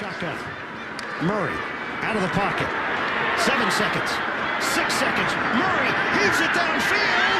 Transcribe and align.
Shotgun. 0.00 0.34
Murray 1.20 1.52
out 2.00 2.16
of 2.16 2.22
the 2.22 2.32
pocket. 2.32 2.64
Seven 3.44 3.70
seconds. 3.70 4.08
Six 4.64 4.94
seconds. 4.96 5.28
Murray 5.60 5.92
heaves 6.16 6.40
it 6.40 6.48
downfield. 6.56 7.39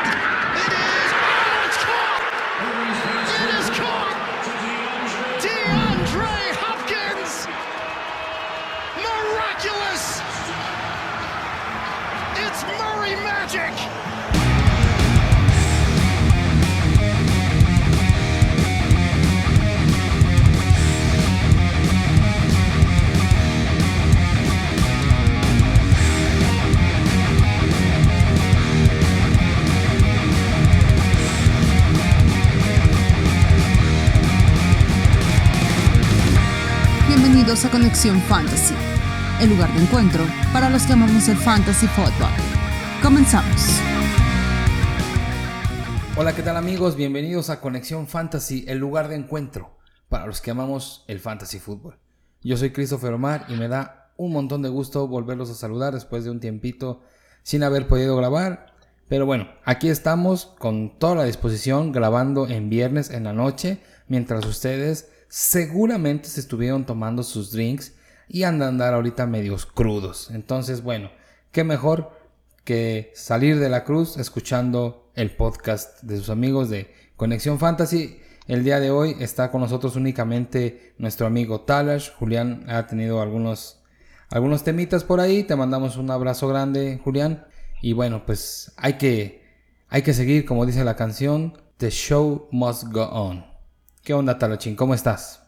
A 37.50 37.68
Conexión 37.68 38.20
Fantasy, 38.28 38.74
el 39.40 39.50
lugar 39.50 39.72
de 39.74 39.82
encuentro 39.82 40.22
para 40.52 40.70
los 40.70 40.84
que 40.84 40.92
amamos 40.92 41.28
el 41.28 41.36
fantasy 41.36 41.88
football. 41.88 42.30
Comenzamos. 43.02 43.80
Hola, 46.16 46.32
¿qué 46.32 46.42
tal 46.42 46.56
amigos? 46.56 46.94
Bienvenidos 46.94 47.50
a 47.50 47.60
Conexión 47.60 48.06
Fantasy, 48.06 48.64
el 48.68 48.78
lugar 48.78 49.08
de 49.08 49.16
encuentro 49.16 49.76
para 50.08 50.26
los 50.26 50.40
que 50.40 50.52
amamos 50.52 51.04
el 51.08 51.18
fantasy 51.18 51.58
fútbol. 51.58 51.98
Yo 52.40 52.56
soy 52.56 52.70
Christopher 52.70 53.14
Omar 53.14 53.46
y 53.48 53.54
me 53.54 53.66
da 53.66 54.12
un 54.16 54.32
montón 54.32 54.62
de 54.62 54.68
gusto 54.68 55.08
volverlos 55.08 55.50
a 55.50 55.54
saludar 55.54 55.92
después 55.92 56.22
de 56.22 56.30
un 56.30 56.38
tiempito 56.38 57.02
sin 57.42 57.64
haber 57.64 57.88
podido 57.88 58.16
grabar. 58.16 58.76
Pero 59.08 59.26
bueno, 59.26 59.48
aquí 59.64 59.88
estamos 59.88 60.54
con 60.60 61.00
toda 61.00 61.16
la 61.16 61.24
disposición 61.24 61.90
grabando 61.90 62.46
en 62.46 62.70
viernes 62.70 63.10
en 63.10 63.24
la 63.24 63.32
noche, 63.32 63.80
mientras 64.06 64.46
ustedes 64.46 65.10
seguramente 65.30 66.28
se 66.28 66.40
estuvieron 66.40 66.84
tomando 66.84 67.22
sus 67.22 67.52
drinks 67.52 67.94
y 68.28 68.42
andan 68.42 68.66
a 68.66 68.68
andar 68.68 68.94
ahorita 68.94 69.26
medios 69.26 69.64
crudos. 69.64 70.30
Entonces, 70.30 70.82
bueno, 70.82 71.10
qué 71.52 71.64
mejor 71.64 72.10
que 72.64 73.12
salir 73.14 73.58
de 73.58 73.68
la 73.68 73.84
cruz 73.84 74.18
escuchando 74.18 75.10
el 75.14 75.34
podcast 75.34 76.02
de 76.02 76.16
sus 76.18 76.30
amigos 76.30 76.68
de 76.68 76.92
Conexión 77.16 77.58
Fantasy. 77.58 78.20
El 78.46 78.64
día 78.64 78.80
de 78.80 78.90
hoy 78.90 79.16
está 79.20 79.50
con 79.52 79.60
nosotros 79.60 79.94
únicamente 79.94 80.94
nuestro 80.98 81.26
amigo 81.26 81.60
Talash. 81.60 82.10
Julián 82.18 82.64
ha 82.68 82.86
tenido 82.88 83.22
algunos, 83.22 83.80
algunos 84.30 84.64
temitas 84.64 85.04
por 85.04 85.20
ahí. 85.20 85.44
Te 85.44 85.54
mandamos 85.54 85.96
un 85.96 86.10
abrazo 86.10 86.48
grande, 86.48 87.00
Julián. 87.04 87.46
Y 87.80 87.92
bueno, 87.92 88.26
pues 88.26 88.72
hay 88.76 88.94
que, 88.94 89.44
hay 89.88 90.02
que 90.02 90.12
seguir, 90.12 90.44
como 90.44 90.66
dice 90.66 90.84
la 90.84 90.96
canción, 90.96 91.56
The 91.76 91.90
Show 91.90 92.48
Must 92.50 92.84
Go 92.92 93.04
On. 93.04 93.49
¿Qué 94.02 94.14
onda, 94.14 94.38
Talachín? 94.38 94.76
¿Cómo 94.76 94.94
estás? 94.94 95.42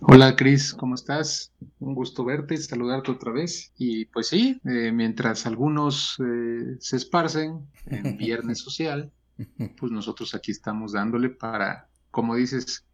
Hola, 0.00 0.34
Cris, 0.34 0.74
¿cómo 0.74 0.96
estás? 0.96 1.52
Un 1.78 1.94
gusto 1.94 2.24
verte, 2.24 2.56
saludarte 2.56 3.12
otra 3.12 3.30
vez. 3.30 3.72
Y 3.78 4.06
pues 4.06 4.26
sí, 4.26 4.60
eh, 4.64 4.90
mientras 4.90 5.46
algunos 5.46 6.18
eh, 6.18 6.76
se 6.80 6.96
esparcen 6.96 7.64
en 7.86 8.16
Viernes 8.18 8.58
Social, 8.58 9.12
pues 9.78 9.92
nosotros 9.92 10.34
aquí 10.34 10.50
estamos 10.50 10.92
dándole 10.92 11.30
para, 11.30 11.88
como 12.10 12.34
dices, 12.34 12.84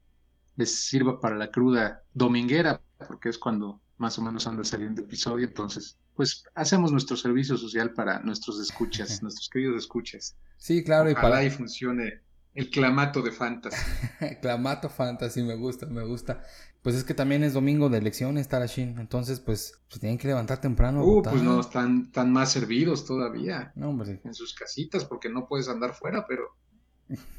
les 0.57 0.85
sirva 0.85 1.21
para 1.21 1.37
la 1.37 1.51
cruda 1.51 2.03
dominguera, 2.13 2.83
porque 3.09 3.31
es 3.31 3.39
cuando 3.39 3.81
más 3.97 4.19
o 4.19 4.23
menos 4.23 4.47
anda 4.47 4.63
saliendo 4.63 5.01
el 5.01 5.07
episodio. 5.07 5.47
Entonces, 5.47 5.97
pues 6.15 6.45
hacemos 6.55 6.93
nuestro 6.93 7.17
servicio 7.17 7.57
social 7.57 7.95
para 7.95 8.21
nuestros 8.21 8.61
escuchas, 8.61 9.23
nuestros 9.23 9.49
queridos 9.49 9.79
escuchas. 9.79 10.37
Sí, 10.59 10.85
claro, 10.85 11.11
y 11.11 11.15
para... 11.15 11.43
y 11.43 11.51
funcione 11.51 12.21
el 12.55 12.71
clamato 12.71 13.23
de 13.23 13.31
Fantasy. 13.31 13.77
Clamato 14.41 14.89
Fantasy, 14.89 15.43
me 15.43 15.55
gusta, 15.55 15.87
me 15.87 16.05
gusta. 16.05 16.43
Pues 16.83 16.97
es 16.97 17.05
que 17.05 17.15
también 17.15 17.45
es 17.45 17.53
domingo 17.53 17.89
de 17.89 17.99
elecciones, 17.99 18.49
Tarashin. 18.49 18.99
Entonces, 18.99 19.41
pues, 19.41 19.81
tienen 20.01 20.19
que 20.19 20.29
levantar 20.29 20.61
temprano. 20.61 21.05
Uh, 21.05 21.17
votar. 21.17 21.33
pues 21.33 21.45
no, 21.45 21.61
están, 21.61 22.05
están 22.07 22.33
más 22.33 22.51
servidos 22.51 23.05
todavía 23.05 23.73
No, 23.77 23.91
hombre. 23.91 24.21
en 24.25 24.35
sus 24.35 24.55
casitas 24.55 25.05
porque 25.05 25.29
no 25.29 25.47
puedes 25.47 25.69
andar 25.69 25.95
fuera, 25.95 26.27
pero 26.27 26.57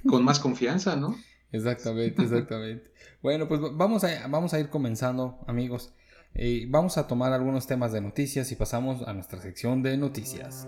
con 0.08 0.24
más 0.24 0.40
confianza, 0.40 0.96
¿no? 0.96 1.16
Exactamente, 1.54 2.24
exactamente. 2.24 2.94
bueno, 3.22 3.50
pues 3.50 3.60
vamos 3.74 4.06
a, 4.06 4.26
vamos 4.30 4.54
a 4.54 4.60
ir 4.62 4.70
comenzando, 4.70 5.44
amigos. 5.48 5.94
Eh, 6.34 6.66
vamos 6.70 6.98
a 6.98 7.08
tomar 7.08 7.34
algunos 7.34 7.68
temas 7.68 7.92
de 7.92 8.00
noticias 8.00 8.50
y 8.54 8.56
pasamos 8.56 9.06
a 9.06 9.14
nuestra 9.14 9.42
sección 9.42 9.84
de 9.84 9.98
noticias. 9.98 10.66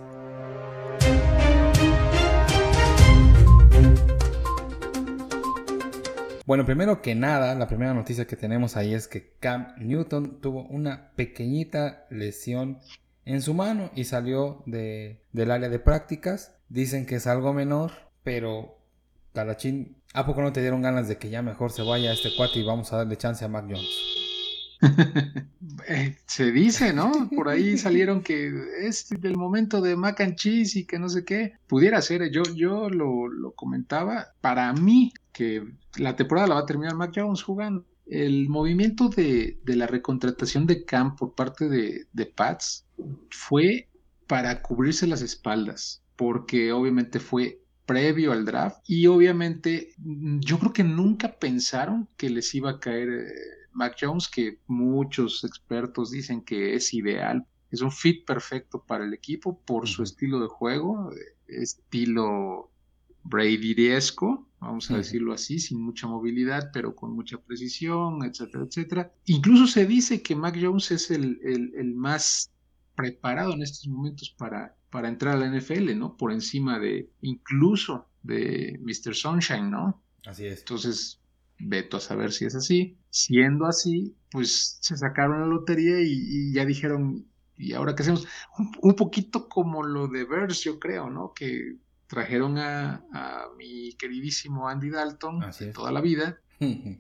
Bueno, 6.45 6.65
primero 6.65 7.01
que 7.01 7.15
nada, 7.15 7.55
la 7.55 7.67
primera 7.67 7.93
noticia 7.93 8.27
que 8.27 8.35
tenemos 8.35 8.75
ahí 8.75 8.93
es 8.93 9.07
que 9.07 9.31
Cam 9.39 9.75
Newton 9.77 10.41
tuvo 10.41 10.63
una 10.63 11.11
pequeñita 11.15 12.05
lesión 12.09 12.79
en 13.23 13.41
su 13.41 13.53
mano 13.53 13.91
y 13.95 14.03
salió 14.03 14.61
de, 14.65 15.21
del 15.31 15.51
área 15.51 15.69
de 15.69 15.79
prácticas. 15.79 16.55
Dicen 16.67 17.05
que 17.05 17.15
es 17.15 17.27
algo 17.27 17.53
menor, 17.53 17.91
pero 18.23 18.77
Talachín, 19.31 19.95
¿a 20.13 20.25
poco 20.25 20.41
no 20.41 20.51
te 20.51 20.59
dieron 20.59 20.81
ganas 20.81 21.07
de 21.07 21.17
que 21.17 21.29
ya 21.29 21.41
mejor 21.41 21.71
se 21.71 21.81
vaya 21.81 22.11
este 22.11 22.35
cuate 22.35 22.59
y 22.59 22.65
vamos 22.65 22.91
a 22.91 22.97
darle 22.97 23.17
chance 23.17 23.45
a 23.45 23.47
Mac 23.47 23.65
Jones? 23.69 24.22
Eh, 25.87 26.17
se 26.27 26.51
dice, 26.51 26.93
¿no? 26.93 27.29
Por 27.35 27.49
ahí 27.49 27.77
salieron 27.77 28.21
que 28.21 28.53
es 28.81 29.09
del 29.09 29.35
momento 29.35 29.81
de 29.81 29.95
mac 29.95 30.21
and 30.21 30.35
cheese 30.35 30.77
y 30.77 30.85
que 30.85 30.99
no 30.99 31.09
sé 31.09 31.25
qué. 31.25 31.53
Pudiera 31.67 32.01
ser, 32.01 32.29
yo, 32.31 32.43
yo 32.55 32.89
lo, 32.89 33.27
lo 33.27 33.51
comentaba, 33.51 34.27
para 34.39 34.71
mí, 34.71 35.11
que 35.33 35.63
la 35.97 36.15
temporada 36.15 36.47
la 36.47 36.55
va 36.55 36.61
a 36.61 36.65
terminar 36.65 36.95
Mac 36.95 37.11
Jones 37.15 37.43
jugando. 37.43 37.85
El 38.05 38.49
movimiento 38.49 39.09
de, 39.09 39.59
de 39.63 39.75
la 39.75 39.87
recontratación 39.87 40.67
de 40.67 40.85
Cam 40.85 41.15
por 41.15 41.35
parte 41.35 41.67
de, 41.67 42.05
de 42.13 42.25
Pats 42.25 42.85
fue 43.29 43.89
para 44.27 44.61
cubrirse 44.61 45.07
las 45.07 45.21
espaldas, 45.21 46.03
porque 46.15 46.71
obviamente 46.71 47.19
fue 47.19 47.59
previo 47.85 48.31
al 48.31 48.45
draft 48.45 48.79
y 48.87 49.07
obviamente 49.07 49.93
mm, 49.97 50.39
yo 50.39 50.59
creo 50.59 50.73
que 50.73 50.83
nunca 50.83 51.37
pensaron 51.37 52.07
que 52.17 52.29
les 52.29 52.53
iba 52.55 52.71
a 52.71 52.79
caer 52.79 53.09
eh, 53.09 53.33
Mac 53.73 53.95
Jones, 53.99 54.27
que 54.29 54.59
muchos 54.67 55.43
expertos 55.43 56.11
dicen 56.11 56.41
que 56.43 56.75
es 56.75 56.93
ideal, 56.93 57.45
es 57.71 57.81
un 57.81 57.91
fit 57.91 58.25
perfecto 58.25 58.83
para 58.85 59.03
el 59.05 59.13
equipo 59.13 59.59
por 59.65 59.87
su 59.87 60.03
estilo 60.03 60.39
de 60.39 60.47
juego, 60.47 61.11
eh, 61.11 61.15
estilo 61.47 62.69
Brady-esco, 63.23 64.47
vamos 64.59 64.89
a 64.91 64.97
decirlo 64.97 65.33
así, 65.33 65.59
sin 65.59 65.81
mucha 65.81 66.07
movilidad, 66.07 66.69
pero 66.73 66.95
con 66.95 67.11
mucha 67.13 67.37
precisión, 67.37 68.23
etcétera, 68.23 68.65
etcétera. 68.65 69.13
Incluso 69.25 69.67
se 69.67 69.85
dice 69.85 70.21
que 70.21 70.35
Mac 70.35 70.57
Jones 70.61 70.91
es 70.91 71.09
el, 71.11 71.39
el- 71.43 71.73
el 71.75 71.93
más 71.95 72.51
preparado 72.95 73.53
en 73.53 73.61
estos 73.63 73.87
momentos 73.87 74.29
para, 74.37 74.75
para 74.89 75.07
entrar 75.07 75.35
a 75.35 75.39
la 75.39 75.47
NFL, 75.47 75.95
¿no? 75.97 76.15
Por 76.15 76.31
encima 76.31 76.79
de, 76.79 77.09
incluso 77.21 78.07
de 78.21 78.79
Mr. 78.83 79.15
Sunshine, 79.15 79.71
¿no? 79.71 80.01
Así 80.25 80.45
es. 80.45 80.59
Entonces, 80.59 81.19
veto 81.67 81.97
a 81.97 82.01
saber 82.01 82.31
si 82.31 82.45
es 82.45 82.55
así. 82.55 82.97
Siendo 83.09 83.65
así, 83.65 84.15
pues 84.31 84.77
se 84.81 84.97
sacaron 84.97 85.41
la 85.41 85.47
lotería 85.47 86.01
y, 86.01 86.11
y 86.11 86.53
ya 86.53 86.65
dijeron, 86.65 87.27
¿y 87.57 87.73
ahora 87.73 87.95
qué 87.95 88.03
hacemos? 88.03 88.27
Un, 88.57 88.71
un 88.81 88.95
poquito 88.95 89.47
como 89.47 89.83
lo 89.83 90.07
de 90.07 90.25
Bears, 90.25 90.63
yo 90.63 90.79
creo, 90.79 91.09
¿no? 91.09 91.33
Que 91.33 91.77
trajeron 92.07 92.57
a, 92.57 93.05
a 93.11 93.47
mi 93.57 93.93
queridísimo 93.93 94.67
Andy 94.69 94.89
Dalton 94.89 95.41
toda 95.73 95.91
la 95.91 96.01
vida 96.01 96.42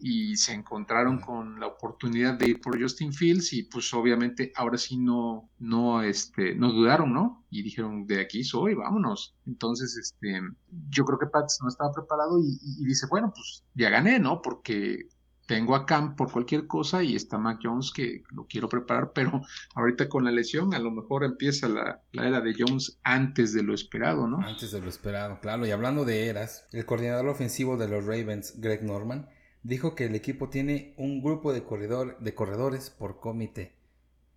y 0.01 0.35
se 0.37 0.53
encontraron 0.53 1.19
con 1.19 1.59
la 1.59 1.67
oportunidad 1.67 2.35
de 2.35 2.49
ir 2.49 2.61
por 2.61 2.79
Justin 2.81 3.13
Fields 3.13 3.53
y 3.53 3.63
pues 3.63 3.93
obviamente 3.93 4.51
ahora 4.55 4.77
sí 4.77 4.97
no, 4.97 5.49
no, 5.59 6.01
este, 6.01 6.55
no 6.55 6.71
dudaron, 6.71 7.13
¿no? 7.13 7.45
Y 7.49 7.61
dijeron, 7.63 8.05
de 8.07 8.21
aquí 8.21 8.43
soy, 8.43 8.73
vámonos. 8.75 9.35
Entonces, 9.45 9.95
este, 9.97 10.41
yo 10.89 11.05
creo 11.05 11.19
que 11.19 11.27
Pats 11.27 11.59
no 11.61 11.69
estaba 11.69 11.91
preparado 11.91 12.39
y, 12.39 12.47
y- 12.61 12.83
y 12.83 12.85
dice, 12.85 13.07
bueno, 13.09 13.31
pues 13.35 13.63
ya 13.73 13.89
gané, 13.89 14.19
¿no? 14.19 14.41
Porque 14.41 15.07
tengo 15.45 15.75
a 15.75 15.85
Cam 15.85 16.15
por 16.15 16.31
cualquier 16.31 16.67
cosa 16.67 17.03
y 17.03 17.15
está 17.17 17.37
Mac 17.37 17.59
Jones 17.61 17.91
que 17.91 18.23
lo 18.31 18.45
quiero 18.47 18.69
preparar, 18.69 19.11
pero 19.13 19.41
ahorita 19.75 20.07
con 20.07 20.23
la 20.23 20.31
lesión 20.31 20.73
a 20.73 20.79
lo 20.79 20.89
mejor 20.89 21.25
empieza 21.25 21.67
la, 21.67 22.01
la 22.13 22.27
era 22.27 22.39
de 22.39 22.55
Jones 22.57 22.97
antes 23.03 23.51
de 23.53 23.61
lo 23.61 23.73
esperado, 23.73 24.25
¿no? 24.25 24.39
Antes 24.39 24.71
de 24.71 24.79
lo 24.79 24.87
esperado, 24.87 25.39
claro. 25.41 25.65
Y 25.67 25.71
hablando 25.71 26.05
de 26.05 26.27
eras, 26.27 26.65
el 26.71 26.85
coordinador 26.85 27.27
ofensivo 27.27 27.75
de 27.75 27.89
los 27.89 28.05
Ravens, 28.05 28.53
Greg 28.61 28.83
Norman, 28.83 29.27
dijo 29.63 29.95
que 29.95 30.05
el 30.05 30.15
equipo 30.15 30.49
tiene 30.49 30.93
un 30.97 31.21
grupo 31.21 31.53
de, 31.53 31.63
corredor, 31.63 32.19
de 32.19 32.35
corredores 32.35 32.89
por 32.89 33.19
comité. 33.19 33.73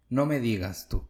No 0.08 0.24
me 0.24 0.40
digas 0.40 0.88
tú. 0.88 1.06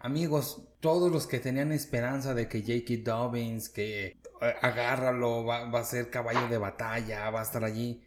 Amigos, 0.00 0.62
todos 0.80 1.10
los 1.10 1.26
que 1.26 1.38
tenían 1.38 1.72
esperanza 1.72 2.34
de 2.34 2.48
que 2.48 2.60
J.K. 2.60 3.10
Dobbins, 3.10 3.68
que 3.68 4.06
eh, 4.06 4.54
agárralo, 4.60 5.44
va, 5.44 5.70
va 5.70 5.80
a 5.80 5.84
ser 5.84 6.10
caballo 6.10 6.48
de 6.48 6.58
batalla, 6.58 7.30
va 7.30 7.40
a 7.40 7.44
estar 7.44 7.64
allí. 7.64 8.02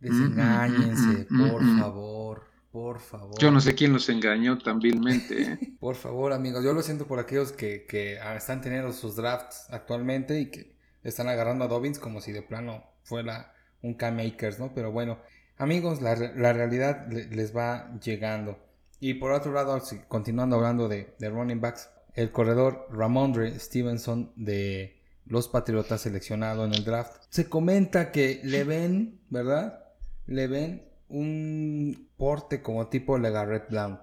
Desengáñense, 0.00 1.26
Mm, 1.30 1.50
por 1.50 1.62
mm. 1.62 1.80
favor. 1.80 2.54
Por 2.70 2.98
favor. 2.98 3.38
Yo 3.38 3.52
no 3.52 3.60
sé 3.60 3.76
quién 3.76 3.92
los 3.92 4.08
engañó 4.08 4.58
tan 4.58 4.80
vilmente. 4.80 5.42
¿eh? 5.42 5.58
por 5.80 5.94
favor, 5.94 6.32
amigos. 6.32 6.64
Yo 6.64 6.72
lo 6.72 6.82
siento 6.82 7.06
por 7.06 7.20
aquellos 7.20 7.52
que, 7.52 7.86
que, 7.86 8.18
están 8.36 8.60
teniendo 8.60 8.92
sus 8.92 9.14
drafts 9.14 9.68
actualmente 9.70 10.40
y 10.40 10.50
que 10.50 10.76
están 11.04 11.28
agarrando 11.28 11.64
a 11.64 11.68
Dobbins 11.68 12.00
como 12.00 12.20
si 12.20 12.32
de 12.32 12.42
plano 12.42 12.82
fuera 13.04 13.53
un 13.84 13.94
K-Makers, 13.94 14.58
¿no? 14.58 14.72
Pero 14.74 14.90
bueno, 14.90 15.18
amigos, 15.58 16.02
la, 16.02 16.16
la 16.16 16.52
realidad 16.52 17.06
les 17.08 17.56
va 17.56 17.96
llegando. 18.00 18.58
Y 18.98 19.14
por 19.14 19.32
otro 19.32 19.52
lado, 19.52 19.80
continuando 20.08 20.56
hablando 20.56 20.88
de, 20.88 21.14
de 21.18 21.30
running 21.30 21.60
backs, 21.60 21.90
el 22.14 22.32
corredor 22.32 22.88
Ramondre 22.90 23.58
Stevenson 23.58 24.32
de 24.36 25.02
los 25.26 25.48
Patriotas 25.48 26.00
seleccionado 26.00 26.64
en 26.64 26.74
el 26.74 26.84
draft. 26.84 27.22
Se 27.28 27.48
comenta 27.48 28.10
que 28.12 28.40
le 28.44 28.64
ven, 28.64 29.20
¿verdad? 29.30 29.84
Le 30.26 30.46
ven 30.46 30.88
un 31.08 32.08
porte 32.16 32.62
como 32.62 32.88
tipo 32.88 33.18
Legarrette 33.18 33.68
Blount. 33.68 34.00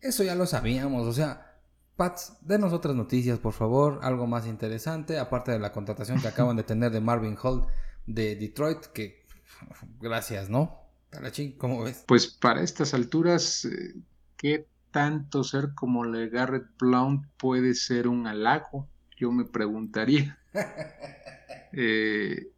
Eso 0.00 0.22
ya 0.22 0.34
lo 0.34 0.46
sabíamos, 0.46 1.06
o 1.06 1.12
sea, 1.12 1.44
Pats, 1.96 2.36
denos 2.42 2.72
otras 2.72 2.94
noticias, 2.94 3.40
por 3.40 3.52
favor, 3.52 3.98
algo 4.02 4.28
más 4.28 4.46
interesante, 4.46 5.18
aparte 5.18 5.50
de 5.50 5.58
la 5.58 5.72
contratación 5.72 6.20
que 6.20 6.28
acaban 6.28 6.56
de 6.56 6.62
tener 6.62 6.92
de 6.92 7.00
Marvin 7.00 7.36
Holt 7.42 7.68
de 8.08 8.36
Detroit, 8.36 8.86
que 8.86 9.24
gracias, 10.00 10.48
¿no? 10.48 10.76
¿cómo 11.56 11.84
ves? 11.84 12.04
Pues 12.06 12.26
para 12.26 12.62
estas 12.62 12.92
alturas, 12.94 13.64
eh, 13.64 13.94
¿qué 14.36 14.66
tanto 14.90 15.44
ser 15.44 15.74
como 15.74 16.04
Legarrette 16.04 16.70
Blount 16.78 17.26
puede 17.36 17.74
ser 17.74 18.08
un 18.08 18.26
halago? 18.26 18.88
Yo 19.16 19.30
me 19.30 19.44
preguntaría. 19.44 20.38
Eh, 21.70 22.50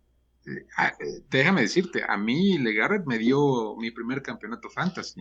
eh, 0.47 0.67
ah, 0.77 0.93
déjame 1.29 1.63
decirte, 1.63 2.05
a 2.09 2.17
mí 2.17 2.57
Legarrette 2.59 3.07
me 3.07 3.19
dio 3.19 3.77
mi 3.77 3.91
primer 3.91 4.23
campeonato 4.23 4.71
fantasy. 4.71 5.21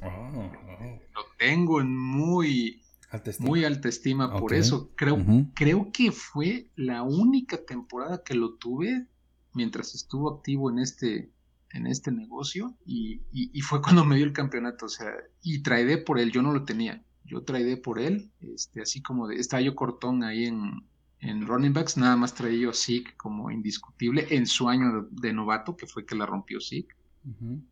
Oh, 0.00 0.06
oh. 0.06 1.00
Lo 1.14 1.22
tengo 1.36 1.80
en 1.80 1.98
muy 1.98 2.80
alta 3.10 3.30
estima, 3.30 3.48
muy 3.48 3.64
alta 3.64 3.88
estima 3.88 4.38
por 4.38 4.54
eso. 4.54 4.92
Creo, 4.94 5.18
creo 5.52 5.90
que 5.92 6.12
fue 6.12 6.68
la 6.76 7.02
única 7.02 7.58
temporada 7.58 8.22
que 8.22 8.34
lo 8.34 8.54
tuve 8.54 9.08
mientras 9.54 9.94
estuvo 9.94 10.30
activo 10.30 10.70
en 10.70 10.78
este, 10.78 11.30
en 11.70 11.86
este 11.86 12.10
negocio 12.10 12.76
y, 12.84 13.22
fue 13.62 13.80
cuando 13.80 14.04
me 14.04 14.16
dio 14.16 14.26
el 14.26 14.32
campeonato, 14.32 14.86
o 14.86 14.88
sea, 14.88 15.10
y 15.42 15.62
traidé 15.62 15.98
por 15.98 16.18
él, 16.18 16.30
yo 16.30 16.42
no 16.42 16.52
lo 16.52 16.64
tenía, 16.64 17.02
yo 17.24 17.42
traidé 17.42 17.76
por 17.76 17.98
él, 17.98 18.30
este, 18.40 18.82
así 18.82 19.02
como 19.02 19.26
de, 19.26 19.36
estaba 19.36 19.62
yo 19.62 19.74
cortón 19.74 20.22
ahí 20.22 20.44
en, 20.44 20.84
en 21.20 21.46
running 21.46 21.72
backs, 21.72 21.96
nada 21.96 22.16
más 22.16 22.34
traía 22.34 22.58
yo 22.58 22.70
a 22.70 23.16
como 23.16 23.50
indiscutible 23.50 24.26
en 24.30 24.46
su 24.46 24.68
año 24.68 25.08
de, 25.10 25.32
novato, 25.32 25.76
que 25.76 25.86
fue 25.86 26.04
que 26.04 26.14
la 26.14 26.26
rompió 26.26 26.60
Zeke, 26.60 26.94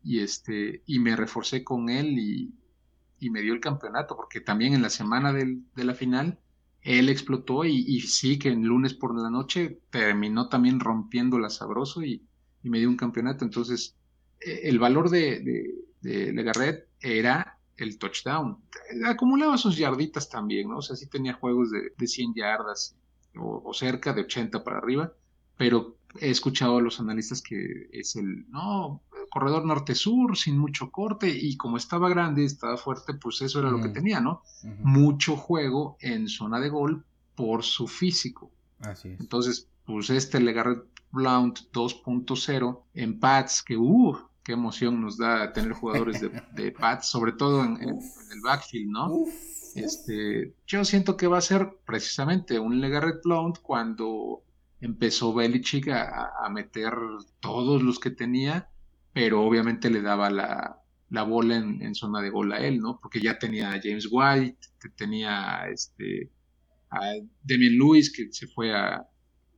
y 0.03 0.19
este, 0.19 0.81
y 0.87 0.97
me 0.97 1.15
reforcé 1.15 1.63
con 1.63 1.87
él 1.89 2.17
y, 2.17 2.51
y, 3.19 3.29
me 3.29 3.41
dio 3.41 3.53
el 3.53 3.59
campeonato, 3.59 4.15
porque 4.15 4.41
también 4.41 4.73
en 4.73 4.81
la 4.81 4.89
semana 4.89 5.31
de 5.31 5.83
la 5.83 5.93
final, 5.93 6.39
él 6.83 7.09
explotó 7.09 7.63
y, 7.63 8.01
sí 8.01 8.37
que 8.37 8.49
en 8.49 8.65
lunes 8.65 8.93
por 8.93 9.19
la 9.19 9.29
noche 9.29 9.79
terminó 9.89 10.49
también 10.49 10.79
rompiendo 10.79 11.39
la 11.39 11.49
sabroso 11.49 12.03
y, 12.03 12.21
y 12.61 12.69
me 12.69 12.79
dio 12.79 12.89
un 12.89 12.97
campeonato. 12.97 13.45
Entonces, 13.45 13.95
eh, 14.41 14.61
el 14.63 14.79
valor 14.79 15.09
de, 15.09 15.73
de, 16.01 16.33
Legarret 16.33 16.87
era 16.99 17.57
el 17.77 17.97
touchdown. 17.97 18.57
Acumulaba 19.05 19.57
sus 19.57 19.77
yarditas 19.77 20.29
también, 20.29 20.69
¿no? 20.69 20.77
O 20.77 20.81
sea, 20.81 20.97
sí 20.97 21.07
tenía 21.07 21.33
juegos 21.33 21.71
de, 21.71 21.93
de 21.97 22.07
100 22.07 22.33
yardas 22.35 22.95
o, 23.35 23.73
cerca 23.73 24.13
de 24.13 24.21
80 24.21 24.63
para 24.63 24.77
arriba, 24.77 25.13
pero 25.57 25.97
he 26.19 26.29
escuchado 26.29 26.77
a 26.77 26.81
los 26.81 26.99
analistas 26.99 27.41
que 27.41 27.87
es 27.91 28.15
el, 28.17 28.49
no, 28.49 29.01
corredor 29.33 29.65
norte-sur, 29.65 30.37
sin 30.37 30.59
mucho 30.59 30.91
corte, 30.91 31.27
y 31.27 31.57
como 31.57 31.77
estaba 31.77 32.07
grande, 32.07 32.45
estaba 32.45 32.77
fuerte, 32.77 33.15
pues 33.15 33.41
eso 33.41 33.61
era 33.61 33.71
lo 33.71 33.81
que 33.81 33.89
tenía, 33.89 34.19
¿no? 34.19 34.43
Mucho 34.83 35.35
juego 35.35 35.97
en 36.01 36.27
zona 36.27 36.59
de 36.59 36.69
gol 36.69 37.03
por 37.33 37.63
su 37.63 37.87
físico. 37.87 38.51
Así 38.79 39.09
es. 39.09 39.19
Entonces, 39.19 39.67
pues 39.85 40.11
este 40.11 40.39
Legarret 40.39 40.83
Blount 41.11 41.61
2.0 41.73 42.79
en 42.93 43.19
pads, 43.19 43.63
que 43.63 43.75
uh, 43.75 44.15
qué 44.43 44.51
emoción 44.51 45.01
nos 45.01 45.17
da 45.17 45.51
tener 45.51 45.73
jugadores 45.73 46.21
de, 46.21 46.29
de 46.53 46.71
pads, 46.71 47.07
sobre 47.07 47.31
todo 47.31 47.63
en, 47.63 47.81
el 47.81 48.41
backfield, 48.43 48.91
¿no? 48.91 49.25
Este, 49.73 50.53
yo 50.67 50.85
siento 50.85 51.17
que 51.17 51.25
va 51.25 51.39
a 51.39 51.41
ser 51.41 51.79
precisamente 51.87 52.59
un 52.59 52.79
Legarrette 52.79 53.23
Blount 53.23 53.57
cuando 53.63 54.43
empezó 54.79 55.33
Belichick 55.33 55.87
a, 55.87 56.47
meter 56.51 56.93
todos 57.39 57.81
los 57.81 57.99
que 57.99 58.11
tenía, 58.11 58.69
pero 59.13 59.43
obviamente 59.43 59.89
le 59.89 60.01
daba 60.01 60.29
la, 60.29 60.79
bola 61.23 61.57
en, 61.57 61.95
zona 61.95 62.21
de 62.21 62.31
gol 62.31 62.51
a 62.51 62.57
él, 62.57 62.79
¿no? 62.79 62.99
Porque 62.99 63.21
ya 63.21 63.37
tenía 63.37 63.71
a 63.71 63.79
James 63.81 64.07
White, 64.11 64.57
tenía 64.95 65.67
este, 65.71 66.31
a 66.89 67.13
Demian 67.43 67.77
Lewis, 67.77 68.11
que 68.11 68.31
se 68.31 68.47
fue 68.47 68.75
a, 68.75 69.07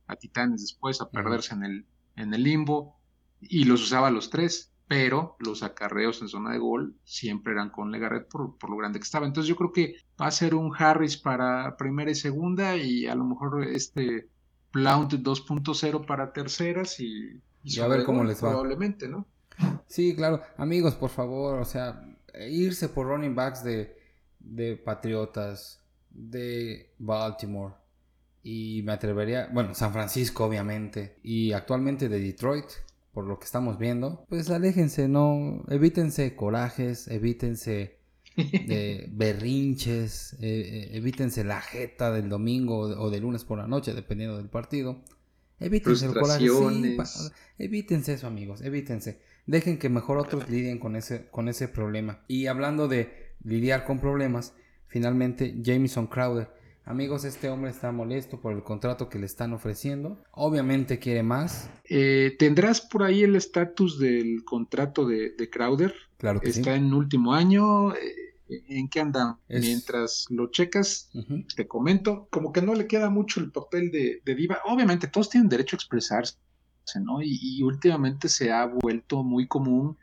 a 0.06 0.16
Titanes 0.16 0.60
después, 0.60 1.00
a 1.00 1.10
perderse 1.10 1.54
en 1.54 1.64
el, 1.64 1.86
en 2.16 2.34
el 2.34 2.42
limbo, 2.42 3.00
y 3.40 3.64
los 3.64 3.82
usaba 3.82 4.10
los 4.10 4.28
tres, 4.28 4.72
pero 4.88 5.36
los 5.40 5.62
acarreos 5.62 6.20
en 6.20 6.28
zona 6.28 6.52
de 6.52 6.58
gol 6.58 6.96
siempre 7.04 7.52
eran 7.52 7.70
con 7.70 7.90
Legaret 7.90 8.28
por, 8.28 8.56
por, 8.58 8.70
lo 8.70 8.76
grande 8.76 8.98
que 8.98 9.04
estaba. 9.04 9.26
Entonces 9.26 9.48
yo 9.48 9.56
creo 9.56 9.72
que 9.72 9.96
va 10.20 10.26
a 10.26 10.30
ser 10.30 10.54
un 10.54 10.72
Harris 10.76 11.16
para 11.16 11.76
primera 11.76 12.10
y 12.10 12.14
segunda, 12.14 12.76
y 12.76 13.06
a 13.06 13.14
lo 13.14 13.24
mejor 13.24 13.64
este 13.64 14.28
Blount 14.72 15.12
2.0 15.12 16.06
para 16.06 16.32
terceras, 16.32 17.00
y, 17.00 17.40
a 17.80 17.88
ver 17.88 18.04
cómo 18.04 18.22
les 18.22 18.36
va. 18.36 18.50
Probablemente, 18.50 19.08
¿no? 19.08 19.26
Sí, 19.86 20.14
claro. 20.14 20.42
Amigos, 20.56 20.94
por 20.94 21.10
favor, 21.10 21.60
o 21.60 21.64
sea, 21.64 22.02
irse 22.48 22.88
por 22.88 23.06
running 23.06 23.34
backs 23.34 23.62
de, 23.64 23.96
de 24.40 24.76
Patriotas, 24.76 25.80
de 26.10 26.92
Baltimore 26.98 27.74
y 28.42 28.82
me 28.84 28.92
atrevería, 28.92 29.48
bueno, 29.52 29.74
San 29.74 29.92
Francisco 29.92 30.44
obviamente 30.44 31.16
y 31.22 31.52
actualmente 31.52 32.08
de 32.08 32.20
Detroit, 32.20 32.66
por 33.12 33.24
lo 33.24 33.38
que 33.38 33.44
estamos 33.44 33.78
viendo, 33.78 34.24
pues 34.28 34.50
aléjense, 34.50 35.08
no, 35.08 35.64
evítense 35.68 36.36
corajes, 36.36 37.08
evítense 37.08 37.98
de 38.36 39.08
berrinches, 39.12 40.34
eh, 40.34 40.38
eh, 40.40 40.90
evítense 40.92 41.42
la 41.44 41.60
jeta 41.60 42.12
del 42.12 42.28
domingo 42.28 42.78
o 42.78 43.10
del 43.10 43.22
lunes 43.22 43.44
por 43.44 43.58
la 43.58 43.66
noche, 43.66 43.94
dependiendo 43.94 44.36
del 44.36 44.48
partido. 44.48 45.02
Evítense 45.58 46.06
el 46.06 46.12
coraje, 46.12 46.46
evítense 47.58 48.12
eso, 48.12 48.26
amigos, 48.26 48.60
evítense. 48.60 49.22
Dejen 49.46 49.78
que 49.78 49.88
mejor 49.88 50.18
otros 50.18 50.48
lidien 50.48 50.78
con 50.78 50.96
ese, 50.96 51.28
con 51.30 51.48
ese 51.48 51.68
problema. 51.68 52.24
Y 52.28 52.46
hablando 52.46 52.88
de 52.88 53.34
lidiar 53.42 53.84
con 53.84 54.00
problemas, 54.00 54.54
finalmente 54.88 55.54
Jameson 55.62 56.06
Crowder 56.06 56.48
Amigos, 56.88 57.24
este 57.24 57.48
hombre 57.48 57.72
está 57.72 57.90
molesto 57.90 58.40
por 58.40 58.52
el 58.52 58.62
contrato 58.62 59.08
que 59.08 59.18
le 59.18 59.26
están 59.26 59.52
ofreciendo. 59.52 60.22
Obviamente 60.30 61.00
quiere 61.00 61.24
más. 61.24 61.68
Eh, 61.84 62.36
¿Tendrás 62.38 62.80
por 62.80 63.02
ahí 63.02 63.24
el 63.24 63.34
estatus 63.34 63.98
del 63.98 64.44
contrato 64.44 65.04
de, 65.04 65.34
Crowder? 65.50 65.92
Claro 66.16 66.38
que 66.38 66.50
está 66.50 66.76
en 66.76 66.94
último 66.94 67.34
año. 67.34 67.92
Eh, 67.92 68.36
¿En 68.68 68.88
qué 68.88 69.00
anda? 69.00 69.36
Mientras 69.48 70.26
lo 70.30 70.48
checas, 70.52 71.10
te 71.56 71.66
comento, 71.66 72.28
como 72.30 72.52
que 72.52 72.62
no 72.62 72.72
le 72.74 72.86
queda 72.86 73.10
mucho 73.10 73.40
el 73.40 73.50
papel 73.50 73.90
de, 73.90 74.34
diva. 74.36 74.60
Obviamente 74.66 75.08
todos 75.08 75.28
tienen 75.28 75.48
derecho 75.48 75.74
a 75.74 75.78
expresarse, 75.78 76.36
Y, 77.22 77.62
últimamente 77.62 78.28
se 78.28 78.52
ha 78.52 78.66
vuelto 78.66 79.22
muy 79.22 79.46
común 79.46 79.96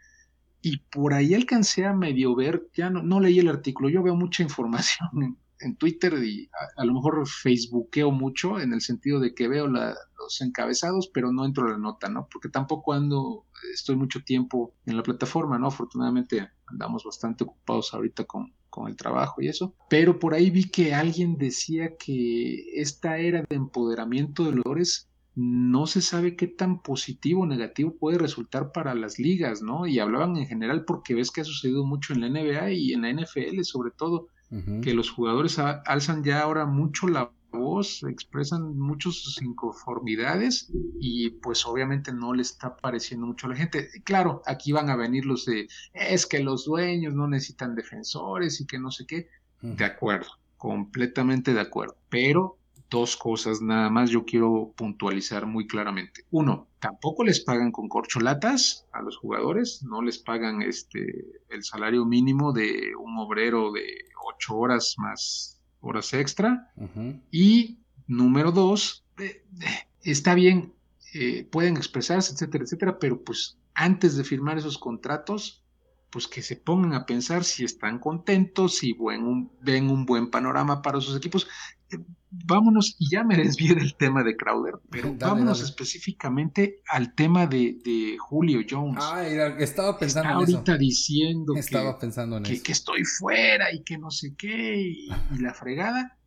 y 0.62 0.78
por 0.78 1.14
ahí 1.14 1.34
alcancé 1.34 1.86
a 1.86 1.94
medio 1.94 2.36
ver, 2.36 2.70
ya 2.74 2.90
no, 2.90 3.04
no 3.04 3.20
leí 3.20 3.40
el 3.40 3.50
artículo, 3.50 3.90
yo 3.90 4.04
veo 4.04 4.16
mucha 4.16 4.44
información 4.44 5.38
en 5.60 5.76
Twitter 5.76 6.14
y 6.24 6.50
a, 6.76 6.84
lo 6.84 6.94
mejor 6.94 7.28
Facebookeo 7.28 8.12
mucho 8.12 8.60
en 8.60 8.74
el 8.74 8.82
sentido 8.82 9.20
de 9.20 9.34
que 9.34 9.48
veo 9.48 9.68
los 9.68 10.42
encabezados, 10.42 11.10
pero 11.14 11.32
no 11.32 11.46
entro 11.46 11.66
a 11.66 11.72
la 11.72 11.78
nota, 11.78 12.10
¿no? 12.10 12.28
Porque 12.32 12.50
tampoco 12.50 12.94
ando, 12.94 13.46
estoy 13.74 13.96
mucho 13.96 14.24
tiempo 14.24 14.74
en 14.86 14.98
la 14.98 15.04
plataforma, 15.04 15.58
¿no? 15.58 15.68
Afortunadamente 15.68 16.50
andamos 16.66 17.04
bastante 17.04 17.44
ocupados 17.46 17.94
ahorita 17.94 18.26
con, 18.26 18.54
con 18.70 18.90
el 18.90 18.96
trabajo 18.96 19.42
y 19.42 19.48
eso. 19.48 19.76
Pero 19.90 20.20
por 20.20 20.34
ahí 20.34 20.50
vi 20.50 20.70
que 20.70 20.94
alguien 20.94 21.38
decía 21.38 21.96
que 21.98 22.82
esta 22.82 23.18
era 23.18 23.44
de 23.48 23.56
empoderamiento 23.56 24.46
de 24.46 24.54
los 24.54 24.66
no 25.36 25.88
se 25.88 26.02
sabe 26.02 26.36
qué 26.36 26.48
tan 26.48 26.82
positivo 26.82 27.42
o 27.42 27.46
negativo 27.46 27.96
puede 27.96 28.18
resultar 28.18 28.72
para 28.72 28.94
las 28.94 29.18
ligas, 29.18 29.62
¿no? 29.62 29.88
Y 29.88 30.00
hablaban 30.00 30.38
en 30.38 30.48
general 30.48 30.86
porque 30.86 31.16
ves 31.16 31.32
que 31.32 31.42
ha 31.42 31.46
sucedido 31.46 31.86
mucho 31.86 32.14
en 32.14 32.22
la 32.22 32.30
NBA 32.30 32.72
y 32.72 32.94
en 32.94 33.02
la 33.02 33.12
NFL 33.12 33.62
sobre 33.64 33.92
todo, 33.92 34.28
que 34.84 34.94
los 34.94 35.10
jugadores 35.10 35.58
alzan 35.58 36.24
ya 36.24 36.42
ahora 36.42 36.68
mucho 36.68 37.08
la 37.08 37.32
voz, 37.52 38.04
expresan 38.04 38.78
muchas 38.78 39.16
sus 39.16 39.42
inconformidades 39.42 40.72
y 41.00 41.32
pues 41.32 41.66
obviamente 41.66 42.14
no 42.14 42.36
le 42.36 42.44
está 42.44 42.78
pareciendo 42.78 43.26
mucho 43.26 43.48
a 43.48 43.52
la 43.52 43.56
gente. 43.56 43.90
Claro, 44.04 44.44
aquí 44.46 44.72
van 44.72 44.92
a 44.92 44.96
venir 44.96 45.26
los 45.26 45.46
de, 45.46 45.68
es 45.94 46.28
que 46.28 46.40
los 46.40 46.66
dueños 46.66 47.16
no 47.16 47.28
necesitan 47.28 47.74
defensores 47.74 48.62
y 48.62 48.68
que 48.68 48.78
no 48.78 48.92
sé 48.92 49.08
qué. 49.08 49.28
De 49.62 49.86
acuerdo, 49.86 50.28
completamente 50.58 51.54
de 51.54 51.62
acuerdo. 51.62 51.96
Pero 52.10 52.60
dos 52.94 53.18
cosas 53.18 53.60
nada 53.60 53.90
más 53.90 54.12
yo 54.12 54.24
quiero 54.24 54.72
puntualizar 54.76 55.48
muy 55.48 55.66
claramente. 55.66 56.26
Uno, 56.30 56.68
tampoco 56.80 57.24
les 57.24 57.40
pagan 57.40 57.72
con 57.72 57.90
corcholatas 57.90 58.86
a 58.92 59.02
los 59.02 59.18
jugadores, 59.18 59.82
no 59.82 60.04
les 60.04 60.20
pagan 60.20 60.62
este 60.62 61.42
el 61.50 61.64
salario 61.64 62.06
mínimo 62.06 62.54
de 62.54 62.92
un 62.96 63.18
obrero 63.18 63.72
de 63.72 63.88
ocho 64.24 64.56
horas 64.56 64.94
más 65.00 65.60
horas 65.82 66.14
extra. 66.14 66.72
Y 67.32 67.80
número 68.06 68.52
dos, 68.52 69.04
eh, 69.18 69.44
está 70.04 70.36
bien, 70.36 70.74
eh, 71.16 71.48
pueden 71.52 71.78
expresarse, 71.78 72.34
etcétera, 72.34 72.64
etcétera, 72.64 73.00
pero 73.00 73.24
pues 73.24 73.58
antes 73.74 74.16
de 74.16 74.24
firmar 74.24 74.60
esos 74.60 74.78
contratos, 74.78 75.64
pues 76.12 76.28
que 76.28 76.44
se 76.44 76.58
pongan 76.58 76.94
a 76.94 77.08
pensar 77.08 77.44
si 77.44 77.64
están 77.64 77.98
contentos, 77.98 78.76
si 78.78 78.96
ven 79.64 79.90
un 79.90 80.06
buen 80.06 80.30
panorama 80.30 80.84
para 80.84 81.02
sus 81.02 81.18
equipos. 81.18 81.48
Vámonos, 82.46 82.96
y 83.00 83.10
ya 83.10 83.24
me 83.24 83.38
desvié 83.38 83.76
del 83.76 83.96
tema 83.96 84.24
de 84.24 84.36
Crowder, 84.36 84.76
pero 84.90 85.14
vámonos 85.16 85.62
específicamente 85.62 86.82
al 86.90 87.14
tema 87.14 87.46
de, 87.48 88.18
Julio 88.20 88.62
Jones. 88.68 88.98
Ah, 89.02 89.24
estaba 89.60 89.98
pensando 89.98 90.30
en 90.30 90.36
ahorita 90.38 90.78
diciendo 90.78 91.54
estaba 91.56 91.96
que, 91.96 92.02
pensando 92.02 92.38
en 92.38 92.44
que, 92.44 92.62
que, 92.62 92.72
estoy 92.72 93.04
fuera 93.06 93.72
y 93.74 93.84
que 93.84 93.98
no 93.98 94.10
sé 94.10 94.36
qué, 94.36 94.82
y, 94.82 95.10
la 95.40 95.54
fregada. 95.54 96.18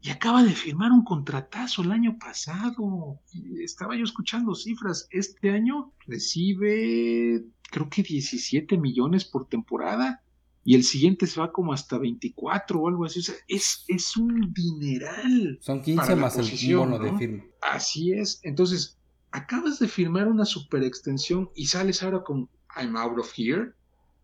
Y 0.00 0.08
acaba 0.08 0.42
de 0.42 0.52
firmar 0.52 0.90
un 0.90 1.04
contratazo 1.04 1.82
el 1.82 1.92
año 1.92 2.16
pasado. 2.18 3.20
estaba 3.62 3.94
yo 3.94 4.04
escuchando 4.04 4.54
cifras. 4.54 5.06
Este 5.10 5.50
año 5.50 5.92
recibe 6.06 7.44
creo 7.70 7.88
que 7.88 8.02
17 8.02 8.76
millones 8.78 9.24
por 9.24 9.48
temporada 9.48 10.22
y 10.64 10.74
el 10.74 10.84
siguiente 10.84 11.26
se 11.26 11.40
va 11.40 11.52
como 11.52 11.72
hasta 11.72 11.98
24 11.98 12.80
o 12.80 12.88
algo 12.88 13.04
así. 13.04 13.20
O 13.20 13.22
sea, 13.22 13.34
es, 13.48 13.84
es 13.88 14.16
un 14.16 14.52
dineral. 14.52 15.58
Son 15.60 15.80
15 15.80 16.16
más 16.16 16.36
el 16.36 16.76
bono 16.76 16.98
de 16.98 17.12
firma. 17.16 17.44
Así 17.62 18.12
es. 18.12 18.40
Entonces, 18.42 18.98
acabas 19.30 19.78
de 19.78 19.88
firmar 19.88 20.28
una 20.28 20.44
super 20.44 20.82
extensión 20.82 21.50
y 21.54 21.66
sales 21.66 22.02
ahora 22.02 22.22
con 22.22 22.48
I'm 22.76 22.96
out 22.96 23.18
of 23.18 23.32
here. 23.36 23.72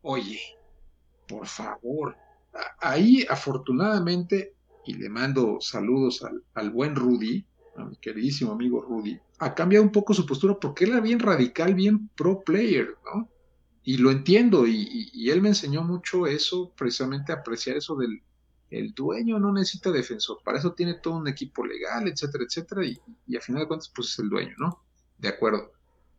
Oye, 0.02 0.40
por 1.26 1.46
favor. 1.46 2.16
Ahí, 2.80 3.26
afortunadamente, 3.28 4.54
y 4.84 4.94
le 4.94 5.08
mando 5.08 5.58
saludos 5.60 6.22
al, 6.22 6.42
al 6.54 6.70
buen 6.70 6.94
Rudy, 6.94 7.44
a 7.76 7.84
mi 7.84 7.96
queridísimo 7.96 8.52
amigo 8.52 8.80
Rudy, 8.80 9.18
ha 9.38 9.54
cambiado 9.54 9.84
un 9.84 9.92
poco 9.92 10.14
su 10.14 10.24
postura 10.24 10.58
porque 10.58 10.84
él 10.84 10.92
era 10.92 11.00
bien 11.00 11.18
radical, 11.18 11.74
bien 11.74 12.08
pro 12.16 12.42
player, 12.42 12.96
¿no? 13.04 13.28
Y 13.86 13.98
lo 13.98 14.10
entiendo, 14.10 14.66
y, 14.66 15.30
él 15.30 15.40
me 15.40 15.50
enseñó 15.50 15.82
mucho 15.84 16.26
eso, 16.26 16.72
precisamente 16.76 17.32
apreciar 17.32 17.76
eso 17.76 17.94
del 17.96 18.20
el 18.68 18.92
dueño 18.94 19.38
no 19.38 19.52
necesita 19.52 19.92
defensor, 19.92 20.38
para 20.44 20.58
eso 20.58 20.72
tiene 20.72 20.94
todo 20.94 21.14
un 21.14 21.28
equipo 21.28 21.64
legal, 21.64 22.08
etcétera, 22.08 22.42
etcétera, 22.44 22.84
y, 22.84 22.98
y 23.28 23.36
a 23.36 23.40
final 23.40 23.62
de 23.62 23.68
cuentas, 23.68 23.92
pues 23.94 24.08
es 24.08 24.18
el 24.18 24.28
dueño, 24.28 24.56
¿no? 24.58 24.82
De 25.18 25.28
acuerdo. 25.28 25.70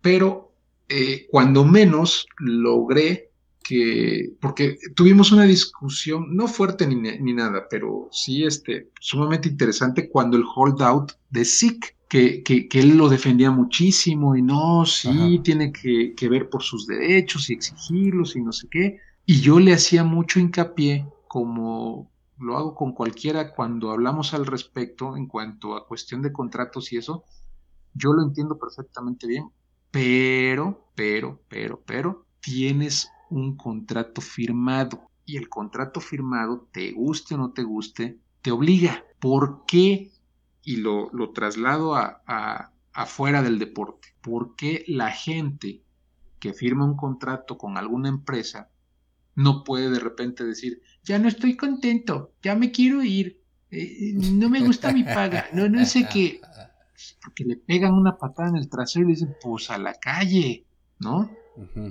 Pero 0.02 0.54
eh, 0.88 1.28
cuando 1.30 1.66
menos 1.66 2.26
logré 2.40 3.32
que, 3.62 4.32
porque 4.40 4.78
tuvimos 4.96 5.34
una 5.34 5.44
discusión, 5.44 6.34
no 6.34 6.48
fuerte 6.48 6.88
ni, 6.88 6.96
ni, 6.96 7.34
nada, 7.34 7.68
pero 7.70 8.08
sí 8.14 8.46
este, 8.46 8.92
sumamente 9.02 9.50
interesante 9.50 10.08
cuando 10.08 10.38
el 10.38 10.46
holdout 10.56 11.12
de 11.30 11.44
SIC 11.44 11.97
que, 12.08 12.44
que, 12.44 12.68
él 12.80 12.98
lo 12.98 13.10
defendía 13.10 13.52
muchísimo 13.52 14.36
y 14.36 14.42
no, 14.42 14.86
sí, 14.86 15.40
tiene 15.44 15.72
que, 15.72 16.14
que, 16.16 16.30
ver 16.30 16.50
por 16.50 16.64
sus 16.64 16.88
derechos 16.88 17.50
y 17.50 17.54
exigirlos 17.54 18.36
y 18.36 18.42
no 18.42 18.52
sé 18.52 18.68
qué. 18.70 19.00
Y 19.26 19.42
yo 19.42 19.60
le 19.60 19.74
hacía 19.74 20.04
mucho 20.04 20.40
hincapié, 20.40 21.06
como 21.28 22.10
lo 22.40 22.58
hago 22.58 22.76
con 22.76 22.94
cualquiera 22.94 23.54
cuando 23.54 23.92
hablamos 23.92 24.34
al 24.34 24.46
respecto 24.46 25.18
en 25.18 25.28
cuanto 25.28 25.76
a 25.76 25.88
cuestión 25.88 26.22
de 26.22 26.32
contratos 26.32 26.94
y 26.94 26.98
eso, 26.98 27.26
yo 27.94 28.14
lo 28.14 28.24
entiendo 28.24 28.58
perfectamente 28.58 29.28
bien, 29.28 29.50
pero, 29.92 30.88
pero, 30.96 31.42
pero, 31.50 31.82
pero, 31.86 32.26
tienes 32.40 33.10
un 33.30 33.58
contrato 33.58 34.22
firmado 34.22 35.10
y 35.26 35.38
el 35.38 35.50
contrato 35.50 36.00
firmado, 36.00 36.68
te 36.72 36.92
guste 36.94 37.36
o 37.36 37.38
no 37.38 37.52
te 37.52 37.64
guste, 37.64 38.20
te 38.42 38.52
obliga. 38.52 39.04
¿Por 39.20 39.66
qué 39.66 40.12
y 40.68 40.76
lo, 40.76 41.10
lo 41.14 41.32
traslado 41.32 41.96
a, 41.96 42.74
afuera 42.92 43.42
del 43.42 43.58
deporte. 43.58 44.10
¿Por 44.20 44.58
qué 44.58 44.84
la 44.90 45.12
gente 45.12 45.82
que 46.42 46.52
firma 46.52 46.84
un 46.84 46.98
contrato 46.98 47.58
con 47.58 47.78
alguna 47.78 48.10
empresa 48.10 48.70
no 49.34 49.64
puede 49.64 49.90
de 49.90 50.00
repente 50.00 50.44
decir, 50.44 50.82
ya 51.04 51.20
no 51.20 51.30
estoy 51.30 51.56
contento, 51.56 52.34
ya 52.44 52.54
me 52.56 52.72
quiero 52.72 53.02
ir, 53.02 53.40
eh, 53.72 54.12
no 54.14 54.50
me 54.50 54.60
gusta 54.60 54.92
mi 54.92 55.06
paga, 55.06 55.48
no, 55.54 55.70
no 55.70 55.86
sé 55.86 56.06
qué, 56.12 56.42
porque 57.24 57.46
le 57.46 57.56
pegan 57.56 57.94
una 57.94 58.18
patada 58.18 58.50
en 58.50 58.58
el 58.58 58.68
trasero 58.68 59.08
y 59.08 59.14
dicen, 59.14 59.38
pues 59.42 59.70
a 59.70 59.78
la 59.78 59.94
calle, 59.94 60.66
¿no? 61.00 61.32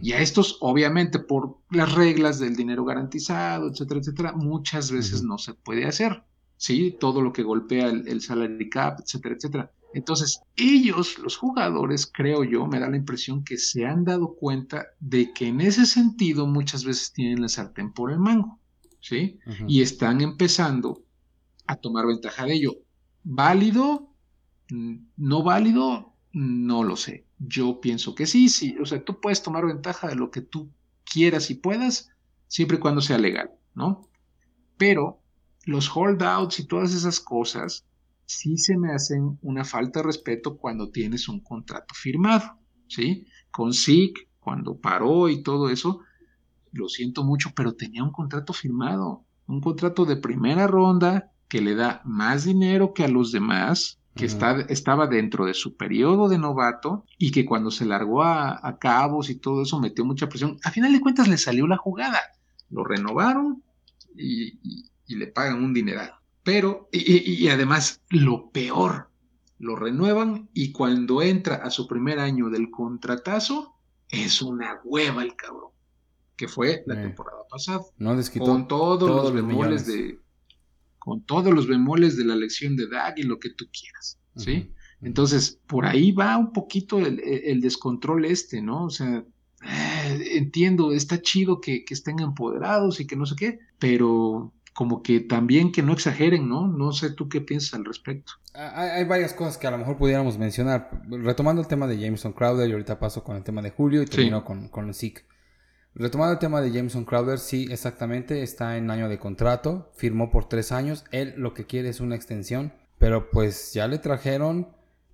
Y 0.03 0.13
a 0.13 0.21
estos, 0.21 0.59
obviamente, 0.61 1.19
por 1.19 1.61
las 1.71 1.95
reglas 1.95 2.39
del 2.39 2.55
dinero 2.55 2.85
garantizado, 2.85 3.71
etcétera, 3.71 4.01
etcétera, 4.01 4.33
muchas 4.33 4.91
veces 4.91 5.23
no 5.23 5.39
se 5.39 5.55
puede 5.55 5.87
hacer. 5.87 6.25
¿Sí? 6.57 6.97
Todo 6.99 7.21
lo 7.23 7.33
que 7.33 7.43
golpea 7.43 7.89
el, 7.89 8.21
salary 8.21 8.69
cap, 8.69 9.01
etcétera, 9.01 9.35
etcétera. 9.35 9.73
Entonces, 9.95 10.41
ellos, 10.57 11.19
los 11.19 11.37
jugadores, 11.37 12.11
creo 12.13 12.45
yo, 12.45 12.67
me 12.67 12.81
da 12.81 12.91
la 12.91 12.97
impresión 12.97 13.45
que 13.45 13.57
se 13.57 13.87
han 13.87 14.05
dado 14.05 14.35
cuenta 14.35 14.89
de 15.01 15.33
que 15.33 15.49
en 15.49 15.61
ese 15.61 15.87
sentido 15.87 16.47
muchas 16.47 16.85
veces 16.85 17.13
tienen 17.13 17.41
la 17.41 17.49
sartén 17.49 17.93
por 17.93 18.13
el 18.13 18.19
mango, 18.19 18.61
¿sí? 19.01 19.39
Y 19.67 19.81
están 19.81 20.21
empezando 20.21 21.03
a 21.67 21.77
tomar 21.77 22.07
ventaja 22.07 22.45
de 22.45 22.55
ello. 22.55 22.73
¿Válido? 23.25 24.13
¿No 25.17 25.43
válido? 25.43 26.13
No 26.33 26.85
lo 26.85 26.97
sé. 26.97 27.25
Yo 27.39 27.81
pienso 27.81 28.15
que 28.15 28.27
sí, 28.27 28.49
sí. 28.49 28.77
O 28.81 28.85
sea, 28.85 29.03
tú 29.03 29.21
puedes 29.21 29.43
tomar 29.43 29.65
ventaja 29.67 30.09
de 30.09 30.17
lo 30.17 30.31
que 30.31 30.43
tú 30.43 30.71
quieras 31.11 31.51
y 31.51 31.55
puedas, 31.55 32.11
siempre 32.49 32.77
y 32.77 32.81
cuando 32.81 33.01
sea 33.01 33.19
legal, 33.19 33.51
¿no? 33.75 34.09
Pero 34.77 35.23
los 35.67 35.95
holdouts 35.95 36.61
y 36.61 36.67
todas 36.67 36.95
esas 36.95 37.21
cosas 37.21 37.85
sí 38.25 38.57
se 38.57 38.79
me 38.79 38.93
hacen 38.93 39.39
una 39.43 39.65
falta 39.65 40.01
de 40.01 40.07
respeto 40.07 40.57
cuando 40.57 40.91
tienes 40.91 41.29
un 41.29 41.41
contrato 41.41 41.93
firmado, 41.95 42.59
¿sí? 42.89 43.27
Con 43.51 43.73
SIC, 43.73 44.29
cuando 44.39 44.79
paró 44.79 45.29
y 45.29 45.43
todo 45.43 45.69
eso, 45.69 46.01
lo 46.73 46.89
siento 46.89 47.25
mucho, 47.25 47.51
pero 47.55 47.75
tenía 47.75 48.05
un 48.05 48.13
contrato 48.13 48.53
firmado, 48.53 49.25
un 49.47 49.61
contrato 49.61 50.05
de 50.05 50.17
primera 50.17 50.67
ronda 50.69 51.33
que 51.49 51.61
le 51.61 51.75
da 51.75 52.01
más 52.05 52.45
dinero 52.45 52.95
que 52.95 53.05
a 53.05 53.09
los 53.09 53.33
demás, 53.33 53.99
que 54.15 54.25
está, 54.25 54.61
estaba 54.69 55.09
dentro 55.09 55.47
de 55.47 55.55
su 55.55 55.77
periodo 55.77 56.29
de 56.29 56.39
novato 56.39 57.05
y 57.19 57.33
que 57.33 57.45
cuando 57.45 57.71
se 57.71 57.85
largó 57.85 58.23
a, 58.23 58.79
cabos 58.81 59.31
y 59.31 59.39
todo 59.39 59.63
eso 59.63 59.81
metió 59.81 60.05
mucha 60.05 60.29
presión. 60.29 60.59
A 60.65 60.71
final 60.71 60.93
de 60.93 61.01
cuentas 61.01 61.29
le 61.29 61.37
salió 61.37 61.67
la 61.67 61.77
jugada. 61.77 62.19
Lo 62.71 62.83
renovaron 62.83 63.63
y, 64.17 64.59
y 64.63 64.91
le 65.15 65.29
pagan 65.29 65.63
un 65.63 65.73
dineral. 65.73 66.15
Pero, 66.43 66.89
y, 66.93 67.49
además, 67.49 68.03
lo 68.09 68.51
peor, 68.51 69.11
lo 69.59 69.75
renuevan 69.75 70.49
y 70.55 70.71
cuando 70.71 71.23
entra 71.23 71.57
a 71.57 71.71
su 71.71 71.89
primer 71.89 72.19
año 72.19 72.51
del 72.51 72.71
contratazo, 72.71 73.75
es 74.09 74.43
una 74.43 74.81
hueva 74.85 75.25
el 75.25 75.35
cabrón, 75.35 75.71
que 76.37 76.47
fue 76.47 76.85
la 76.87 77.01
temporada 77.03 77.43
pasada. 77.51 77.81
No 77.99 78.15
les 78.15 78.31
con 78.31 78.69
todos, 78.69 79.11
los 79.11 79.33
bemoles 79.33 79.87
de 79.87 80.21
con 80.99 81.23
todos 81.23 81.53
los 81.53 81.67
bemoles 81.67 82.17
de 82.17 82.25
la 82.25 82.37
lección 82.37 82.77
de 82.77 82.89
Dag 82.89 83.15
y 83.17 83.23
lo 83.23 83.39
que 83.39 83.51
tú 83.51 83.67
quieras, 83.73 84.19
¿sí? 84.37 84.73
Entonces, 85.03 85.61
por 85.67 85.87
ahí 85.87 86.13
va 86.13 86.37
un 86.37 86.53
poquito 86.53 86.99
el, 86.99 87.61
descontrol 87.61 88.25
este, 88.25 88.63
¿no? 88.63 88.85
O 88.85 88.91
sea, 88.91 89.25
eh, 89.65 90.29
entiendo, 90.33 90.93
está 90.93 91.21
chido 91.21 91.61
que, 91.61 91.85
que, 91.85 91.95
estén 91.95 92.21
empoderados 92.21 93.01
y 93.01 93.07
que 93.07 93.17
no 93.17 93.27
sé 93.27 93.37
qué, 93.37 93.59
pero 93.79 94.53
como 94.77 95.03
que 95.03 95.21
también 95.21 95.73
que 95.73 95.83
no 95.83 95.95
exageren, 95.95 96.51
¿no? 96.51 96.69
No 96.69 96.93
sé 96.93 97.09
tú 97.09 97.31
qué 97.31 97.41
piensas 97.41 97.73
al 97.73 97.87
respecto. 97.87 98.35
Hay, 98.53 99.05
varias 99.05 99.33
cosas 99.33 99.57
que 99.57 99.67
a 99.67 99.71
lo 99.71 99.79
mejor 99.79 99.97
pudiéramos 99.97 100.37
mencionar. 100.37 101.01
Retomando 101.09 101.63
el 101.63 101.67
tema 101.67 101.87
de 101.87 101.99
Jameson 101.99 102.35
Crowder, 102.35 102.69
y 102.69 102.73
ahorita 102.73 102.99
paso 102.99 103.25
con 103.25 103.37
el 103.37 103.43
tema 103.43 103.63
de 103.63 103.71
Julio 103.71 104.03
y 104.03 104.05
termino 104.05 104.45
con, 104.45 104.69
con 104.69 104.89
el 104.89 104.93
SIC. 104.93 105.25
Retomando 105.95 106.35
el 106.35 106.39
tema 106.39 106.61
de 106.61 106.73
Jameson 106.73 107.07
Crowder, 107.07 107.39
sí, 107.39 107.67
exactamente, 107.71 108.43
está 108.43 108.77
en 108.77 108.91
año 108.91 109.09
de 109.09 109.19
contrato, 109.19 109.91
firmó 109.97 110.31
por 110.31 110.47
tres 110.47 110.73
años, 110.73 111.07
él 111.11 111.33
lo 111.39 111.55
que 111.55 111.65
quiere 111.65 111.89
es 111.89 112.01
una 112.01 112.15
extensión, 112.15 112.75
pero 112.99 113.31
pues 113.31 113.73
ya 113.73 113.89
le 113.89 113.99
trajeron 113.99 114.69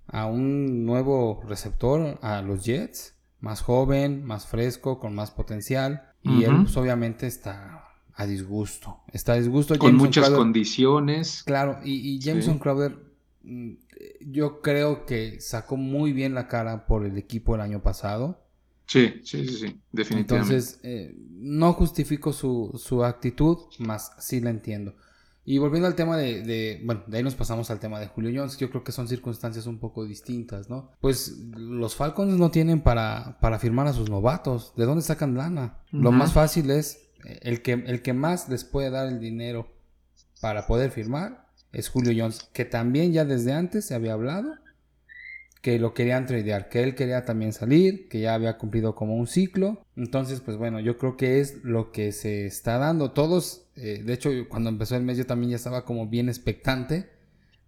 a 0.09 0.27
un 0.27 0.85
nuevo 0.85 1.41
receptor 1.49 2.19
a 2.21 2.43
los 2.43 2.65
Jets, 2.65 3.15
más 3.39 3.63
joven, 3.63 4.25
más 4.25 4.47
fresco, 4.47 4.99
con 4.99 5.15
más 5.15 5.31
potencial, 5.31 6.11
y 6.21 6.43
él 6.43 6.63
pues, 6.65 6.77
obviamente 6.77 7.29
está 7.29 7.82
a 8.15 8.27
disgusto. 8.27 9.01
Está 9.13 9.35
a 9.35 9.37
disgusto. 9.37 9.79
Con 9.79 9.97
muchas 9.97 10.31
condiciones. 10.31 11.43
Claro, 11.45 11.81
y, 11.85 12.19
Jameson 12.19 12.59
Crowder, 12.59 12.97
mm, 13.43 13.73
yo 14.21 14.61
creo 14.61 15.07
que 15.07 15.41
sacó 15.41 15.77
muy 15.77 16.13
bien 16.13 16.35
la 16.35 16.49
cara 16.49 16.87
por 16.87 17.05
el 17.05 17.17
equipo 17.19 17.55
el 17.55 17.61
año 17.61 17.83
pasado. 17.83 18.41
Sí, 18.87 19.21
sí, 19.25 19.47
sí, 19.47 19.55
sí, 19.55 19.81
definitivamente. 19.91 20.55
Entonces, 20.55 20.81
eh, 20.83 21.15
no 21.31 21.73
justifico 21.73 22.33
su, 22.33 22.73
su, 22.83 23.05
actitud, 23.05 23.59
más 23.79 24.13
sí 24.19 24.41
la 24.41 24.51
entiendo. 24.51 24.95
Y 25.45 25.59
volviendo 25.59 25.89
al 25.89 25.97
tema 25.97 26.17
de, 26.17 26.81
bueno, 26.85 27.03
de 27.07 27.17
ahí 27.17 27.25
nos 27.25 27.35
pasamos 27.35 27.69
al 27.71 27.81
tema 27.81 27.99
de 27.99 28.07
Julio 28.07 28.31
Jones, 28.35 28.57
yo 28.59 28.71
creo 28.71 28.85
que 28.85 28.93
son 28.93 29.09
circunstancias 29.09 29.67
un 29.67 29.79
poco 29.79 30.05
distintas, 30.05 30.71
¿no? 30.71 30.93
Pues 31.01 31.37
los 31.57 31.97
Falcons 31.97 32.39
no 32.39 32.53
tienen 32.53 32.81
para, 32.81 33.39
para 33.41 33.59
firmar 33.59 33.89
a 33.89 33.93
sus 33.93 34.09
novatos, 34.09 34.73
¿de 34.77 34.85
dónde 34.85 35.03
sacan 35.03 35.37
lana? 35.37 35.79
Lo 35.91 36.13
más 36.13 36.33
fácil 36.33 36.71
es, 36.71 37.09
el 37.25 37.63
que, 37.63 37.73
el 37.73 38.03
que 38.03 38.13
más 38.13 38.49
les 38.49 38.65
puede 38.65 38.91
dar 38.91 39.09
el 39.09 39.21
dinero 39.21 39.73
para 40.41 40.67
poder 40.67 40.91
firmar 40.91 41.47
es 41.73 41.89
Julio 41.89 42.13
Jones, 42.17 42.49
que 42.53 42.65
también 42.65 43.13
ya 43.13 43.25
desde 43.25 43.53
antes 43.53 43.87
se 43.87 43.95
había 43.95 44.13
hablado 44.13 44.55
que 45.63 45.79
lo 45.79 45.95
querían 45.95 46.27
tradear, 46.27 46.69
que 46.69 46.83
él 46.83 46.97
quería 46.97 47.25
también 47.25 47.53
salir, 47.53 48.09
que 48.09 48.21
ya 48.21 48.35
había 48.35 48.59
cumplido 48.59 48.97
como 48.97 49.17
un 49.17 49.29
ciclo. 49.29 49.87
Entonces, 49.97 50.41
pues 50.41 50.57
bueno, 50.57 50.81
yo 50.81 50.99
creo 50.99 51.17
que 51.17 51.41
es 51.41 51.63
lo 51.63 51.93
que 51.93 52.11
se 52.11 52.47
está 52.47 52.79
dando. 52.79 53.13
Todos, 53.13 53.67
eh, 53.77 54.03
de 54.05 54.13
hecho, 54.13 54.31
cuando 54.49 54.71
empezó 54.71 54.97
el 54.97 55.05
mes 55.05 55.17
yo 55.17 55.25
también 55.25 55.51
ya 55.51 55.57
estaba 55.57 55.85
como 55.85 56.09
bien 56.09 56.29
expectante 56.29 57.11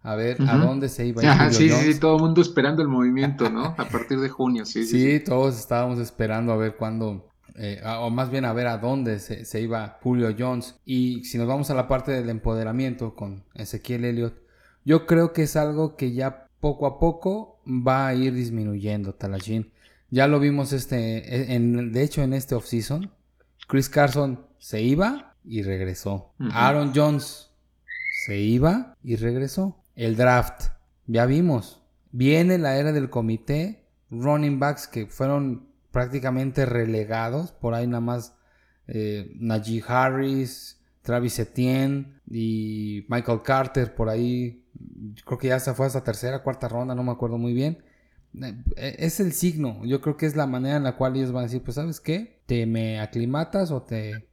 a 0.03 0.13
ver 0.15 0.37
a 0.45 0.57
dónde 0.57 0.89
se 0.89 1.07
iba 1.07 1.21
a 1.21 1.47
ir. 1.47 1.53
sí, 1.53 1.69
sí, 1.69 1.93
sí, 1.93 1.99
todo 1.99 2.17
el 2.17 2.21
mundo 2.21 2.41
esperando 2.41 2.81
el 2.81 2.89
movimiento, 2.89 3.49
¿no? 3.49 3.73
A 3.77 3.87
partir 3.87 4.19
de 4.19 4.27
junio, 4.27 4.65
sí. 4.65 4.85
Sí, 4.85 5.01
sí, 5.01 5.19
todos 5.21 5.57
estábamos 5.57 5.97
esperando 5.97 6.51
a 6.51 6.57
ver 6.57 6.75
cuándo, 6.75 7.31
eh, 7.57 7.81
o 7.85 8.09
más 8.09 8.29
bien 8.29 8.45
a 8.45 8.53
ver 8.53 8.67
a 8.67 8.77
dónde 8.77 9.19
se, 9.19 9.45
se, 9.45 9.61
iba 9.61 9.97
Julio 10.01 10.35
Jones. 10.37 10.75
Y 10.85 11.23
si 11.23 11.37
nos 11.37 11.47
vamos 11.47 11.69
a 11.69 11.75
la 11.75 11.87
parte 11.87 12.11
del 12.11 12.29
empoderamiento 12.29 13.15
con 13.15 13.43
Ezequiel 13.53 14.05
Elliott, 14.05 14.35
yo 14.83 15.05
creo 15.05 15.33
que 15.33 15.43
es 15.43 15.55
algo 15.55 15.95
que 15.95 16.13
ya 16.13 16.47
poco 16.59 16.85
a 16.85 16.99
poco 16.99 17.61
va 17.65 18.07
a 18.07 18.15
ir 18.15 18.33
disminuyendo 18.33 19.13
Talajin. 19.13 19.71
Ya 20.09 20.27
lo 20.27 20.39
vimos 20.39 20.73
este, 20.73 21.53
en, 21.53 21.91
de 21.91 22.03
hecho 22.03 22.21
en 22.21 22.33
este 22.33 22.55
offseason. 22.55 23.11
Chris 23.67 23.89
Carson 23.89 24.45
se 24.59 24.81
iba 24.81 25.35
y 25.43 25.63
regresó. 25.63 26.33
Aaron 26.51 26.91
Jones 26.95 27.51
se 28.25 28.37
iba 28.37 28.95
y 29.03 29.15
regresó. 29.15 29.83
El 29.95 30.15
draft, 30.15 30.69
ya 31.07 31.25
vimos. 31.25 31.81
Viene 32.11 32.57
la 32.57 32.77
era 32.77 32.91
del 32.91 33.09
comité. 33.09 33.85
Running 34.11 34.59
backs 34.59 34.87
que 34.87 35.07
fueron 35.07 35.64
prácticamente 35.95 36.65
relegados. 36.65 37.53
Por 37.53 37.73
ahí 37.73 37.87
nada 37.87 38.01
más 38.01 38.35
eh, 38.85 39.31
Najee 39.39 39.81
Harris, 39.87 40.81
Travis 41.03 41.39
Etienne 41.39 42.19
y 42.29 43.05
Michael 43.07 43.41
Carter 43.43 43.95
por 43.95 44.09
ahí 44.09 44.65
creo 45.25 45.37
que 45.37 45.47
ya 45.47 45.59
se 45.61 45.73
fue 45.73 45.85
hasta 45.85 46.03
tercera, 46.03 46.43
cuarta 46.43 46.67
ronda, 46.67 46.95
no 46.95 47.03
me 47.03 47.13
acuerdo 47.13 47.37
muy 47.37 47.53
bien. 47.53 47.81
Eh, 48.41 48.95
es 48.99 49.21
el 49.21 49.31
signo, 49.31 49.85
yo 49.85 50.01
creo 50.01 50.17
que 50.17 50.25
es 50.25 50.35
la 50.35 50.47
manera 50.47 50.75
en 50.75 50.83
la 50.83 50.97
cual 50.97 51.15
ellos 51.15 51.31
van 51.31 51.43
a 51.43 51.47
decir, 51.47 51.63
pues 51.63 51.75
sabes 51.75 52.01
qué, 52.01 52.41
te 52.45 52.65
me 52.65 52.99
aclimatas 52.99 53.71
o 53.71 53.81
te 53.83 54.27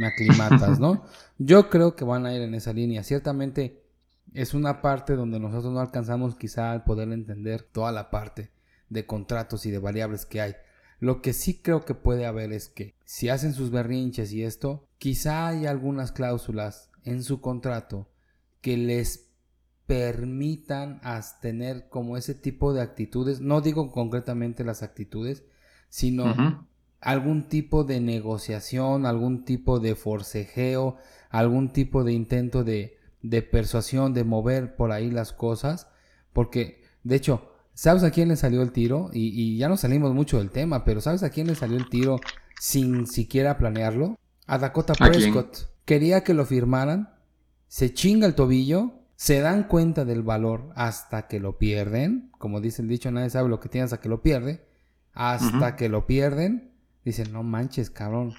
me 0.00 0.08
aclimatas, 0.08 0.80
¿no? 0.80 1.04
Yo 1.38 1.70
creo 1.70 1.94
que 1.94 2.04
van 2.04 2.26
a 2.26 2.34
ir 2.34 2.42
en 2.42 2.54
esa 2.54 2.72
línea. 2.72 3.04
Ciertamente 3.04 3.84
es 4.32 4.52
una 4.52 4.82
parte 4.82 5.14
donde 5.14 5.38
nosotros 5.38 5.72
no 5.72 5.78
alcanzamos 5.78 6.34
quizá 6.34 6.72
al 6.72 6.82
poder 6.82 7.12
entender 7.12 7.62
toda 7.62 7.92
la 7.92 8.10
parte 8.10 8.50
de 8.88 9.06
contratos 9.06 9.64
y 9.64 9.70
de 9.70 9.78
variables 9.78 10.26
que 10.26 10.40
hay. 10.40 10.56
Lo 11.04 11.20
que 11.20 11.34
sí 11.34 11.60
creo 11.60 11.84
que 11.84 11.92
puede 11.92 12.24
haber 12.24 12.50
es 12.54 12.70
que 12.70 12.94
si 13.04 13.28
hacen 13.28 13.52
sus 13.52 13.70
berrinches 13.70 14.32
y 14.32 14.42
esto, 14.42 14.88
quizá 14.96 15.48
hay 15.48 15.66
algunas 15.66 16.12
cláusulas 16.12 16.90
en 17.02 17.22
su 17.22 17.42
contrato 17.42 18.08
que 18.62 18.78
les 18.78 19.30
permitan 19.84 21.02
tener 21.42 21.90
como 21.90 22.16
ese 22.16 22.34
tipo 22.34 22.72
de 22.72 22.80
actitudes, 22.80 23.42
no 23.42 23.60
digo 23.60 23.92
concretamente 23.92 24.64
las 24.64 24.82
actitudes, 24.82 25.44
sino 25.90 26.66
algún 27.02 27.50
tipo 27.50 27.84
de 27.84 28.00
negociación, 28.00 29.04
algún 29.04 29.44
tipo 29.44 29.80
de 29.80 29.96
forcejeo, 29.96 30.96
algún 31.28 31.74
tipo 31.74 32.02
de 32.02 32.14
intento 32.14 32.64
de, 32.64 32.96
de 33.20 33.42
persuasión, 33.42 34.14
de 34.14 34.24
mover 34.24 34.74
por 34.74 34.90
ahí 34.90 35.10
las 35.10 35.34
cosas, 35.34 35.86
porque 36.32 36.82
de 37.02 37.16
hecho, 37.16 37.53
¿sabes 37.74 38.02
a 38.02 38.10
quién 38.10 38.28
le 38.28 38.36
salió 38.36 38.62
el 38.62 38.72
tiro? 38.72 39.10
Y, 39.12 39.56
ya 39.58 39.68
no 39.68 39.76
salimos 39.76 40.14
mucho 40.14 40.38
del 40.38 40.50
tema, 40.50 40.84
pero 40.84 41.00
¿sabes 41.00 41.22
a 41.22 41.30
quién 41.30 41.46
le 41.46 41.54
salió 41.54 41.76
el 41.76 41.88
tiro 41.88 42.20
sin 42.58 43.06
siquiera 43.06 43.58
planearlo? 43.58 44.18
A 44.46 44.58
Dakota 44.58 44.94
Prescott. 44.94 45.68
Quería 45.84 46.24
que 46.24 46.34
lo 46.34 46.46
firmaran, 46.46 47.14
se 47.68 47.92
chinga 47.92 48.26
el 48.26 48.34
tobillo 48.34 49.04
se 49.16 49.40
dan 49.40 49.64
cuenta 49.64 50.04
del 50.04 50.22
valor 50.22 50.72
hasta 50.74 51.28
que 51.28 51.40
lo 51.40 51.58
pierden. 51.58 52.30
Como 52.38 52.60
dice 52.60 52.82
el 52.82 52.88
dicho, 52.88 53.10
nadie 53.10 53.30
sabe 53.30 53.48
lo 53.48 53.60
que 53.60 53.68
tiene 53.68 53.84
hasta 53.84 54.00
que 54.00 54.08
lo 54.08 54.22
pierde. 54.22 54.66
Hasta 55.12 55.76
que 55.76 55.88
lo 55.88 56.06
pierden, 56.06 56.72
dicen, 57.04 57.32
no 57.32 57.44
manches, 57.44 57.88
cabrón, 57.88 58.34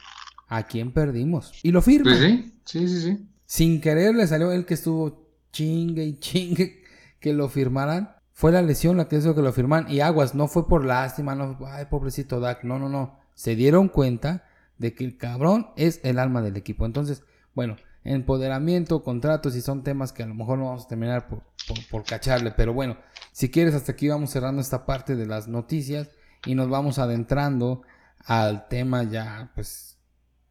¿a 0.49 0.63
quién 0.63 0.91
perdimos? 0.91 1.53
Y 1.63 1.71
lo 1.71 1.81
firman. 1.81 2.13
Pues 2.13 2.19
sí, 2.19 2.53
sí, 2.65 2.87
sí, 2.89 3.01
sí. 3.01 3.29
Sin 3.45 3.79
querer 3.79 4.13
le 4.13 4.27
salió 4.27 4.51
el 4.51 4.65
que 4.65 4.73
estuvo 4.73 5.29
chingue 5.53 6.03
y 6.03 6.19
chingue 6.19 6.83
que 7.21 7.31
lo 7.31 7.47
firmaran. 7.47 8.14
Fue 8.35 8.51
la 8.51 8.61
lesión 8.61 8.97
la 8.97 9.07
que 9.07 9.15
hizo 9.15 9.33
que 9.33 9.41
lo 9.41 9.53
firman. 9.53 9.89
Y 9.89 10.01
aguas, 10.01 10.35
no 10.35 10.49
fue 10.49 10.67
por 10.67 10.83
lástima, 10.83 11.35
no, 11.35 11.57
ay, 11.67 11.85
pobrecito 11.85 12.41
Dak. 12.41 12.65
No, 12.65 12.77
no, 12.77 12.89
no. 12.89 13.17
Se 13.33 13.55
dieron 13.55 13.87
cuenta 13.87 14.43
de 14.77 14.93
que 14.93 15.05
el 15.05 15.17
cabrón 15.17 15.69
es 15.77 16.01
el 16.03 16.19
alma 16.19 16.41
del 16.41 16.57
equipo. 16.57 16.85
Entonces, 16.85 17.23
bueno, 17.53 17.77
empoderamiento, 18.03 19.03
contratos 19.03 19.55
y 19.55 19.61
son 19.61 19.83
temas 19.83 20.11
que 20.11 20.23
a 20.23 20.25
lo 20.25 20.35
mejor 20.35 20.57
no 20.57 20.65
vamos 20.65 20.83
a 20.83 20.87
terminar 20.89 21.29
por, 21.29 22.03
cacharle. 22.03 22.51
Pero 22.51 22.73
bueno, 22.73 22.97
si 23.31 23.49
quieres, 23.49 23.73
hasta 23.73 23.93
aquí 23.93 24.09
vamos 24.09 24.31
cerrando 24.31 24.61
esta 24.61 24.85
parte 24.85 25.15
de 25.15 25.27
las 25.27 25.47
noticias 25.47 26.09
y 26.45 26.55
nos 26.55 26.67
vamos 26.67 26.99
adentrando 26.99 27.83
al 28.19 28.67
tema 28.67 29.03
ya, 29.03 29.53
pues, 29.55 29.97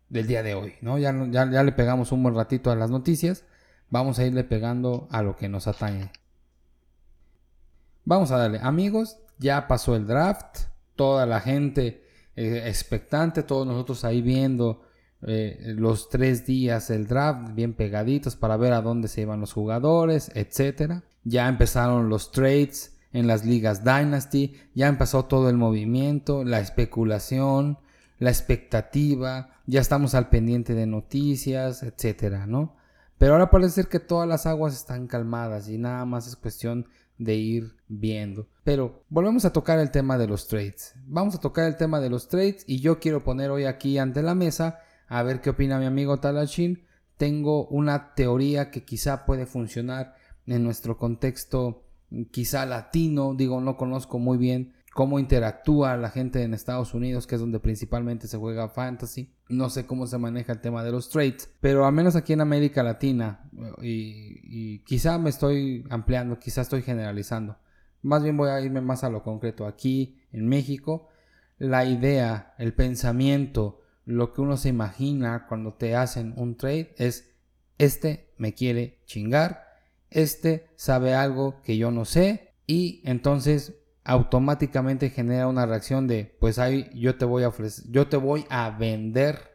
del 0.08 0.26
día 0.26 0.42
de 0.42 0.54
hoy, 0.54 0.72
¿no? 0.80 0.96
Ya, 0.96 1.14
ya, 1.30 1.50
ya 1.50 1.62
le 1.62 1.72
pegamos 1.72 2.12
un 2.12 2.22
buen 2.22 2.34
ratito 2.34 2.70
a 2.70 2.76
las 2.76 2.88
noticias, 2.88 3.44
vamos 3.90 4.18
a 4.18 4.24
irle 4.24 4.42
pegando 4.42 5.06
a 5.10 5.20
lo 5.20 5.36
que 5.36 5.50
nos 5.50 5.66
atañe. 5.66 6.10
Vamos 8.06 8.30
a 8.32 8.36
darle, 8.36 8.58
amigos, 8.62 9.16
ya 9.38 9.66
pasó 9.66 9.96
el 9.96 10.06
draft, 10.06 10.64
toda 10.94 11.24
la 11.24 11.40
gente 11.40 12.04
eh, 12.36 12.64
expectante, 12.66 13.42
todos 13.42 13.66
nosotros 13.66 14.04
ahí 14.04 14.20
viendo 14.20 14.82
eh, 15.22 15.72
los 15.74 16.10
tres 16.10 16.44
días 16.44 16.88
del 16.88 17.06
draft 17.06 17.54
bien 17.54 17.72
pegaditos 17.72 18.36
para 18.36 18.58
ver 18.58 18.74
a 18.74 18.82
dónde 18.82 19.08
se 19.08 19.22
iban 19.22 19.40
los 19.40 19.54
jugadores, 19.54 20.30
etc. 20.34 21.02
Ya 21.22 21.48
empezaron 21.48 22.10
los 22.10 22.30
trades 22.30 22.98
en 23.14 23.26
las 23.26 23.46
ligas 23.46 23.84
Dynasty, 23.84 24.54
ya 24.74 24.88
empezó 24.88 25.24
todo 25.24 25.48
el 25.48 25.56
movimiento, 25.56 26.44
la 26.44 26.60
especulación, 26.60 27.78
la 28.18 28.28
expectativa, 28.28 29.62
ya 29.66 29.80
estamos 29.80 30.14
al 30.14 30.28
pendiente 30.28 30.74
de 30.74 30.86
noticias, 30.86 31.82
etcétera, 31.82 32.46
¿no? 32.46 32.76
Pero 33.16 33.32
ahora 33.32 33.50
parece 33.50 33.70
ser 33.70 33.88
que 33.88 34.00
todas 34.00 34.28
las 34.28 34.44
aguas 34.44 34.74
están 34.74 35.06
calmadas 35.06 35.70
y 35.70 35.78
nada 35.78 36.04
más 36.04 36.26
es 36.26 36.36
cuestión 36.36 36.86
de 37.18 37.34
ir 37.34 37.76
viendo. 37.88 38.48
Pero 38.64 39.04
volvemos 39.08 39.44
a 39.44 39.52
tocar 39.52 39.78
el 39.78 39.90
tema 39.90 40.18
de 40.18 40.26
los 40.26 40.48
trades. 40.48 40.94
Vamos 41.06 41.34
a 41.34 41.40
tocar 41.40 41.66
el 41.66 41.76
tema 41.76 42.00
de 42.00 42.10
los 42.10 42.28
trades 42.28 42.64
y 42.66 42.80
yo 42.80 42.98
quiero 42.98 43.22
poner 43.22 43.50
hoy 43.50 43.64
aquí 43.64 43.98
ante 43.98 44.22
la 44.22 44.34
mesa 44.34 44.80
a 45.06 45.22
ver 45.22 45.40
qué 45.40 45.50
opina 45.50 45.78
mi 45.78 45.86
amigo 45.86 46.18
Talashin. 46.18 46.84
Tengo 47.16 47.66
una 47.68 48.14
teoría 48.14 48.70
que 48.70 48.84
quizá 48.84 49.24
puede 49.26 49.46
funcionar 49.46 50.14
en 50.46 50.64
nuestro 50.64 50.98
contexto 50.98 51.84
quizá 52.30 52.66
latino, 52.66 53.34
digo, 53.34 53.60
no 53.60 53.76
conozco 53.76 54.18
muy 54.18 54.38
bien 54.38 54.74
cómo 54.92 55.18
interactúa 55.18 55.96
la 55.96 56.10
gente 56.10 56.42
en 56.42 56.54
Estados 56.54 56.94
Unidos, 56.94 57.26
que 57.26 57.34
es 57.34 57.40
donde 57.40 57.58
principalmente 57.58 58.28
se 58.28 58.38
juega 58.38 58.68
fantasy. 58.68 59.33
No 59.48 59.68
sé 59.68 59.86
cómo 59.86 60.06
se 60.06 60.18
maneja 60.18 60.52
el 60.52 60.60
tema 60.60 60.82
de 60.82 60.90
los 60.90 61.10
trades, 61.10 61.50
pero 61.60 61.86
al 61.86 61.92
menos 61.92 62.16
aquí 62.16 62.32
en 62.32 62.40
América 62.40 62.82
Latina, 62.82 63.50
y, 63.82 64.40
y, 64.44 64.78
quizá 64.80 65.18
me 65.18 65.30
estoy 65.30 65.84
ampliando, 65.90 66.38
quizá 66.38 66.62
estoy 66.62 66.82
generalizando. 66.82 67.56
Más 68.02 68.22
bien 68.22 68.36
voy 68.36 68.50
a 68.50 68.60
irme 68.60 68.80
más 68.80 69.04
a 69.04 69.10
lo 69.10 69.22
concreto. 69.22 69.66
Aquí 69.66 70.22
en 70.32 70.48
México, 70.48 71.08
la 71.58 71.84
idea, 71.84 72.54
el 72.58 72.74
pensamiento, 72.74 73.82
lo 74.06 74.32
que 74.32 74.40
uno 74.40 74.56
se 74.56 74.68
imagina 74.68 75.46
cuando 75.48 75.74
te 75.74 75.96
hacen 75.96 76.34
un 76.36 76.56
trade 76.56 76.94
es, 76.98 77.34
este 77.78 78.32
me 78.36 78.54
quiere 78.54 79.00
chingar, 79.06 79.64
este 80.10 80.68
sabe 80.76 81.14
algo 81.14 81.62
que 81.62 81.76
yo 81.76 81.90
no 81.90 82.04
sé 82.04 82.54
y 82.66 83.02
entonces 83.04 83.74
automáticamente 84.04 85.10
genera 85.10 85.48
una 85.48 85.66
reacción 85.66 86.06
de, 86.06 86.36
pues 86.38 86.58
ahí 86.58 86.90
yo 86.94 87.16
te 87.16 87.24
voy 87.24 87.42
a 87.42 87.48
ofrecer, 87.48 87.86
yo 87.90 88.06
te 88.06 88.18
voy 88.18 88.44
a 88.50 88.70
vender 88.70 89.50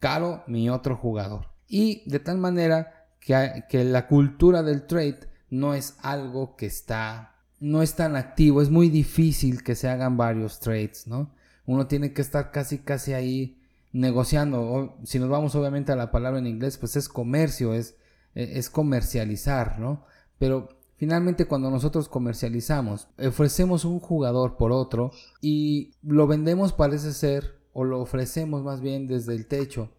caro 0.00 0.42
mi 0.46 0.68
otro 0.68 0.96
jugador. 0.96 1.46
Y 1.68 2.08
de 2.10 2.18
tal 2.18 2.38
manera 2.38 3.08
que, 3.20 3.64
que 3.68 3.84
la 3.84 4.06
cultura 4.08 4.62
del 4.62 4.86
trade 4.86 5.20
no 5.48 5.74
es 5.74 5.96
algo 6.02 6.56
que 6.56 6.66
está, 6.66 7.36
no 7.60 7.82
es 7.82 7.94
tan 7.94 8.16
activo, 8.16 8.60
es 8.60 8.70
muy 8.70 8.88
difícil 8.88 9.62
que 9.62 9.76
se 9.76 9.88
hagan 9.88 10.16
varios 10.16 10.58
trades, 10.58 11.06
¿no? 11.06 11.32
Uno 11.64 11.86
tiene 11.86 12.12
que 12.12 12.20
estar 12.20 12.50
casi, 12.50 12.78
casi 12.78 13.14
ahí 13.14 13.60
negociando, 13.92 14.98
si 15.04 15.20
nos 15.20 15.28
vamos 15.28 15.54
obviamente 15.54 15.92
a 15.92 15.96
la 15.96 16.10
palabra 16.10 16.40
en 16.40 16.48
inglés, 16.48 16.76
pues 16.78 16.96
es 16.96 17.08
comercio, 17.08 17.74
es, 17.74 17.96
e, 18.34 18.58
es 18.58 18.68
comercializar, 18.68 19.78
¿no? 19.78 20.04
Pero 20.38 20.68
finalmente 21.04 21.44
cuando 21.44 21.70
nosotros 21.70 22.08
comercializamos, 22.08 23.08
ofrecemos 23.18 23.84
un 23.84 24.00
jugador 24.00 24.56
por 24.56 24.72
otro 24.72 25.10
y 25.42 25.92
lo 26.02 26.26
vendemos 26.26 26.72
parece 26.72 27.12
ser, 27.12 27.58
o 27.74 27.84
lo 27.84 28.00
ofrecemos 28.00 28.62
más 28.62 28.80
bien 28.80 29.06
desde 29.06 29.34
el 29.34 29.46
techo, 29.46 29.90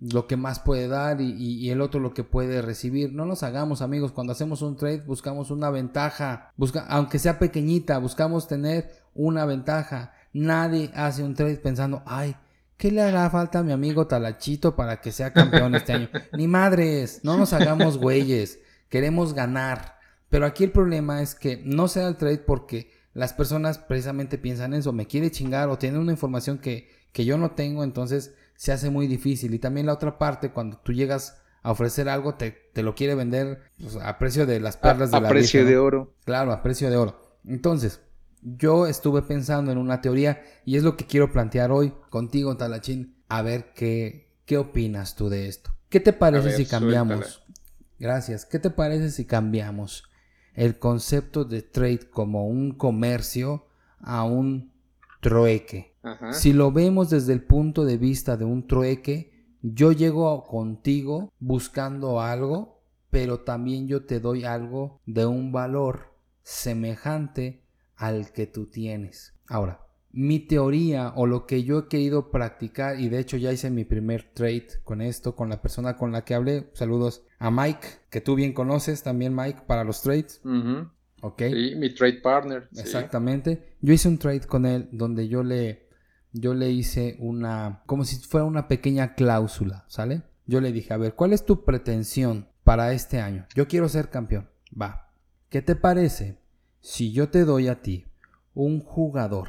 lo 0.00 0.26
que 0.26 0.36
más 0.36 0.58
puede 0.58 0.88
dar 0.88 1.20
y, 1.20 1.70
el 1.70 1.80
otro 1.80 2.00
lo 2.00 2.12
que 2.12 2.24
puede 2.24 2.60
recibir. 2.60 3.12
No 3.12 3.24
nos 3.24 3.44
hagamos 3.44 3.82
amigos, 3.82 4.10
cuando 4.10 4.32
hacemos 4.32 4.60
un 4.60 4.74
trade 4.74 5.04
buscamos 5.06 5.52
una 5.52 5.70
ventaja, 5.70 6.52
busca, 6.56 6.84
aunque 6.88 7.20
sea 7.20 7.38
pequeñita, 7.38 7.98
buscamos 7.98 8.48
tener 8.48 8.90
una 9.14 9.44
ventaja. 9.44 10.12
Nadie 10.32 10.90
hace 10.92 11.22
un 11.22 11.36
trade 11.36 11.58
pensando, 11.58 12.02
ay, 12.04 12.34
¿qué 12.76 12.90
le 12.90 13.02
hará 13.02 13.30
falta 13.30 13.60
a 13.60 13.62
mi 13.62 13.70
amigo 13.70 14.08
Talachito 14.08 14.74
para 14.74 15.00
que 15.00 15.12
sea 15.12 15.32
campeón 15.32 15.76
este 15.76 15.92
año? 15.92 16.08
Ni 16.32 16.48
madres, 16.48 17.20
no 17.22 17.36
nos 17.36 17.52
hagamos 17.52 17.96
güeyes, 17.96 18.58
queremos 18.88 19.34
ganar. 19.34 19.97
Pero 20.30 20.46
aquí 20.46 20.64
el 20.64 20.72
problema 20.72 21.22
es 21.22 21.34
que 21.34 21.62
no 21.64 21.88
sea 21.88 22.08
el 22.08 22.16
trade 22.16 22.38
porque 22.38 22.90
las 23.14 23.32
personas 23.32 23.78
precisamente 23.78 24.38
piensan 24.38 24.74
eso, 24.74 24.92
me 24.92 25.06
quiere 25.06 25.30
chingar 25.30 25.68
o 25.68 25.78
tiene 25.78 25.98
una 25.98 26.12
información 26.12 26.58
que, 26.58 26.88
que 27.12 27.24
yo 27.24 27.38
no 27.38 27.52
tengo, 27.52 27.82
entonces 27.82 28.34
se 28.54 28.72
hace 28.72 28.90
muy 28.90 29.06
difícil. 29.06 29.54
Y 29.54 29.58
también 29.58 29.86
la 29.86 29.94
otra 29.94 30.18
parte, 30.18 30.52
cuando 30.52 30.78
tú 30.78 30.92
llegas 30.92 31.40
a 31.62 31.72
ofrecer 31.72 32.08
algo, 32.08 32.34
te, 32.34 32.50
te 32.72 32.82
lo 32.82 32.94
quiere 32.94 33.14
vender 33.14 33.62
pues, 33.80 33.96
a 33.96 34.18
precio 34.18 34.46
de 34.46 34.60
las 34.60 34.76
perlas 34.76 35.10
de 35.10 35.20
la 35.20 35.28
A 35.28 35.30
precio 35.30 35.64
de 35.64 35.78
oro. 35.78 36.14
Claro, 36.24 36.52
a 36.52 36.62
precio 36.62 36.90
de 36.90 36.96
oro. 36.96 37.38
Entonces, 37.46 38.00
yo 38.42 38.86
estuve 38.86 39.22
pensando 39.22 39.72
en 39.72 39.78
una 39.78 40.00
teoría 40.00 40.42
y 40.64 40.76
es 40.76 40.82
lo 40.82 40.96
que 40.96 41.06
quiero 41.06 41.32
plantear 41.32 41.72
hoy 41.72 41.94
contigo, 42.10 42.56
Talachín. 42.56 43.16
A 43.28 43.42
ver 43.42 43.72
qué, 43.74 44.30
qué 44.44 44.58
opinas 44.58 45.16
tú 45.16 45.28
de 45.28 45.48
esto. 45.48 45.70
¿Qué 45.88 46.00
te 46.00 46.12
parece 46.12 46.52
si 46.52 46.66
cambiamos? 46.66 47.42
Gracias. 47.98 48.44
¿Qué 48.44 48.58
te 48.58 48.70
parece 48.70 49.10
si 49.10 49.24
cambiamos 49.24 50.07
el 50.58 50.78
concepto 50.78 51.44
de 51.44 51.62
trade 51.62 52.10
como 52.10 52.48
un 52.48 52.72
comercio 52.72 53.66
a 54.00 54.24
un 54.24 54.72
trueque? 55.20 55.94
Si 56.32 56.52
lo 56.52 56.72
vemos 56.72 57.10
desde 57.10 57.32
el 57.32 57.42
punto 57.42 57.84
de 57.84 57.96
vista 57.96 58.36
de 58.36 58.44
un 58.44 58.66
trueque, 58.66 59.30
yo 59.62 59.92
llego 59.92 60.44
contigo 60.44 61.32
buscando 61.38 62.20
algo, 62.20 62.80
pero 63.10 63.40
también 63.40 63.86
yo 63.86 64.04
te 64.04 64.18
doy 64.18 64.44
algo 64.44 65.00
de 65.06 65.26
un 65.26 65.52
valor 65.52 66.14
semejante 66.42 67.62
al 67.96 68.32
que 68.32 68.46
tú 68.46 68.66
tienes. 68.66 69.34
Ahora, 69.48 69.87
mi 70.10 70.40
teoría 70.40 71.12
o 71.14 71.26
lo 71.26 71.46
que 71.46 71.64
yo 71.64 71.78
he 71.78 71.88
querido 71.88 72.30
practicar, 72.30 72.98
y 72.98 73.08
de 73.08 73.18
hecho 73.18 73.36
ya 73.36 73.52
hice 73.52 73.70
mi 73.70 73.84
primer 73.84 74.32
trade 74.34 74.68
con 74.84 75.00
esto, 75.00 75.36
con 75.36 75.48
la 75.48 75.60
persona 75.60 75.96
con 75.96 76.12
la 76.12 76.24
que 76.24 76.34
hablé. 76.34 76.70
Saludos 76.74 77.24
a 77.38 77.50
Mike, 77.50 77.86
que 78.10 78.20
tú 78.20 78.34
bien 78.34 78.52
conoces 78.52 79.02
también, 79.02 79.34
Mike, 79.34 79.62
para 79.66 79.84
los 79.84 80.02
trades. 80.02 80.40
Ok. 81.20 81.42
Sí, 81.50 81.74
mi 81.76 81.94
trade 81.94 82.20
partner. 82.20 82.68
Exactamente. 82.76 83.76
Yo 83.80 83.92
hice 83.92 84.08
un 84.08 84.18
trade 84.18 84.46
con 84.46 84.66
él 84.66 84.88
donde 84.92 85.28
yo 85.28 85.42
le, 85.42 85.88
yo 86.32 86.54
le 86.54 86.70
hice 86.70 87.16
una, 87.18 87.82
como 87.86 88.04
si 88.04 88.16
fuera 88.16 88.44
una 88.44 88.68
pequeña 88.68 89.14
cláusula, 89.14 89.84
¿sale? 89.88 90.22
Yo 90.46 90.60
le 90.60 90.72
dije, 90.72 90.94
a 90.94 90.96
ver, 90.96 91.14
¿cuál 91.14 91.32
es 91.32 91.44
tu 91.44 91.64
pretensión 91.64 92.48
para 92.64 92.92
este 92.92 93.20
año? 93.20 93.46
Yo 93.54 93.68
quiero 93.68 93.88
ser 93.88 94.08
campeón. 94.08 94.48
Va. 94.80 95.12
¿Qué 95.50 95.60
te 95.62 95.76
parece 95.76 96.38
si 96.80 97.12
yo 97.12 97.28
te 97.28 97.44
doy 97.44 97.68
a 97.68 97.82
ti 97.82 98.06
un 98.54 98.80
jugador 98.80 99.48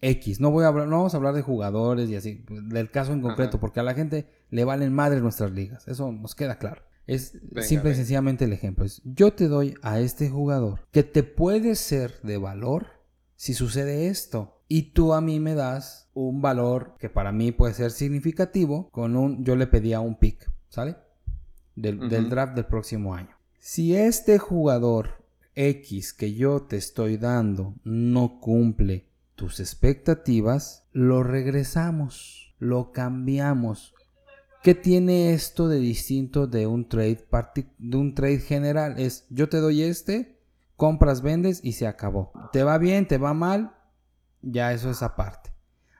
X, 0.00 0.40
no 0.40 0.50
voy 0.50 0.64
a 0.64 0.68
hablar, 0.68 0.88
no 0.88 0.98
vamos 0.98 1.14
a 1.14 1.16
hablar 1.16 1.34
de 1.34 1.42
jugadores 1.42 2.10
y 2.10 2.16
así, 2.16 2.44
del 2.48 2.90
caso 2.90 3.12
en 3.12 3.22
concreto, 3.22 3.58
porque 3.58 3.80
a 3.80 3.82
la 3.82 3.94
gente 3.94 4.28
le 4.50 4.64
valen 4.64 4.92
madres 4.92 5.22
nuestras 5.22 5.52
ligas, 5.52 5.88
eso 5.88 6.12
nos 6.12 6.34
queda 6.34 6.58
claro. 6.58 6.82
Es 7.06 7.38
simple 7.62 7.92
y 7.92 7.94
sencillamente 7.94 8.44
el 8.44 8.52
ejemplo. 8.52 8.84
Es, 8.84 9.00
yo 9.04 9.32
te 9.32 9.46
doy 9.46 9.74
a 9.82 10.00
este 10.00 10.28
jugador 10.28 10.86
que 10.90 11.04
te 11.04 11.22
puede 11.22 11.76
ser 11.76 12.20
de 12.22 12.36
valor 12.36 12.88
si 13.36 13.54
sucede 13.54 14.08
esto. 14.08 14.54
Y 14.68 14.90
tú 14.90 15.14
a 15.14 15.20
mí 15.20 15.38
me 15.38 15.54
das 15.54 16.10
un 16.12 16.42
valor 16.42 16.96
que 16.98 17.08
para 17.08 17.30
mí 17.30 17.52
puede 17.52 17.74
ser 17.74 17.92
significativo 17.92 18.90
con 18.90 19.16
un, 19.16 19.44
yo 19.44 19.54
le 19.54 19.68
pedía 19.68 20.00
un 20.00 20.18
pick, 20.18 20.50
¿sale? 20.68 20.96
Del, 21.76 22.08
del 22.08 22.28
draft 22.28 22.56
del 22.56 22.66
próximo 22.66 23.14
año. 23.14 23.36
Si 23.60 23.94
este 23.94 24.38
jugador 24.38 25.24
X 25.54 26.12
que 26.12 26.34
yo 26.34 26.62
te 26.62 26.76
estoy 26.76 27.16
dando 27.16 27.74
no 27.84 28.40
cumple 28.40 29.05
tus 29.36 29.60
expectativas, 29.60 30.84
lo 30.92 31.22
regresamos, 31.22 32.54
lo 32.58 32.90
cambiamos. 32.90 33.94
¿Qué 34.62 34.74
tiene 34.74 35.32
esto 35.32 35.68
de 35.68 35.78
distinto 35.78 36.46
de 36.48 36.66
un 36.66 36.88
trade 36.88 38.38
general? 38.40 38.98
Es 38.98 39.26
yo 39.30 39.48
te 39.48 39.58
doy 39.58 39.82
este, 39.82 40.40
compras, 40.74 41.22
vendes 41.22 41.60
y 41.62 41.72
se 41.72 41.86
acabó. 41.86 42.32
Te 42.52 42.64
va 42.64 42.78
bien, 42.78 43.06
te 43.06 43.18
va 43.18 43.34
mal, 43.34 43.76
ya 44.42 44.72
eso 44.72 44.90
es 44.90 45.02
aparte. 45.02 45.52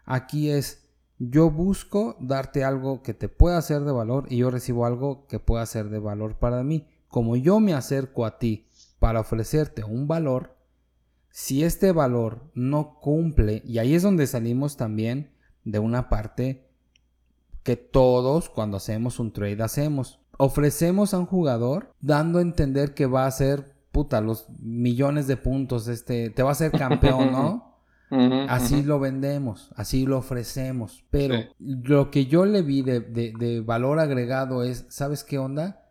Aquí 0.05 0.51
es 0.51 0.87
yo 1.19 1.51
busco 1.51 2.17
darte 2.21 2.65
algo 2.65 3.03
que 3.03 3.15
te 3.15 3.29
pueda 3.29 3.61
ser 3.63 3.83
de 3.83 3.93
valor 3.93 4.27
y 4.29 4.39
yo 4.39 4.51
recibo 4.51 4.85
algo 4.85 5.27
que 5.27 5.39
pueda 5.39 5.65
ser 5.65 5.89
de 5.89 5.99
valor 5.99 6.39
para 6.39 6.63
mí. 6.63 6.87
Como 7.09 7.37
yo 7.37 7.61
me 7.61 7.73
acerco 7.73 8.27
a 8.27 8.39
ti 8.39 8.69
para 8.99 9.21
ofrecerte 9.21 9.85
un 9.85 10.09
valor, 10.09 10.56
si 11.37 11.65
este 11.65 11.93
valor 11.93 12.51
no 12.55 12.95
cumple, 12.99 13.61
y 13.67 13.77
ahí 13.77 13.95
es 13.95 14.03
donde 14.03 14.27
salimos 14.27 14.79
también 14.79 15.35
de 15.65 15.79
una 15.79 16.09
parte 16.09 16.67
que 17.63 17.77
todos 17.77 18.49
cuando 18.49 18.79
hacemos 18.79 19.21
un 19.21 19.35
trade 19.35 19.63
hacemos. 19.63 20.19
Ofrecemos 20.39 21.13
a 21.13 21.19
un 21.19 21.27
jugador 21.27 21.93
dando 22.01 22.39
a 22.39 22.43
entender 22.43 22.95
que 22.95 23.05
va 23.05 23.27
a 23.27 23.31
ser, 23.31 23.75
puta, 23.93 24.23
los 24.23 24.47
millones 24.61 25.27
de 25.27 25.37
puntos, 25.37 25.89
este, 25.89 26.31
te 26.31 26.43
va 26.43 26.53
a 26.53 26.55
ser 26.55 26.73
campeón, 26.73 27.31
¿no? 27.31 27.81
así 28.49 28.83
lo 28.83 28.99
vendemos, 28.99 29.73
así 29.77 30.07
lo 30.07 30.17
ofrecemos. 30.17 31.05
Pero 31.11 31.37
lo 31.59 32.11
que 32.11 32.25
yo 32.25 32.47
le 32.47 32.63
vi 32.63 32.81
de, 32.81 33.01
de 33.01 33.61
valor 33.61 33.99
agregado 33.99 34.63
es, 34.63 34.87
¿sabes 34.89 35.23
qué 35.23 35.39
onda? 35.39 35.86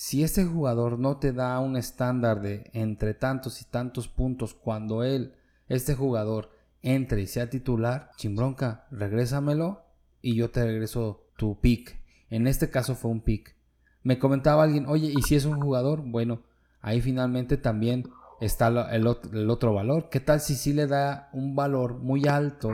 Si 0.00 0.22
ese 0.22 0.44
jugador 0.44 0.96
no 0.96 1.16
te 1.16 1.32
da 1.32 1.58
un 1.58 1.76
estándar 1.76 2.40
de 2.40 2.70
entre 2.72 3.14
tantos 3.14 3.60
y 3.62 3.64
tantos 3.64 4.06
puntos 4.06 4.54
cuando 4.54 5.02
él, 5.02 5.34
este 5.66 5.96
jugador, 5.96 6.52
entre 6.82 7.22
y 7.22 7.26
sea 7.26 7.50
titular, 7.50 8.12
chimbronca, 8.16 8.86
regrésamelo 8.92 9.82
y 10.22 10.36
yo 10.36 10.52
te 10.52 10.64
regreso 10.64 11.26
tu 11.36 11.58
pick. 11.58 12.00
En 12.30 12.46
este 12.46 12.70
caso 12.70 12.94
fue 12.94 13.10
un 13.10 13.22
pick. 13.22 13.56
Me 14.04 14.20
comentaba 14.20 14.62
alguien, 14.62 14.86
oye, 14.86 15.12
¿y 15.12 15.20
si 15.22 15.34
es 15.34 15.46
un 15.46 15.60
jugador? 15.60 16.02
Bueno, 16.06 16.42
ahí 16.80 17.00
finalmente 17.00 17.56
también 17.56 18.08
está 18.40 18.68
el, 18.92 19.04
otro 19.50 19.74
valor. 19.74 20.10
¿Qué 20.10 20.20
tal 20.20 20.40
si 20.40 20.54
sí 20.54 20.74
le 20.74 20.86
da 20.86 21.28
un 21.32 21.56
valor 21.56 21.98
muy 21.98 22.28
alto 22.28 22.70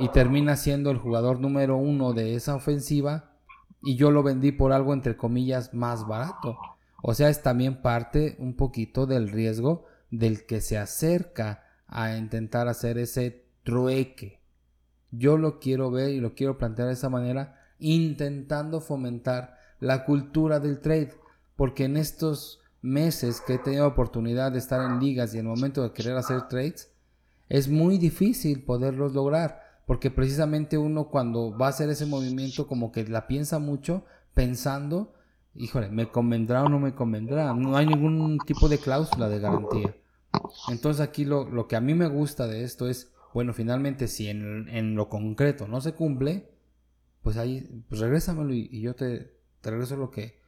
y 0.00 0.08
termina 0.08 0.56
siendo 0.56 0.90
el 0.90 0.98
jugador 0.98 1.38
número 1.38 1.76
uno 1.76 2.14
de 2.14 2.34
esa 2.34 2.56
ofensiva? 2.56 3.31
Y 3.82 3.96
yo 3.96 4.10
lo 4.10 4.22
vendí 4.22 4.52
por 4.52 4.72
algo 4.72 4.92
entre 4.92 5.16
comillas 5.16 5.74
más 5.74 6.06
barato. 6.06 6.56
O 7.02 7.14
sea, 7.14 7.28
es 7.28 7.42
también 7.42 7.82
parte 7.82 8.36
un 8.38 8.54
poquito 8.54 9.06
del 9.06 9.28
riesgo 9.28 9.84
del 10.10 10.46
que 10.46 10.60
se 10.60 10.78
acerca 10.78 11.64
a 11.88 12.16
intentar 12.16 12.68
hacer 12.68 12.96
ese 12.98 13.44
trueque. 13.64 14.40
Yo 15.10 15.36
lo 15.36 15.58
quiero 15.58 15.90
ver 15.90 16.10
y 16.10 16.20
lo 16.20 16.34
quiero 16.34 16.58
plantear 16.58 16.88
de 16.88 16.94
esa 16.94 17.08
manera, 17.08 17.60
intentando 17.78 18.80
fomentar 18.80 19.58
la 19.80 20.04
cultura 20.04 20.60
del 20.60 20.80
trade, 20.80 21.14
porque 21.56 21.84
en 21.84 21.96
estos 21.96 22.60
meses 22.82 23.40
que 23.40 23.54
he 23.54 23.58
tenido 23.58 23.86
oportunidad 23.86 24.52
de 24.52 24.58
estar 24.58 24.80
en 24.80 25.00
ligas 25.00 25.34
y 25.34 25.38
en 25.38 25.46
el 25.46 25.50
momento 25.50 25.82
de 25.82 25.92
querer 25.92 26.16
hacer 26.16 26.48
trades, 26.48 26.92
es 27.48 27.68
muy 27.68 27.98
difícil 27.98 28.64
poderlos 28.64 29.12
lograr 29.12 29.61
porque 29.86 30.10
precisamente 30.10 30.78
uno 30.78 31.08
cuando 31.08 31.56
va 31.56 31.66
a 31.66 31.70
hacer 31.70 31.88
ese 31.90 32.06
movimiento 32.06 32.66
como 32.66 32.92
que 32.92 33.04
la 33.04 33.26
piensa 33.26 33.58
mucho 33.58 34.04
pensando, 34.34 35.14
híjole, 35.54 35.88
¿me 35.90 36.08
convendrá 36.08 36.64
o 36.64 36.68
no 36.68 36.78
me 36.78 36.94
convendrá? 36.94 37.52
No 37.54 37.76
hay 37.76 37.86
ningún 37.86 38.38
tipo 38.46 38.68
de 38.68 38.78
cláusula 38.78 39.28
de 39.28 39.40
garantía. 39.40 39.94
Entonces 40.68 41.00
aquí 41.00 41.24
lo, 41.24 41.48
lo 41.48 41.68
que 41.68 41.76
a 41.76 41.80
mí 41.80 41.94
me 41.94 42.06
gusta 42.06 42.46
de 42.46 42.64
esto 42.64 42.88
es, 42.88 43.12
bueno, 43.34 43.52
finalmente 43.52 44.08
si 44.08 44.28
en, 44.28 44.68
en 44.68 44.94
lo 44.94 45.08
concreto 45.08 45.66
no 45.66 45.80
se 45.80 45.92
cumple, 45.92 46.48
pues 47.22 47.36
ahí, 47.36 47.68
pues 47.88 48.00
regrésamelo 48.00 48.52
y, 48.52 48.80
yo 48.80 48.94
te, 48.94 49.32
te, 49.60 49.70
regreso 49.70 49.96
lo 49.96 50.10
que, 50.10 50.40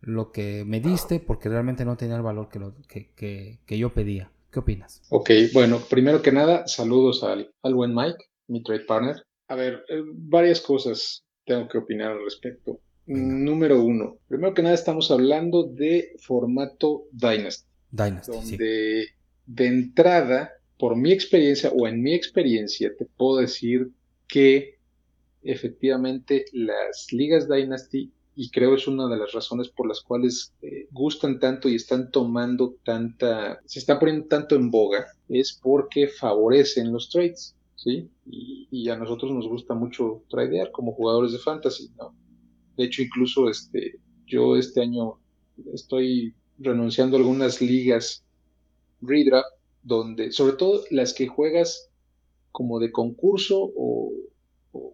lo 0.00 0.32
que 0.32 0.64
me 0.64 0.80
diste 0.80 1.20
porque 1.20 1.48
realmente 1.48 1.84
no 1.84 1.96
tenía 1.96 2.16
el 2.16 2.22
valor 2.22 2.48
que, 2.48 2.58
lo, 2.58 2.74
que, 2.88 3.12
que, 3.14 3.60
que 3.66 3.78
yo 3.78 3.92
pedía. 3.92 4.30
¿Qué 4.50 4.60
opinas? 4.60 5.02
Ok, 5.10 5.30
bueno, 5.52 5.80
primero 5.90 6.22
que 6.22 6.32
nada, 6.32 6.66
saludos 6.66 7.22
al, 7.22 7.52
al 7.62 7.74
buen 7.74 7.94
Mike 7.94 8.24
mi 8.48 8.62
trade 8.62 8.84
partner. 8.84 9.22
A 9.48 9.54
ver, 9.54 9.84
eh, 9.88 10.02
varias 10.14 10.60
cosas 10.60 11.24
tengo 11.44 11.68
que 11.68 11.78
opinar 11.78 12.12
al 12.12 12.24
respecto. 12.24 12.80
Número 13.06 13.80
uno, 13.82 14.18
primero 14.26 14.52
que 14.52 14.62
nada 14.62 14.74
estamos 14.74 15.10
hablando 15.12 15.62
de 15.62 16.16
formato 16.18 17.04
Dynasty. 17.12 17.68
Dynasty, 17.92 18.32
donde 18.32 19.06
de 19.46 19.66
entrada, 19.66 20.50
por 20.76 20.96
mi 20.96 21.12
experiencia 21.12 21.70
o 21.70 21.86
en 21.86 22.02
mi 22.02 22.14
experiencia, 22.14 22.92
te 22.96 23.06
puedo 23.06 23.38
decir 23.38 23.90
que 24.26 24.76
efectivamente 25.42 26.46
las 26.52 27.12
ligas 27.12 27.48
Dynasty, 27.48 28.10
y 28.34 28.50
creo 28.50 28.74
es 28.74 28.86
una 28.86 29.08
de 29.08 29.16
las 29.16 29.32
razones 29.32 29.68
por 29.68 29.86
las 29.86 30.00
cuales 30.00 30.52
eh, 30.60 30.88
gustan 30.90 31.38
tanto 31.38 31.68
y 31.68 31.76
están 31.76 32.10
tomando 32.10 32.74
tanta, 32.84 33.60
se 33.64 33.78
están 33.78 33.98
poniendo 33.98 34.26
tanto 34.26 34.56
en 34.56 34.70
boga, 34.70 35.06
es 35.28 35.58
porque 35.62 36.08
favorecen 36.08 36.92
los 36.92 37.08
trades. 37.08 37.54
¿Sí? 37.76 38.10
Y, 38.24 38.88
a 38.88 38.96
nosotros 38.96 39.32
nos 39.32 39.46
gusta 39.46 39.74
mucho 39.74 40.22
tradear 40.28 40.72
como 40.72 40.92
jugadores 40.92 41.32
de 41.32 41.38
fantasy, 41.38 41.90
¿no? 41.96 42.14
De 42.76 42.84
hecho, 42.84 43.02
incluso 43.02 43.48
este, 43.48 43.98
yo 44.26 44.56
este 44.56 44.80
año 44.80 45.18
estoy 45.72 46.34
renunciando 46.58 47.16
a 47.16 47.20
algunas 47.20 47.60
ligas 47.60 48.24
redraft, 49.00 49.48
donde, 49.82 50.32
sobre 50.32 50.54
todo 50.54 50.82
las 50.90 51.14
que 51.14 51.28
juegas 51.28 51.90
como 52.50 52.78
de 52.80 52.90
concurso 52.90 53.72
o, 53.76 54.12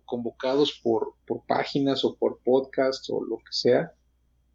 convocados 0.05 0.81
por, 0.83 1.15
por, 1.27 1.45
páginas 1.47 2.05
o 2.05 2.15
por 2.17 2.39
podcast 2.45 3.09
o 3.11 3.25
lo 3.25 3.39
que 3.39 3.53
sea, 3.53 3.93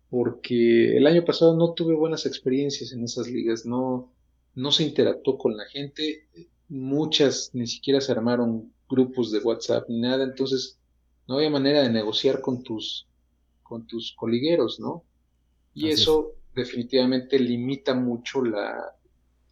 porque 0.09 0.95
el 0.95 1.05
año 1.07 1.25
pasado 1.25 1.55
no 1.55 1.73
tuve 1.73 1.95
buenas 1.95 2.25
experiencias 2.25 2.93
en 2.93 3.03
esas 3.03 3.27
ligas, 3.27 3.65
no, 3.65 4.13
no 4.55 4.71
se 4.71 4.83
interactuó 4.83 5.37
con 5.37 5.57
la 5.57 5.65
gente, 5.65 6.27
muchas 6.69 7.51
ni 7.53 7.67
siquiera 7.67 8.01
se 8.01 8.11
armaron 8.11 8.71
grupos 8.89 9.31
de 9.31 9.39
WhatsApp 9.39 9.89
ni 9.89 9.99
nada, 10.01 10.23
entonces 10.23 10.79
no 11.27 11.35
había 11.35 11.49
manera 11.49 11.81
de 11.83 11.89
negociar 11.89 12.41
con 12.41 12.63
tus, 12.63 13.07
con 13.63 13.85
tus 13.85 14.13
coligueros, 14.15 14.79
¿no? 14.79 15.03
Y 15.73 15.89
eso 15.89 16.33
definitivamente 16.55 17.37
limita 17.37 17.93
mucho 17.93 18.43
la, 18.43 18.95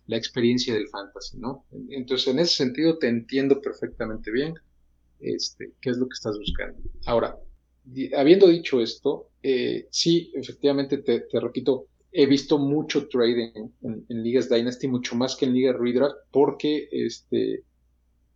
la 0.08 0.18
experiencia 0.18 0.74
del 0.74 0.88
fantasy, 0.88 1.38
¿no? 1.38 1.66
Entonces, 1.90 2.28
en 2.28 2.40
ese 2.40 2.56
sentido, 2.56 2.98
te 2.98 3.08
entiendo 3.08 3.62
perfectamente 3.62 4.32
bien 4.32 4.56
este, 5.20 5.74
qué 5.82 5.90
es 5.90 5.98
lo 5.98 6.08
que 6.08 6.14
estás 6.14 6.38
buscando. 6.38 6.78
Ahora, 7.06 7.38
habiendo 8.18 8.48
dicho 8.48 8.82
esto, 8.82 9.30
eh, 9.42 9.88
sí, 9.90 10.32
efectivamente, 10.36 10.98
te, 11.00 11.26
repito, 11.40 11.88
he 12.16 12.26
visto 12.26 12.58
mucho 12.58 13.08
trading 13.10 13.52
en, 13.82 14.24
ligas 14.24 14.50
Dynasty, 14.50 14.88
mucho 14.88 15.16
más 15.16 15.36
que 15.36 15.46
en 15.46 15.54
ligas 15.54 15.76
Redraft, 15.78 16.16
porque 16.32 16.88
este, 16.92 17.64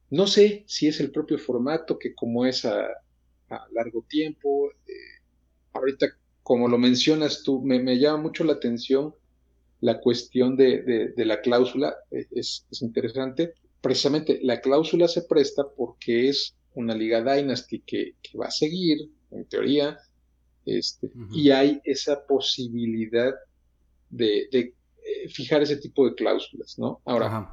no 0.09 0.27
sé 0.27 0.65
si 0.67 0.87
es 0.87 0.99
el 0.99 1.11
propio 1.11 1.37
formato 1.37 1.97
que 1.97 2.13
como 2.13 2.45
es 2.45 2.65
a, 2.65 2.87
largo 3.71 4.03
tiempo, 4.07 4.69
eh, 4.85 5.21
ahorita 5.73 6.07
como 6.43 6.67
lo 6.67 6.77
mencionas 6.77 7.41
tú, 7.41 7.61
me, 7.63 7.97
llama 7.97 8.23
mucho 8.23 8.43
la 8.43 8.53
atención 8.53 9.15
la 9.81 10.01
cuestión 10.01 10.57
de, 10.57 11.13
la 11.15 11.39
cláusula, 11.41 11.95
eh, 12.11 12.27
es, 12.31 12.67
interesante. 12.81 13.53
Precisamente 13.81 14.39
la 14.43 14.59
cláusula 14.59 15.07
se 15.07 15.21
presta 15.21 15.63
porque 15.75 16.27
es 16.27 16.53
una 16.73 16.93
liga 16.93 17.23
Dynasty 17.23 17.79
que, 17.79 18.15
va 18.39 18.47
a 18.47 18.51
seguir, 18.51 19.09
en 19.31 19.45
teoría, 19.45 19.97
este, 20.65 21.09
y 21.31 21.51
hay 21.51 21.79
esa 21.85 22.25
posibilidad 22.27 23.33
de, 24.09 24.49
eh, 24.51 24.73
fijar 25.29 25.61
ese 25.61 25.77
tipo 25.77 26.07
de 26.07 26.15
cláusulas, 26.15 26.77
¿no? 26.77 27.01
Ahora, 27.05 27.49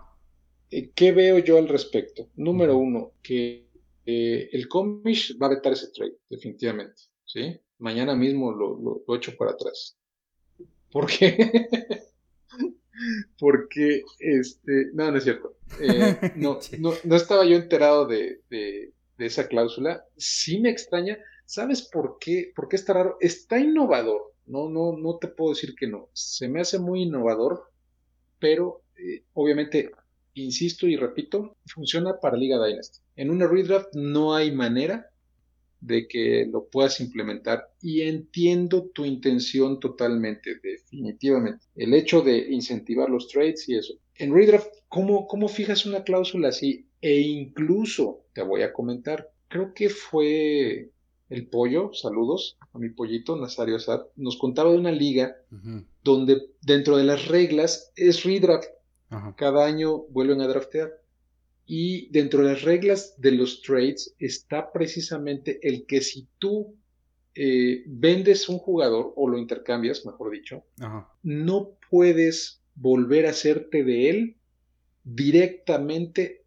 eh, 0.71 0.91
¿qué 0.95 1.13
veo 1.13 1.39
yo 1.39 1.59
al 1.59 1.69
respecto? 1.69 2.29
Número 2.37 2.77
uno, 2.77 3.13
que 3.23 3.67
el 4.05 4.69
Comish 4.69 5.37
va 5.41 5.47
a 5.47 5.51
vetar 5.51 5.73
ese 5.73 5.89
trade, 5.91 6.17
definitivamente, 6.31 7.03
¿sí? 7.25 7.61
Mañana 7.79 8.15
mismo 8.15 8.53
lo, 8.53 9.03
lo, 9.07 9.17
echo 9.17 9.37
para 9.37 9.51
atrás. 9.51 9.97
¿Por 10.91 11.07
qué? 11.07 11.37
Porque, 13.39 14.03
este, 14.19 14.87
no, 14.95 15.11
no 15.11 15.19
es 15.19 15.25
cierto. 15.25 15.57
Eh, 15.81 16.33
no, 16.37 16.59
no, 16.79 17.17
estaba 17.17 17.45
yo 17.45 17.57
enterado 17.57 18.07
de, 18.07 18.41
de, 18.49 18.93
esa 19.19 19.49
cláusula. 19.49 20.05
Sí 20.17 20.61
me 20.61 20.71
extraña. 20.71 21.19
¿Sabes 21.45 21.83
por 21.83 22.19
qué? 22.19 22.53
¿Por 22.55 22.69
qué 22.69 22.77
está 22.77 22.95
raro? 22.95 23.17
Está 23.21 23.59
innovador. 23.59 24.35
No, 24.47 24.69
no, 24.69 24.97
no 24.97 25.19
te 25.19 25.29
puedo 25.29 25.55
decir 25.55 25.75
que 25.75 25.87
no. 25.87 26.09
Se 26.13 26.49
me 26.49 26.61
hace 26.61 26.79
muy 26.79 27.03
innovador, 27.03 27.65
pero 28.39 28.83
eh, 28.97 29.25
obviamente, 29.35 29.91
insisto 30.35 30.87
y 30.87 30.97
repito, 30.97 31.57
funciona 31.67 32.19
para 32.21 32.37
Liga 32.37 32.65
Dynasty. 32.65 33.01
En 33.17 33.31
una 33.31 33.47
redraft 33.47 33.95
no 33.95 34.35
hay 34.35 34.53
manera 34.53 35.11
de 35.81 36.09
que 36.09 36.47
lo 36.51 36.69
puedas 36.69 37.01
implementar 37.01 37.69
y 37.81 38.03
entiendo 38.03 38.91
tu 38.95 39.05
intención 39.05 39.79
totalmente, 39.79 40.57
definitivamente. 40.63 41.67
El 41.75 41.95
hecho 41.95 42.23
de 42.23 42.39
incentivar 42.51 43.09
los 43.11 43.29
trades 43.29 43.69
y 43.69 43.77
eso. 43.77 43.95
En 44.17 44.35
redraft, 44.35 44.69
¿cómo, 44.89 45.27
cómo 45.27 45.49
fijas 45.49 45.87
una 45.87 46.03
cláusula 46.03 46.49
así? 46.49 46.89
E 47.01 47.21
incluso, 47.21 48.25
te 48.33 48.43
voy 48.43 48.63
a 48.63 48.73
comentar, 48.73 49.31
creo 49.49 49.75
que 49.75 49.91
fue 49.91 50.91
el 51.29 51.49
pollo, 51.49 51.93
saludos 51.93 52.57
a 52.73 52.79
mi 52.79 52.91
pollito 52.91 53.37
Nazario 53.37 53.79
Sad, 53.79 54.03
nos 54.17 54.37
contaba 54.37 54.71
de 54.71 54.79
una 54.79 54.93
liga 54.93 55.37
donde 56.03 56.51
dentro 56.63 56.97
de 56.97 57.05
las 57.05 57.27
reglas 57.29 57.93
es 57.97 58.23
redraft. 58.23 58.69
Cada 59.37 59.65
año 59.65 60.03
vuelven 60.11 60.41
a 60.41 60.49
draftear. 60.49 60.93
Y 61.69 62.09
dentro 62.11 62.43
de 62.43 62.53
las 62.53 62.63
reglas 62.63 63.15
de 63.19 63.33
los 63.33 63.61
trades 63.63 64.15
está 64.21 64.73
precisamente 64.73 65.59
el 65.63 65.85
que 65.87 66.01
si 66.01 66.29
tú 66.39 66.77
eh, 67.35 67.83
vendes 67.87 68.49
un 68.49 68.59
jugador 68.59 69.13
o 69.17 69.29
lo 69.29 69.37
intercambias, 69.37 70.07
mejor 70.07 70.31
dicho, 70.31 70.65
no 71.25 71.71
puedes 71.91 72.63
volver 72.77 73.27
a 73.27 73.31
hacerte 73.31 73.83
de 73.83 74.11
él 74.11 74.37
directamente 75.03 76.45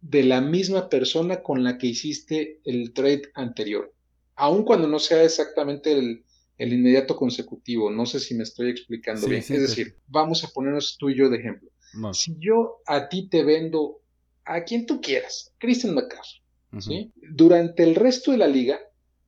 de 0.00 0.24
la 0.24 0.40
misma 0.40 0.88
persona 0.88 1.42
con 1.42 1.62
la 1.62 1.78
que 1.78 1.88
hiciste 1.88 2.60
el 2.64 2.92
trade 2.92 3.30
anterior. 3.34 3.92
Aun 4.38 4.64
cuando 4.64 4.86
no 4.86 4.98
sea 4.98 5.22
exactamente 5.24 5.92
el, 5.92 6.24
inmediato 6.58 7.16
consecutivo. 7.16 7.90
No 7.90 8.06
sé 8.06 8.20
si 8.20 8.34
me 8.34 8.44
estoy 8.44 8.70
explicando 8.70 9.26
bien. 9.26 9.40
es 9.40 9.48
decir, 9.48 9.96
vamos 10.06 10.44
a 10.44 10.48
ponernos 10.48 10.96
tú 10.98 11.10
y 11.10 11.16
yo 11.16 11.28
de 11.28 11.38
ejemplo. 11.38 11.68
Si 12.12 12.36
yo 12.38 12.80
a 12.86 13.08
ti 13.08 13.28
te 13.28 13.44
vendo 13.44 14.00
a 14.44 14.64
quien 14.64 14.86
tú 14.86 15.00
quieras, 15.00 15.52
Christian 15.58 15.94
McCaffrey. 15.94 17.12
Durante 17.30 17.82
el 17.82 17.94
resto 17.94 18.30
de 18.30 18.38
la 18.38 18.46
liga, 18.46 18.78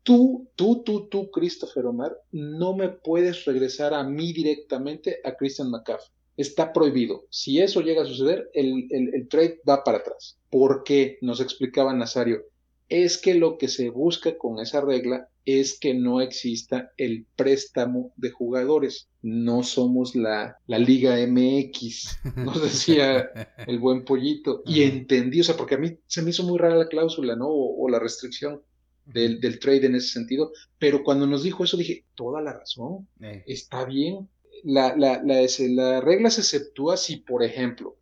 tú, 0.03 0.49
tú, 0.57 0.83
tú, 0.85 1.09
tú, 1.09 1.31
Christopher 1.31 1.87
Omar, 1.87 2.17
no 2.33 2.77
me 2.77 2.89
puedes 2.89 3.45
regresar 3.45 3.95
a 3.95 4.05
mí 4.05 4.33
directamente 4.33 5.19
a 5.25 5.35
Christian 5.35 5.71
McCaffrey. 5.71 6.13
Está 6.37 6.73
prohibido. 6.73 7.27
Si 7.31 7.61
eso 7.61 7.81
llega 7.81 8.03
a 8.03 8.07
suceder, 8.07 8.51
el, 8.55 8.89
el 8.91 9.29
trade 9.29 9.61
va 9.69 9.83
para 9.85 9.99
atrás. 9.99 10.39
¿Por 10.51 10.85
qué? 10.85 11.19
Nos 11.21 11.41
explicaba 11.41 11.93
Nazario 11.95 12.50
es 12.91 13.19
que 13.19 13.35
lo 13.35 13.57
que 13.57 13.69
se 13.69 13.89
busca 13.89 14.37
con 14.37 14.59
esa 14.59 14.81
regla 14.81 15.29
es 15.45 15.79
que 15.79 15.95
no 15.95 16.21
exista 16.21 16.93
el 16.97 17.25
préstamo 17.37 18.13
de 18.17 18.31
jugadores. 18.31 19.09
No 19.23 19.63
somos 19.63 20.17
la, 20.17 20.59
la 20.67 20.79
Liga 20.79 21.17
MX, 21.27 22.19
nos 22.37 22.61
decía 22.61 23.31
el 23.67 23.79
buen 23.79 24.05
pollito. 24.05 24.63
Y 24.67 24.83
entendí, 24.83 25.41
o 25.41 25.45
sea, 25.45 25.57
porque 25.57 25.77
a 25.77 25.79
mí 25.79 25.99
se 26.07 26.21
me 26.23 26.31
hizo 26.31 26.43
muy 26.43 26.59
rara 26.59 26.77
la 26.77 26.89
cláusula, 26.89 27.37
¿no? 27.37 27.47
O, 27.49 27.89
la 27.89 28.01
restricción 28.01 28.61
del, 29.07 29.41
trade 29.61 29.87
en 29.87 29.95
ese 29.95 30.09
sentido. 30.09 30.53
Pero 30.79 31.05
cuando 31.05 31.27
nos 31.27 31.45
dijo 31.45 31.63
eso 31.63 31.77
dije, 31.77 32.05
toda 32.17 32.43
la 32.43 32.55
razón, 32.55 33.09
eh. 33.21 33.45
está 33.47 33.85
bien. 33.85 34.29
La, 34.65 34.95
la, 34.97 35.23
la, 35.23 36.01
regla 36.01 36.29
se 36.29 36.41
exceptúa 36.41 36.97
si, 36.97 37.17
por 37.19 37.43
ejemplo, 37.45 37.97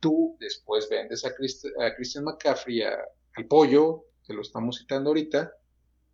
tú 0.00 0.36
después 0.40 0.88
vendes 0.88 1.24
a, 1.24 1.28
a 1.28 1.94
Christian 1.94 2.24
McCaffrey 2.24 2.82
al 2.82 3.46
pollo, 3.46 4.06
que 4.24 4.34
lo 4.34 4.42
estamos 4.42 4.78
citando 4.78 5.10
ahorita, 5.10 5.52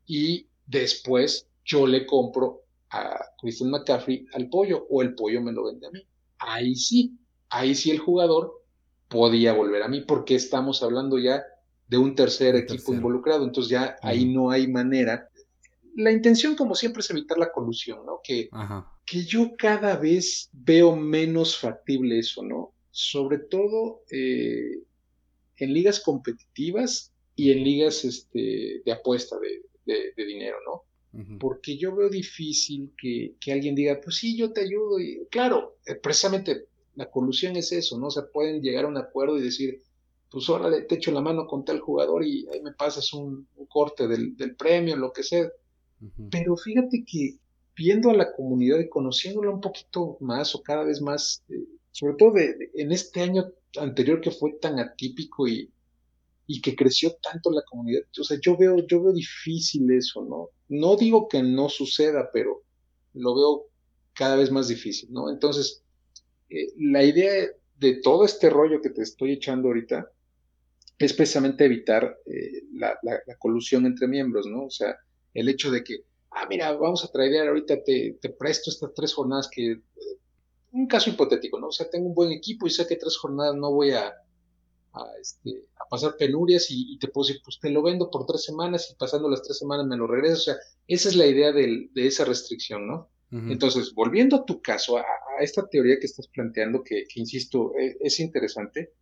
y 0.07 0.47
después 0.67 1.49
yo 1.65 1.87
le 1.87 2.07
compro 2.07 2.63
a 2.91 3.19
Christian 3.41 3.71
McCaffrey 3.71 4.27
al 4.33 4.49
pollo 4.49 4.87
o 4.89 5.03
el 5.03 5.15
pollo 5.15 5.43
me 5.43 5.53
lo 5.53 5.65
vende 5.65 5.87
a 5.87 5.91
mí. 5.91 6.03
Ahí 6.39 6.75
sí, 6.75 7.19
ahí 7.51 7.75
sí 7.75 7.91
el 7.91 7.99
jugador 7.99 8.65
podía 9.09 9.53
volver 9.53 9.83
a 9.83 9.89
mí 9.89 10.01
porque 10.03 10.35
estamos 10.35 10.83
hablando 10.83 11.19
ya 11.19 11.43
de 11.87 11.99
un 11.99 12.15
tercer 12.15 12.55
equipo 12.57 12.93
involucrado, 12.93 13.45
entonces 13.45 13.71
ya 13.71 13.97
ahí 14.03 14.27
no 14.27 14.51
hay 14.51 14.69
manera. 14.69 15.29
La 15.97 16.13
intención, 16.13 16.55
como 16.55 16.75
siempre, 16.75 17.01
es 17.01 17.11
evitar 17.11 17.39
la 17.39 17.51
colusión, 17.51 18.05
¿no? 18.05 18.21
Que, 18.23 18.51
que 19.07 19.25
yo 19.25 19.57
cada 19.57 19.97
vez 19.97 20.51
veo 20.53 20.95
menos 20.95 21.57
factible 21.57 22.19
eso, 22.19 22.43
¿no? 22.43 22.75
Sobre 22.91 23.39
todo 23.39 24.03
eh, 24.11 24.83
en 25.57 25.73
ligas 25.73 26.01
competitivas 26.01 27.13
y 27.39 27.53
en 27.53 27.63
ligas 27.63 28.05
este, 28.05 28.83
de 28.85 28.93
apuesta 28.93 29.37
de, 29.39 30.25
dinero, 30.27 30.57
¿no? 30.67 31.39
Porque 31.39 31.79
yo 31.79 31.95
veo 31.95 32.11
difícil 32.11 32.93
que, 33.01 33.37
alguien 33.53 33.77
diga, 33.77 34.01
pues 34.03 34.17
sí, 34.17 34.37
yo 34.37 34.53
te 34.53 34.63
ayudo. 34.63 34.99
Y 34.99 35.25
claro, 35.31 35.77
eh, 35.87 35.95
precisamente 35.95 36.67
la 36.97 37.09
colusión 37.09 37.57
es 37.57 37.71
eso, 37.71 37.97
¿no? 37.97 38.09
O 38.09 38.11
sea, 38.11 38.25
pueden 38.27 38.61
llegar 38.61 38.85
a 38.85 38.89
un 38.89 38.97
acuerdo 38.97 39.39
y 39.39 39.43
decir, 39.43 39.81
pues 40.29 40.49
órale, 40.51 40.83
te 40.83 40.97
echo 40.97 41.13
la 41.13 41.21
mano 41.21 41.47
con 41.47 41.65
tal 41.65 41.79
jugador 41.79 42.25
y 42.25 42.47
ahí 42.49 42.61
me 42.61 42.73
pasas 42.73 43.13
un, 43.13 43.47
corte 43.69 44.09
del, 44.09 44.57
premio, 44.57 44.97
lo 44.97 45.13
que 45.13 45.23
sea. 45.23 45.49
Pero 46.31 46.57
fíjate 46.57 47.05
que 47.05 47.37
viendo 47.77 48.11
a 48.11 48.15
la 48.15 48.33
comunidad 48.33 48.81
y 48.81 48.89
conociéndola 48.89 49.51
un 49.51 49.61
poquito 49.61 50.17
más 50.21 50.57
o 50.57 50.63
cada 50.63 50.83
vez 50.83 51.01
más, 51.01 51.45
eh, 51.51 51.55
sobre 51.93 52.15
todo 52.17 52.33
en 52.37 52.93
este 52.93 53.21
año 53.21 53.47
anterior 53.79 54.21
que 54.21 54.33
fue 54.33 54.55
tan 54.55 54.81
atípico 54.81 55.47
y, 55.47 55.71
y 56.51 56.63
que 56.63 56.75
creció 56.75 57.15
tanto 57.23 57.51
la 57.51 57.63
comunidad. 57.63 58.03
O 58.19 58.25
sea, 58.25 58.39
yo 58.41 58.57
veo, 58.57 58.79
yo 58.87 59.03
veo 59.03 59.13
difícil 59.13 59.89
eso, 59.93 60.25
¿no? 60.25 60.49
No 60.69 60.97
digo 60.97 61.29
que 61.29 61.43
no 61.43 61.69
suceda, 61.69 62.31
pero 62.33 62.63
lo 63.13 63.37
veo 63.37 63.67
cada 64.15 64.37
vez 64.37 64.51
más 64.51 64.67
difícil, 64.67 65.13
¿no? 65.13 65.31
Entonces, 65.31 65.85
eh, 66.49 66.73
la 66.79 67.05
idea 67.05 67.49
de 67.77 68.01
todo 68.03 68.25
este 68.25 68.49
rollo 68.49 68.81
que 68.81 68.89
te 68.89 69.03
estoy 69.03 69.33
echando 69.33 69.69
ahorita 69.69 70.11
es 70.99 71.13
precisamente 71.13 71.67
evitar 71.67 72.19
eh, 72.25 72.63
la, 72.73 72.99
colusión 73.39 73.85
entre 73.85 74.09
miembros, 74.09 74.47
¿no? 74.47 74.65
O 74.65 74.71
sea, 74.71 74.97
el 75.35 75.51
hecho 75.51 75.71
de 75.71 75.85
que 75.85 75.99
ah, 76.31 76.47
mira, 76.49 76.73
vamos 76.73 77.05
a 77.05 77.13
traer 77.13 77.47
ahorita, 77.47 77.85
te, 77.85 78.19
te 78.23 78.31
presto 78.31 78.71
estas 78.71 78.95
tres 78.95 79.13
jornadas 79.13 79.51
que, 79.53 79.73
eh, 79.73 79.81
un 80.73 80.87
caso 80.87 81.11
hipotético, 81.11 81.61
¿no? 81.61 81.69
O 81.69 81.73
sea, 81.73 81.91
tengo 81.91 82.09
un 82.09 82.15
buen 82.15 82.33
equipo 82.33 82.67
y 82.67 82.71
sé 82.71 82.87
que 82.87 82.97
tres 82.97 83.19
jornadas 83.19 83.55
no 83.55 83.71
voy 83.71 83.91
a, 83.91 84.15
a, 84.93 85.05
este, 85.21 85.65
a 85.77 85.89
pasar 85.89 86.17
penurias 86.17 86.67
y, 86.71 86.99
te 86.99 87.09
puedo 87.09 87.27
decir, 87.27 87.43
pues 87.45 87.59
te 87.61 87.71
lo 87.71 87.83
vendo 87.83 88.11
por 88.11 88.27
tres 88.27 88.45
semanas 88.45 88.91
y 88.91 88.95
pasando 88.95 89.29
las 89.29 89.43
tres 89.43 89.59
semanas 89.59 89.87
me 89.87 89.97
lo 89.97 90.07
regreso. 90.07 90.35
O 90.35 90.45
sea, 90.45 90.57
esa 90.87 91.09
es 91.09 91.17
la 91.17 91.27
idea 91.27 91.53
de 91.53 91.89
esa 91.95 92.25
restricción, 92.25 92.87
¿no? 92.87 93.09
Entonces, 93.31 93.93
volviendo 93.95 94.37
a 94.37 94.45
tu 94.45 94.63
caso, 94.63 94.97
a, 94.97 95.05
esta 95.41 95.69
teoría 95.69 95.99
que 96.01 96.07
estás 96.07 96.29
planteando, 96.29 96.83
que, 96.83 97.05
insisto, 97.17 97.73
e, 97.79 97.97
es, 98.01 98.21
interesante 98.21 98.95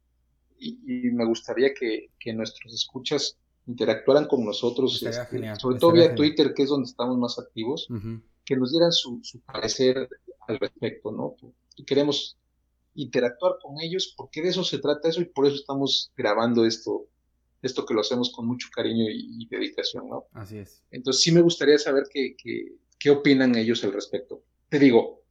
y, 0.59 0.75
me 1.12 1.25
gustaría 1.25 1.72
que, 1.72 2.11
nuestros 2.35 2.75
escuchas 2.75 3.38
interactuaran 3.66 4.27
con 4.27 4.44
nosotros, 4.44 5.03
este, 5.03 5.57
sobre 5.57 5.79
todo 5.79 5.92
vía 5.92 6.14
Twitter, 6.14 6.55
que 6.55 6.64
es 6.64 6.68
donde 6.68 6.88
estamos 6.88 7.16
más 7.18 7.38
activos, 7.38 7.88
que 8.44 8.57
nos 8.57 8.72
dieran 8.72 8.92
su, 8.92 9.20
su, 9.22 9.40
parecer 9.40 10.09
al 10.49 10.59
respecto, 10.59 11.12
¿no? 11.12 11.37
Queremos 11.85 12.37
interactuar 12.96 13.56
con 13.62 13.80
ellos, 13.80 14.14
porque 14.16 14.42
de 14.42 14.48
eso 14.48 14.64
se 14.64 14.78
trata 14.78 15.09
eso 15.09 15.20
y 15.20 15.26
por 15.26 15.46
eso 15.46 15.56
estamos 15.56 16.12
grabando 16.16 16.64
esto, 16.64 17.06
esto 17.62 17.85
que 17.85 17.94
lo 17.94 18.00
hacemos 18.00 18.32
con 18.35 18.46
mucho 18.46 18.68
cariño 18.74 19.06
y, 19.09 19.46
dedicación, 19.48 20.09
¿no? 20.09 20.24
Así 20.32 20.59
es. 20.59 20.82
Entonces 20.90 21.22
sí 21.22 21.32
me 21.32 21.40
gustaría 21.40 21.78
saber 21.78 22.04
qué, 22.12 22.37
qué, 22.98 23.11
opinan 23.11 23.54
ellos 23.54 23.85
al 23.85 23.92
respecto. 23.92 24.42
Te 24.68 24.78
digo, 24.78 25.22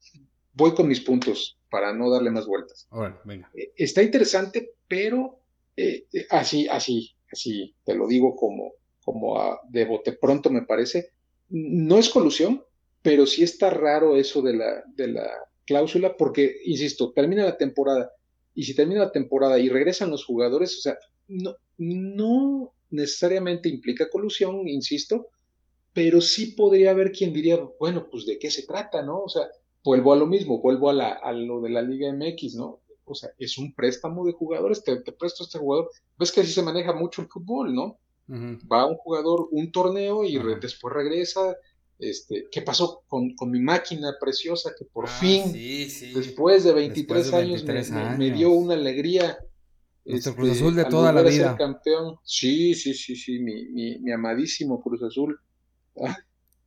voy 0.53 0.73
con 0.73 0.87
mis 0.87 1.01
puntos 1.01 1.59
para 1.69 1.93
no 1.93 2.09
darle 2.09 2.31
más 2.31 2.45
vueltas. 2.45 2.87
Ahora, 2.89 3.21
venga. 3.25 3.51
Eh, 3.53 3.73
está 3.75 4.01
interesante, 4.01 4.71
pero 4.87 5.41
eh, 5.75 6.07
eh, 6.13 6.27
así, 6.29 6.67
así, 6.69 7.15
así, 7.31 7.75
te 7.83 7.95
lo 7.95 8.07
digo 8.07 8.35
como, 8.35 8.73
como 9.03 9.39
a, 9.39 9.59
de 9.67 9.85
bote 9.85 10.13
pronto 10.13 10.49
me 10.49 10.61
parece. 10.61 11.11
No 11.49 11.97
es 11.97 12.09
colusión, 12.09 12.63
pero 13.01 13.25
sí 13.25 13.43
está 13.43 13.69
raro 13.69 14.15
eso 14.15 14.41
de 14.41 14.53
la, 14.53 14.83
de 14.95 15.07
la 15.09 15.29
cláusula 15.65 16.15
porque, 16.17 16.57
insisto, 16.65 17.11
termina 17.11 17.43
la 17.43 17.57
temporada 17.57 18.11
y 18.53 18.63
si 18.63 18.73
termina 18.73 19.01
la 19.01 19.11
temporada 19.11 19.59
y 19.59 19.69
regresan 19.69 20.09
los 20.09 20.25
jugadores, 20.25 20.77
o 20.77 20.81
sea, 20.81 20.97
no, 21.27 21.55
no 21.77 22.73
necesariamente 22.89 23.67
implica 23.67 24.09
colusión, 24.09 24.67
insisto, 24.67 25.27
pero 25.93 26.21
sí 26.21 26.47
podría 26.47 26.91
haber 26.91 27.11
quien 27.11 27.33
diría, 27.33 27.59
bueno, 27.79 28.07
pues 28.09 28.25
de 28.25 28.39
qué 28.39 28.49
se 28.49 28.65
trata, 28.65 29.01
¿no? 29.01 29.23
O 29.23 29.29
sea, 29.29 29.47
vuelvo 29.83 30.13
a 30.13 30.17
lo 30.17 30.25
mismo, 30.25 30.61
vuelvo 30.61 30.89
a, 30.89 30.93
la, 30.93 31.09
a 31.09 31.33
lo 31.33 31.61
de 31.61 31.69
la 31.69 31.81
Liga 31.81 32.11
MX, 32.11 32.55
¿no? 32.55 32.79
O 33.03 33.13
sea, 33.13 33.29
es 33.37 33.57
un 33.57 33.73
préstamo 33.73 34.25
de 34.25 34.33
jugadores, 34.33 34.83
te, 34.83 34.95
te 35.01 35.11
presto 35.11 35.43
a 35.43 35.45
este 35.45 35.59
jugador. 35.59 35.91
Ves 36.17 36.31
que 36.31 36.41
así 36.41 36.51
se 36.51 36.63
maneja 36.63 36.93
mucho 36.93 37.21
el 37.21 37.27
fútbol, 37.27 37.73
¿no? 37.75 37.99
Va 38.27 38.87
un 38.87 38.95
jugador 38.95 39.47
un 39.51 39.71
torneo 39.71 40.23
y 40.23 40.39
después 40.59 40.93
regresa, 40.93 41.55
este, 41.97 42.47
¿Qué 42.51 42.61
pasó 42.61 43.03
con, 43.07 43.33
mi 43.47 43.59
máquina 43.59 44.15
preciosa 44.19 44.71
que 44.77 44.85
por 44.85 45.05
ah, 45.05 45.07
fin, 45.07 45.53
después 46.13 46.63
de 46.65 46.73
23, 46.73 47.33
años, 47.33 47.63
me, 48.17 48.31
dio 48.31 48.51
una 48.51 48.73
alegría? 48.73 49.37
Nuestro 50.03 50.35
Cruz 50.35 50.49
este, 50.49 50.63
Azul 50.63 50.75
de 50.75 50.85
toda 50.85 51.13
la 51.13 51.21
vida. 51.21 51.55
campeón. 51.57 52.17
Sí, 52.23 52.75
sí, 52.75 52.93
sí, 52.93 53.15
sí, 53.15 53.39
mi, 53.39 54.11
amadísimo 54.11 54.81
Cruz 54.81 55.03
Azul. 55.03 55.39
Ah, 55.97 56.17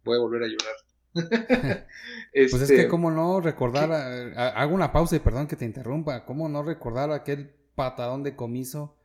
voy 0.04 0.16
a 0.16 0.20
volver 0.20 0.42
a 0.42 0.46
llorar. 0.46 0.74
pues 2.32 2.54
es 2.54 2.68
que, 2.68 2.76
este, 2.76 2.88
¿cómo 2.88 3.10
no 3.10 3.42
recordar? 3.42 3.92
hago 4.34 4.74
una 4.74 4.90
pausa 4.90 5.16
y 5.16 5.18
perdón 5.18 5.46
que 5.46 5.56
te 5.56 5.66
interrumpa. 5.66 6.24
¿Cómo 6.24 6.48
no 6.48 6.62
recordar 6.62 7.12
aquel 7.12 7.50
patadón 7.74 8.22
de 8.22 8.34
comiso 8.34 8.96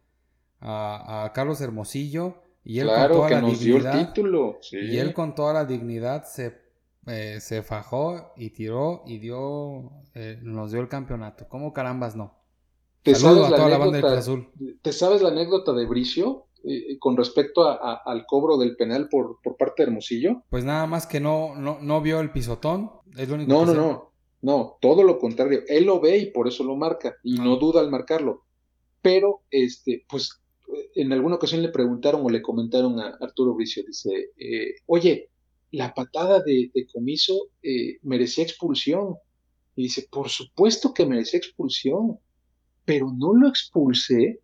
a 0.61 1.29
Carlos 1.35 1.59
Hermosillo? 1.59 2.42
Y 2.63 2.79
él 2.79 2.87
con 2.87 3.09
toda 3.09 3.29
la 3.29 3.41
dignidad, 3.41 4.15
Y 4.71 4.97
él 4.97 5.13
con 5.13 5.35
toda 5.35 5.53
la 5.53 5.65
dignidad 5.65 6.23
se, 6.25 6.57
eh, 7.07 7.39
se 7.41 7.61
fajó 7.61 8.33
y 8.37 8.51
tiró 8.51 9.03
y 9.05 9.19
dio, 9.19 9.91
eh, 10.13 10.39
nos 10.41 10.71
dio 10.71 10.81
el 10.81 10.87
campeonato. 10.87 11.47
¿Cómo 11.49 11.73
carambas 11.73 12.15
no? 12.15 12.39
¿Te 13.01 13.15
sabes 13.15 13.49
la 13.49 13.65
anécdota, 13.65 14.17
Azul. 14.17 14.49
¿Te 14.81 14.93
sabes 14.93 15.21
la 15.21 15.29
anécdota 15.29 15.73
de 15.73 15.85
Bricio 15.85 16.47
eh, 16.63 16.97
con 16.99 17.17
respecto 17.17 17.67
al 17.67 18.25
cobro 18.25 18.57
del 18.57 18.77
penal 18.77 19.09
por, 19.09 19.41
por 19.43 19.57
parte 19.57 19.83
de 19.83 19.89
Hermosillo? 19.89 20.43
Pues 20.49 20.63
nada 20.63 20.87
más 20.87 21.05
que 21.05 21.19
no, 21.19 21.55
no, 21.55 21.79
no 21.81 22.01
vio 22.01 22.21
el 22.21 22.31
pisotón. 22.31 22.91
Es 23.17 23.27
lo 23.27 23.35
único 23.35 23.51
no, 23.51 23.65
no, 23.65 23.73
no. 23.73 24.13
No, 24.41 24.77
todo 24.81 25.03
lo 25.03 25.19
contrario. 25.19 25.61
Él 25.67 25.85
lo 25.85 25.99
ve 25.99 26.17
y 26.17 26.25
por 26.31 26.47
eso 26.47 26.63
lo 26.63 26.75
marca. 26.75 27.15
Y 27.23 27.39
no 27.39 27.53
ah. 27.53 27.59
duda 27.59 27.81
al 27.81 27.89
marcarlo. 27.89 28.43
Pero, 29.01 29.41
este, 29.49 30.05
pues 30.09 30.42
en 30.95 31.11
alguna 31.13 31.35
ocasión 31.35 31.61
le 31.61 31.69
preguntaron 31.69 32.25
o 32.25 32.29
le 32.29 32.41
comentaron 32.41 32.99
a 32.99 33.17
Arturo 33.19 33.53
Bricio, 33.53 33.83
dice, 33.85 34.31
eh, 34.37 34.75
oye, 34.85 35.29
la 35.71 35.93
patada 35.93 36.41
de, 36.41 36.71
comiso 36.91 37.49
eh, 37.61 37.97
merecía 38.03 38.43
expulsión. 38.43 39.15
Y 39.75 39.83
dice, 39.83 40.07
por 40.11 40.29
supuesto 40.29 40.93
que 40.93 41.05
merecía 41.05 41.39
expulsión, 41.39 42.19
pero 42.85 43.11
no 43.11 43.33
lo 43.33 43.47
expulsé 43.47 44.39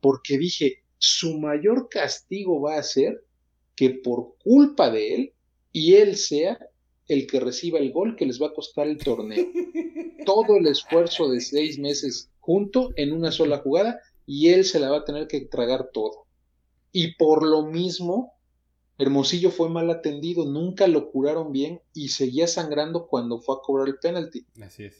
porque 0.00 0.38
dije, 0.38 0.84
su 0.98 1.38
mayor 1.38 1.88
castigo 1.88 2.60
va 2.60 2.76
a 2.76 2.82
ser 2.82 3.24
que 3.74 3.90
por 3.90 4.36
culpa 4.44 4.90
de 4.90 5.14
él 5.14 5.32
y 5.72 5.94
él 5.94 6.16
sea 6.16 6.58
el 7.08 7.26
que 7.26 7.40
reciba 7.40 7.80
el 7.80 7.90
gol 7.90 8.14
que 8.14 8.26
les 8.26 8.40
va 8.40 8.48
a 8.48 8.54
costar 8.54 8.86
el 8.86 8.98
torneo. 8.98 9.44
Todo 10.24 10.56
el 10.56 10.66
esfuerzo 10.68 11.28
de 11.30 11.40
seis 11.40 11.78
meses 11.78 12.30
junto 12.38 12.90
en 12.96 13.12
una 13.12 13.32
sola 13.32 13.58
jugada 13.58 13.98
y 14.32 14.50
él 14.50 14.64
se 14.64 14.78
la 14.78 14.90
va 14.90 14.98
a 14.98 15.04
tener 15.04 15.26
que 15.26 15.40
tragar 15.40 15.90
todo. 15.92 16.28
Y 16.92 17.16
por 17.16 17.44
lo 17.44 17.66
mismo, 17.66 18.34
Hermosillo 18.96 19.50
fue 19.50 19.68
mal 19.68 19.90
atendido, 19.90 20.44
nunca 20.44 20.86
lo 20.86 21.10
curaron 21.10 21.50
bien 21.50 21.80
y 21.94 22.10
seguía 22.10 22.46
sangrando 22.46 23.08
cuando 23.08 23.40
fue 23.40 23.56
a 23.56 23.58
cobrar 23.60 23.88
el 23.88 23.98
penalti. 23.98 24.46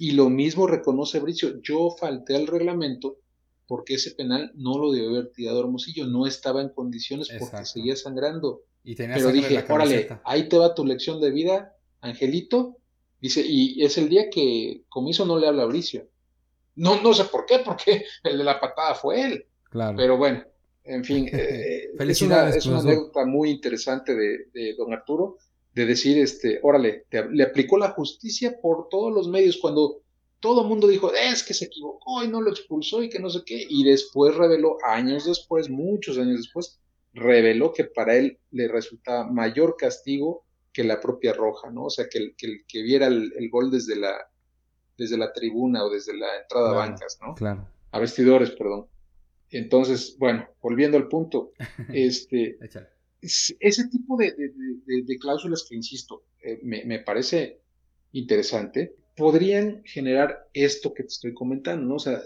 Y 0.01 0.12
lo 0.12 0.31
mismo 0.31 0.66
reconoce 0.66 1.21
Bricio, 1.21 1.62
yo 1.62 1.95
falté 1.97 2.35
al 2.35 2.49
reglamento 2.49 3.19
porque 3.69 3.95
ese 3.95 4.11
penal 4.11 4.51
no 4.57 4.79
lo 4.79 4.90
debe 4.90 5.07
haber 5.07 5.31
tirado 5.31 5.61
Hermosillo, 5.61 6.09
no 6.09 6.27
estaba 6.27 6.61
en 6.61 6.71
condiciones 6.71 7.29
porque 7.38 7.64
seguía 7.66 7.95
sangrando. 7.95 8.62
Y 8.83 8.97
Pero 8.97 9.31
dije, 9.31 9.64
órale, 9.69 10.09
ahí 10.25 10.49
te 10.49 10.59
va 10.59 10.75
tu 10.75 10.85
lección 10.85 11.21
de 11.21 11.31
vida, 11.31 11.77
Angelito. 12.01 12.79
Dice, 13.21 13.45
y 13.47 13.81
es 13.85 13.97
el 13.97 14.09
día 14.09 14.29
que 14.29 14.83
Comiso 14.88 15.25
no 15.25 15.38
le 15.38 15.47
habla 15.47 15.62
a 15.62 15.66
Bricio. 15.66 16.09
No, 16.77 17.01
no 17.03 17.13
sé 17.15 17.25
por 17.25 17.47
qué, 17.47 17.61
porque 17.65 18.05
el 18.25 18.39
de 18.39 18.45
la 18.45 18.61
patada 18.61 18.95
fue 18.95 19.23
él. 19.23 19.47
Claro. 19.71 19.97
Pero 19.97 20.17
bueno, 20.17 20.45
en 20.85 21.05
fin, 21.05 21.29
eh, 21.33 21.91
es, 21.99 22.23
una, 22.23 22.49
anécdota 22.49 23.25
muy 23.25 23.51
interesante 23.51 24.15
de, 24.15 24.75
don 24.77 24.93
Arturo, 24.93 25.39
de 25.73 25.87
decir, 25.87 26.19
este, 26.19 26.59
órale, 26.63 27.07
le 27.31 27.45
aplicó 27.45 27.79
la 27.79 27.91
justicia 27.91 28.59
por 28.61 28.89
todos 28.89 29.13
los 29.13 29.29
medios 29.29 29.59
cuando 29.59 30.03
todo 30.41 30.63
el 30.63 30.69
mundo 30.69 30.89
dijo, 30.89 31.13
es 31.15 31.45
que 31.45 31.55
se 31.55 31.67
equivocó 31.67 32.25
y 32.25 32.29
no 32.29 32.41
lo 32.41 32.51
expulsó 32.51 33.03
y 33.03 33.11
que 33.11 33.19
no 33.19 33.31
sé 33.31 33.43
qué, 33.45 33.67
y 33.69 33.85
después 33.85 34.35
reveló, 34.35 34.79
años 34.85 35.27
después, 35.27 35.69
muchos 35.69 36.19
años 36.19 36.39
después, 36.39 36.81
reveló 37.13 37.73
que 37.73 37.85
para 37.85 38.17
él 38.17 38.39
le 38.51 38.69
resultaba 38.69 39.31
mayor 39.31 39.77
castigo 39.77 40.45
que 40.73 40.85
la 40.85 41.01
propia 41.01 41.33
roja, 41.33 41.71
¿no? 41.71 41.85
O 41.85 41.91
sea, 41.91 42.09
que 42.09 42.19
el 42.19 42.35
que, 42.37 42.65
que 42.67 42.83
viera 42.83 43.09
el, 43.09 43.51
gol 43.51 43.71
desde 43.71 43.97
la, 43.97 44.17
desde 45.01 45.17
la 45.17 45.33
tribuna 45.33 45.83
o 45.83 45.89
desde 45.89 46.15
la 46.15 46.29
entrada 46.43 46.71
a 46.71 46.75
bancas, 46.75 47.19
¿no? 47.23 47.35
Claro. 47.35 47.67
A 47.91 47.99
vestidores, 47.99 48.51
perdón. 48.51 48.87
Entonces, 49.51 50.15
bueno, 50.19 50.47
volviendo 50.61 50.99
al 50.99 51.09
punto, 51.09 51.53
este, 51.93 52.59
ese 53.23 53.89
tipo 53.89 54.19
de, 54.19 54.35
cláusulas 55.19 55.67
que, 55.67 55.75
insisto, 55.75 56.25
eh, 56.43 56.61
me, 56.63 56.99
parece 56.99 57.63
interesante, 58.13 58.95
podrían 59.17 59.83
generar 59.85 60.49
esto 60.53 60.93
que 60.93 61.05
te 61.05 61.09
estoy 61.09 61.33
comentando, 61.33 61.87
¿no? 61.87 61.95
O 61.95 61.99
sea, 61.99 62.21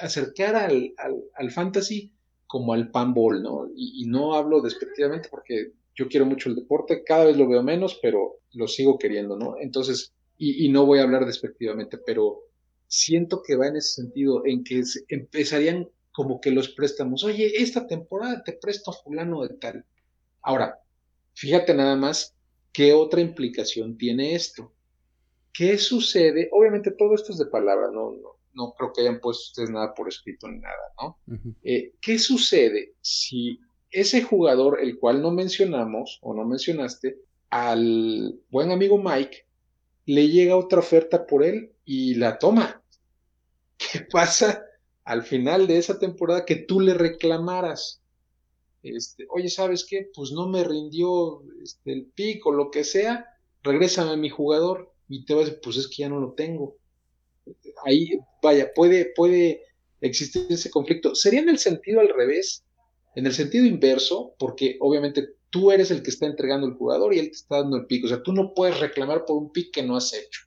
acercar 0.00 0.56
al, 0.56 0.94
al, 1.34 1.50
fantasy 1.50 2.10
como 2.46 2.72
al 2.72 2.90
panball, 2.90 3.42
¿no? 3.42 3.68
Y, 3.76 4.02
y, 4.02 4.06
no 4.06 4.34
hablo 4.34 4.62
despectivamente 4.62 5.28
porque 5.30 5.72
yo 5.94 6.08
quiero 6.08 6.24
mucho 6.24 6.48
el 6.48 6.56
deporte, 6.56 7.04
cada 7.04 7.26
vez 7.26 7.36
lo 7.36 7.46
veo 7.46 7.62
menos, 7.62 7.98
pero 8.00 8.40
lo 8.54 8.66
sigo 8.66 8.98
queriendo, 8.98 9.36
¿no? 9.36 9.56
Entonces, 9.60 10.15
y, 10.38 10.68
no 10.68 10.86
voy 10.86 10.98
a 10.98 11.02
hablar 11.02 11.24
despectivamente, 11.26 11.98
pero 11.98 12.42
siento 12.86 13.42
que 13.42 13.56
va 13.56 13.68
en 13.68 13.76
ese 13.76 14.02
sentido, 14.02 14.42
en 14.44 14.64
que 14.64 14.82
empezarían 15.08 15.88
como 16.12 16.40
que 16.40 16.50
los 16.50 16.68
préstamos, 16.70 17.24
oye, 17.24 17.62
esta 17.62 17.86
temporada 17.86 18.42
te 18.42 18.52
presto 18.52 18.90
a 18.90 18.94
fulano 18.94 19.42
de 19.42 19.54
tal. 19.54 19.84
Ahora, 20.42 20.80
fíjate 21.34 21.74
nada 21.74 21.96
más 21.96 22.34
qué 22.72 22.92
otra 22.92 23.20
implicación 23.20 23.96
tiene 23.96 24.34
esto. 24.34 24.72
¿Qué 25.52 25.78
sucede? 25.78 26.48
Obviamente 26.52 26.90
todo 26.90 27.14
esto 27.14 27.32
es 27.32 27.38
de 27.38 27.46
palabra, 27.46 27.90
no, 27.90 28.12
no, 28.12 28.36
no 28.52 28.74
creo 28.76 28.92
que 28.92 29.02
hayan 29.02 29.20
puesto 29.20 29.44
ustedes 29.44 29.70
nada 29.70 29.94
por 29.94 30.08
escrito 30.08 30.48
ni 30.48 30.58
nada, 30.58 30.92
¿no? 31.00 31.18
Eh, 31.62 31.92
¿Qué 32.00 32.18
sucede 32.18 32.94
si 33.00 33.60
ese 33.90 34.22
jugador, 34.22 34.80
el 34.80 34.98
cual 34.98 35.22
no 35.22 35.30
mencionamos 35.30 36.18
o 36.22 36.34
no 36.34 36.44
mencionaste, 36.44 37.18
al 37.50 38.38
buen 38.50 38.70
amigo 38.70 38.98
Mike, 38.98 39.45
le 40.06 40.28
llega 40.28 40.56
otra 40.56 40.78
oferta 40.78 41.26
por 41.26 41.44
él 41.44 41.72
y 41.84 42.14
la 42.14 42.38
toma. 42.38 42.82
¿Qué 43.76 44.00
pasa 44.00 44.64
al 45.04 45.22
final 45.22 45.66
de 45.66 45.78
esa 45.78 45.98
temporada 45.98 46.44
que 46.44 46.56
tú 46.56 46.80
le 46.80 46.94
reclamaras? 46.94 48.00
este, 48.82 49.26
oye, 49.30 49.48
¿sabes 49.48 49.84
qué? 49.84 50.08
Pues 50.14 50.30
no 50.32 50.48
me 50.48 50.62
rindió 50.62 51.42
este, 51.62 51.92
el 51.92 52.06
pico, 52.06 52.52
lo 52.52 52.70
que 52.70 52.84
sea, 52.84 53.26
regrésame 53.62 54.12
a 54.12 54.16
mi 54.16 54.28
jugador 54.28 54.92
y 55.08 55.24
te 55.24 55.34
vas 55.34 55.42
a 55.42 55.46
decir, 55.46 55.60
pues 55.62 55.76
es 55.76 55.88
que 55.88 56.02
ya 56.02 56.08
no 56.08 56.20
lo 56.20 56.32
tengo. 56.32 56.76
Ahí, 57.84 58.18
vaya, 58.42 58.72
puede, 58.74 59.12
puede 59.14 59.62
existir 60.00 60.46
ese 60.50 60.70
conflicto. 60.70 61.14
Sería 61.14 61.40
en 61.40 61.48
el 61.48 61.58
sentido 61.58 62.00
al 62.00 62.08
revés, 62.08 62.64
en 63.14 63.26
el 63.26 63.32
sentido 63.32 63.64
inverso, 63.64 64.34
porque 64.38 64.76
obviamente 64.80 65.35
tú 65.50 65.70
eres 65.70 65.90
el 65.90 66.02
que 66.02 66.10
está 66.10 66.26
entregando 66.26 66.66
el 66.66 66.74
jugador 66.74 67.14
y 67.14 67.18
él 67.18 67.26
te 67.26 67.36
está 67.36 67.58
dando 67.58 67.76
el 67.76 67.86
pico. 67.86 68.06
O 68.06 68.08
sea, 68.08 68.22
tú 68.22 68.32
no 68.32 68.54
puedes 68.54 68.80
reclamar 68.80 69.24
por 69.24 69.36
un 69.36 69.52
pick 69.52 69.72
que 69.72 69.82
no 69.82 69.96
has 69.96 70.12
hecho. 70.12 70.42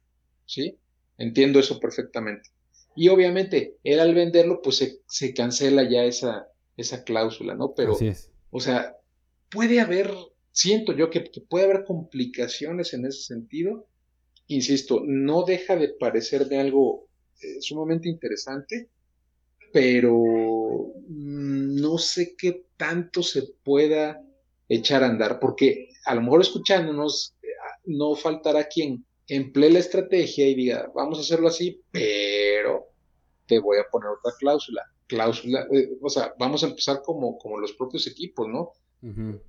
¿Sí? 0.45 0.77
Entiendo 1.17 1.59
eso 1.59 1.79
perfectamente. 1.79 2.49
Y 2.95 3.09
obviamente, 3.09 3.77
él 3.83 3.99
al 3.99 4.13
venderlo, 4.13 4.61
pues 4.61 4.77
se, 4.77 5.01
se 5.07 5.33
cancela 5.33 5.89
ya 5.89 6.03
esa, 6.03 6.49
esa 6.75 7.03
cláusula, 7.03 7.55
¿no? 7.55 7.73
Pero, 7.75 7.97
o 8.51 8.59
sea, 8.59 8.95
puede 9.49 9.79
haber, 9.79 10.11
siento 10.51 10.93
yo 10.93 11.09
que, 11.09 11.29
puede 11.47 11.65
haber 11.65 11.83
complicaciones 11.83 12.93
en 12.93 13.05
ese 13.05 13.21
sentido. 13.21 13.87
Insisto, 14.47 15.03
no 15.05 15.43
deja 15.43 15.75
de 15.75 15.89
parecerme 15.89 16.59
algo 16.59 17.07
eh, 17.41 17.61
sumamente 17.61 18.09
interesante, 18.09 18.89
pero 19.71 20.17
mm, 21.07 21.75
no 21.79 21.97
sé 21.97 22.35
qué 22.35 22.65
tanto 22.77 23.21
se 23.21 23.43
pueda 23.63 24.21
echar 24.69 25.03
a 25.03 25.07
andar, 25.07 25.39
porque 25.39 25.89
a 26.05 26.15
lo 26.15 26.21
mejor 26.21 26.41
escuchándonos 26.41 27.35
eh, 27.43 27.47
no 27.85 28.15
faltará 28.15 28.65
quien 28.67 29.05
emplee 29.27 29.71
la 29.71 29.79
estrategia 29.79 30.47
y 30.47 30.55
diga, 30.55 30.91
vamos 30.95 31.17
a 31.17 31.21
hacerlo 31.21 31.49
así, 31.49 31.81
pero 31.91 32.87
te 33.45 33.59
voy 33.59 33.77
a 33.79 33.89
poner 33.91 34.09
otra 34.09 34.31
cláusula 34.39 34.83
cláusula, 35.09 35.67
eh, 35.73 35.97
o 36.01 36.09
sea, 36.09 36.33
vamos 36.39 36.63
a 36.63 36.67
empezar 36.67 37.01
como, 37.01 37.37
como 37.37 37.59
los 37.59 37.73
propios 37.73 38.07
equipos, 38.07 38.47
¿no? 38.47 38.71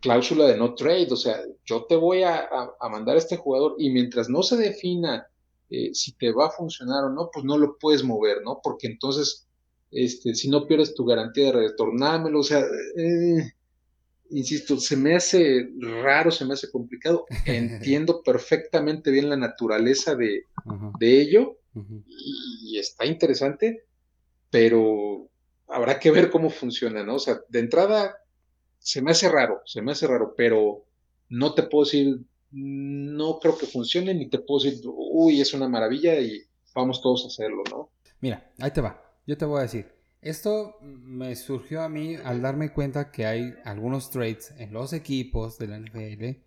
Cláusula 0.00 0.46
de 0.46 0.56
no 0.56 0.74
trade, 0.74 1.08
o 1.10 1.16
sea, 1.16 1.40
yo 1.64 1.84
te 1.84 1.96
voy 1.96 2.22
a, 2.22 2.48
mandar 2.88 3.16
a 3.16 3.18
este 3.18 3.36
jugador 3.36 3.74
y 3.78 3.90
mientras 3.90 4.28
no 4.28 4.44
se 4.44 4.56
defina 4.56 5.26
eh, 5.68 5.90
si 5.92 6.12
te 6.12 6.30
va 6.32 6.46
a 6.46 6.50
funcionar 6.50 7.04
o 7.04 7.10
no, 7.10 7.30
pues 7.32 7.44
no 7.44 7.58
lo 7.58 7.76
puedes 7.76 8.04
mover, 8.04 8.42
¿no? 8.44 8.60
Porque 8.62 8.86
entonces, 8.86 9.48
este, 9.90 10.36
si 10.36 10.48
no 10.48 10.68
pierdes 10.68 10.94
tu 10.94 11.04
garantía 11.04 11.46
de 11.46 11.52
retornármelo, 11.52 12.40
o 12.40 12.44
sea, 12.44 12.60
eh, 12.96 13.52
insisto, 14.30 14.78
se 14.78 14.96
me 14.96 15.14
hace 15.14 15.68
raro, 16.02 16.30
se 16.30 16.44
me 16.44 16.54
hace 16.54 16.70
complicado. 16.70 17.26
Entiendo 17.46 18.22
perfectamente 18.22 19.10
bien 19.10 19.28
la 19.28 19.36
naturaleza 19.36 20.14
de, 20.14 20.44
de 20.98 21.20
ello 21.20 21.58
y, 21.74 22.78
está 22.78 23.04
interesante, 23.04 23.84
pero 24.50 25.28
habrá 25.68 25.98
que 25.98 26.10
ver 26.10 26.30
cómo 26.30 26.50
funciona, 26.50 27.04
¿no? 27.04 27.16
O 27.16 27.18
sea, 27.18 27.40
de 27.48 27.58
entrada 27.58 28.16
se 28.78 29.02
me 29.02 29.10
hace 29.10 29.28
raro, 29.28 29.60
se 29.66 29.82
me 29.82 29.92
hace 29.92 30.06
raro, 30.06 30.34
pero 30.36 30.84
no 31.28 31.54
te 31.54 31.64
puedo 31.64 31.84
decir, 31.84 32.20
no 32.50 33.38
creo 33.38 33.58
que 33.58 33.66
funcione, 33.66 34.14
ni 34.14 34.28
te 34.28 34.38
puedo 34.38 34.64
decir, 34.64 34.80
uy, 34.84 35.40
es 35.40 35.52
una 35.52 35.68
maravilla 35.68 36.18
y 36.18 36.42
vamos 36.74 37.00
todos 37.02 37.24
a 37.24 37.28
hacerlo, 37.28 37.62
¿no? 37.70 37.90
Mira, 38.20 38.50
ahí 38.58 38.70
te 38.70 38.80
va, 38.80 39.02
yo 39.26 39.36
te 39.36 39.44
voy 39.44 39.58
a 39.58 39.62
decir, 39.62 39.86
esto 40.22 40.76
me 40.82 41.34
surgió 41.36 41.82
a 41.82 41.88
mí 41.88 42.16
al 42.16 42.42
darme 42.42 42.72
cuenta 42.72 43.10
que 43.10 43.26
hay 43.26 43.54
algunos 43.64 44.10
trades 44.10 44.52
en 44.58 44.72
los 44.72 44.92
equipos 44.92 45.58
de 45.58 45.68
la 45.68 45.78
NFL, 45.78 46.40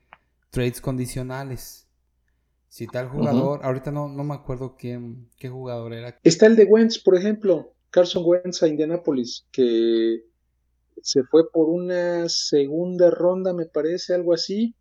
trades 0.50 0.82
condicionales. 0.82 1.88
Si 2.70 2.88
tal 2.88 3.08
jugador, 3.10 3.60
ahorita 3.64 3.92
no, 3.92 4.10
no 4.10 4.24
me 4.24 4.34
acuerdo 4.34 4.76
quién, 4.78 5.30
qué 5.38 5.50
jugador 5.50 5.94
era. 5.94 6.18
Está 6.24 6.48
el 6.48 6.56
de 6.56 6.66
Wentz, 6.66 6.98
por 6.98 7.16
ejemplo. 7.16 7.74
Carson 7.92 8.24
Wentz 8.26 8.64
a 8.64 8.68
Indianapolis, 8.68 9.46
que 9.52 10.24
se 11.02 11.24
fue 11.24 11.52
por 11.52 11.70
una 11.70 12.28
segunda 12.30 13.12
ronda, 13.12 13.54
me 13.54 13.66
parece, 13.66 14.16
algo 14.16 14.34
así. 14.34 14.76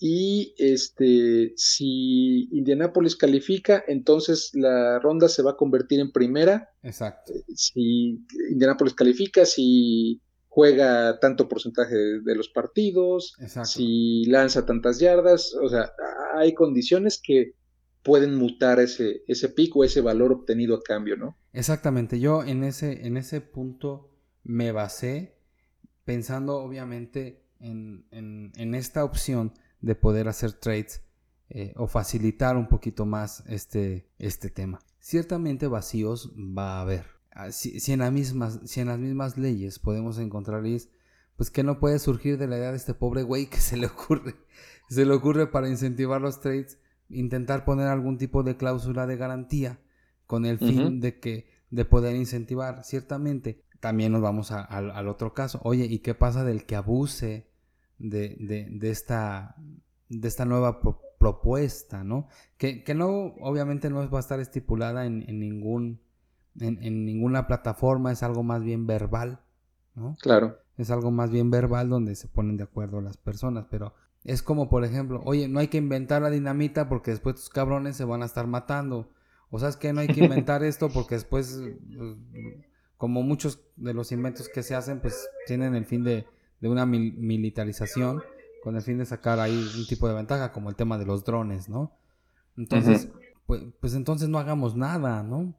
Y 0.00 0.54
este, 0.56 1.52
si 1.56 2.48
Indianapolis 2.52 3.16
califica, 3.16 3.84
entonces 3.86 4.50
la 4.54 4.98
ronda 4.98 5.28
se 5.28 5.42
va 5.42 5.52
a 5.52 5.56
convertir 5.56 6.00
en 6.00 6.10
primera. 6.10 6.70
Exacto. 6.82 7.34
Si 7.54 8.24
Indianapolis 8.50 8.94
califica, 8.94 9.44
si 9.44 10.22
juega 10.48 11.20
tanto 11.20 11.48
porcentaje 11.48 11.94
de, 11.94 12.34
los 12.34 12.48
partidos, 12.48 13.34
si 13.64 14.24
lanza 14.24 14.66
tantas 14.66 14.98
yardas, 14.98 15.54
o 15.54 15.68
sea, 15.68 15.92
hay 16.34 16.54
condiciones 16.54 17.20
que 17.22 17.54
pueden 18.02 18.34
mutar 18.34 18.80
ese, 18.80 19.22
ese 19.28 19.48
pico, 19.50 19.84
ese 19.84 20.00
valor 20.00 20.32
obtenido 20.32 20.74
a 20.74 20.82
cambio, 20.82 21.16
¿no? 21.16 21.36
Exactamente, 21.52 22.18
yo 22.18 22.42
en 22.42 22.64
ese, 22.64 23.06
en 23.06 23.16
ese 23.16 23.40
punto 23.40 24.10
me 24.42 24.72
basé 24.72 25.36
pensando 26.04 26.56
obviamente 26.56 27.44
en, 27.60 28.06
en, 28.10 28.74
esta 28.74 29.04
opción 29.04 29.52
de 29.80 29.94
poder 29.94 30.28
hacer 30.28 30.52
trades 30.52 31.02
eh, 31.48 31.72
o 31.76 31.86
facilitar 31.86 32.56
un 32.56 32.68
poquito 32.68 33.06
más 33.06 33.44
este, 33.46 34.08
este 34.18 34.50
tema. 34.50 34.80
Ciertamente 34.98 35.66
vacíos 35.66 36.32
va 36.36 36.78
a 36.78 36.82
haber. 36.82 37.06
Ah, 37.32 37.52
si, 37.52 37.80
en 37.92 38.00
las 38.00 38.12
mismas, 38.12 38.60
si 38.64 38.80
en 38.80 38.88
las 38.88 38.98
mismas 38.98 39.38
leyes 39.38 39.78
podemos 39.78 40.18
encontrar 40.18 40.62
pues 41.36 41.50
que 41.50 41.62
no 41.62 41.80
puede 41.80 41.98
surgir 41.98 42.38
de 42.38 42.46
la 42.46 42.58
idea 42.58 42.70
de 42.70 42.76
este 42.76 42.94
pobre 42.94 43.22
güey 43.22 43.46
que 43.46 43.56
se 43.60 43.76
le 43.76 43.86
ocurre, 43.86 44.36
se 44.88 45.06
le 45.06 45.14
ocurre 45.14 45.46
para 45.46 45.68
incentivar 45.68 46.20
los 46.20 46.40
trades 46.40 46.78
intentar 47.10 47.64
poner 47.64 47.88
algún 47.88 48.18
tipo 48.18 48.42
de 48.42 48.56
cláusula 48.56 49.06
de 49.06 49.16
garantía 49.16 49.80
con 50.26 50.46
el 50.46 50.58
fin 50.58 51.00
de 51.00 51.18
que 51.18 51.48
de 51.70 51.84
poder 51.84 52.14
incentivar. 52.16 52.84
Ciertamente, 52.84 53.64
también 53.80 54.12
nos 54.12 54.22
vamos 54.22 54.52
al 54.52 55.08
otro 55.08 55.34
caso. 55.34 55.60
Oye, 55.64 55.86
¿y 55.86 55.98
qué 55.98 56.14
pasa 56.14 56.44
del 56.44 56.66
que 56.66 56.76
abuse 56.76 57.49
de, 58.00 58.68
de, 58.70 58.90
esta, 58.90 59.54
de 60.08 60.26
esta 60.26 60.44
nueva 60.44 60.80
propuesta, 61.18 62.02
¿no? 62.02 62.28
Que, 62.56 62.82
que, 62.82 62.94
no, 62.94 63.34
obviamente 63.40 63.90
no 63.90 64.10
va 64.10 64.18
a 64.18 64.20
estar 64.20 64.40
estipulada 64.40 65.06
en, 65.06 65.24
en 65.28 65.38
ningún, 65.38 66.00
en, 66.58 66.82
en, 66.82 67.04
ninguna 67.04 67.46
plataforma, 67.46 68.10
es 68.10 68.22
algo 68.22 68.42
más 68.42 68.64
bien 68.64 68.86
verbal, 68.86 69.40
¿no? 69.94 70.16
Claro. 70.20 70.56
Es 70.78 70.90
algo 70.90 71.10
más 71.10 71.30
bien 71.30 71.50
verbal 71.50 71.90
donde 71.90 72.16
se 72.16 72.26
ponen 72.26 72.56
de 72.56 72.64
acuerdo 72.64 73.02
las 73.02 73.18
personas, 73.18 73.66
pero 73.70 73.92
es 74.24 74.42
como, 74.42 74.70
por 74.70 74.84
ejemplo, 74.84 75.20
oye, 75.24 75.46
no 75.46 75.60
hay 75.60 75.68
que 75.68 75.78
inventar 75.78 76.22
la 76.22 76.30
dinamita 76.30 76.88
porque 76.88 77.10
después 77.10 77.36
tus 77.36 77.50
cabrones 77.50 77.96
se 77.96 78.04
van 78.04 78.22
a 78.22 78.26
estar 78.26 78.46
matando. 78.46 79.10
O 79.50 79.58
sabes 79.58 79.76
que 79.76 79.92
no 79.92 80.00
hay 80.00 80.08
que 80.08 80.24
inventar 80.24 80.62
esto 80.62 80.88
porque 80.90 81.16
después, 81.16 81.60
pues, 81.90 82.16
como 82.96 83.22
muchos 83.22 83.60
de 83.76 83.94
los 83.94 84.12
inventos 84.12 84.48
que 84.48 84.62
se 84.62 84.74
hacen, 84.74 85.00
pues 85.00 85.28
tienen 85.46 85.74
el 85.74 85.86
fin 85.86 86.04
de, 86.04 86.26
una 86.68 86.86
militarización 86.86 88.22
con 88.62 88.76
el 88.76 88.82
fin 88.82 88.98
de 88.98 89.06
sacar 89.06 89.40
ahí 89.40 89.70
un 89.76 89.86
tipo 89.86 90.06
de 90.08 90.14
ventaja, 90.14 90.52
como 90.52 90.68
el 90.68 90.76
tema 90.76 90.98
de 90.98 91.06
los 91.06 91.24
drones, 91.24 91.68
¿no? 91.68 91.96
Entonces, 92.56 93.08
pues, 93.46 93.62
pues, 93.80 93.94
entonces 93.94 94.28
no 94.28 94.38
hagamos 94.38 94.76
nada, 94.76 95.22
¿no? 95.22 95.54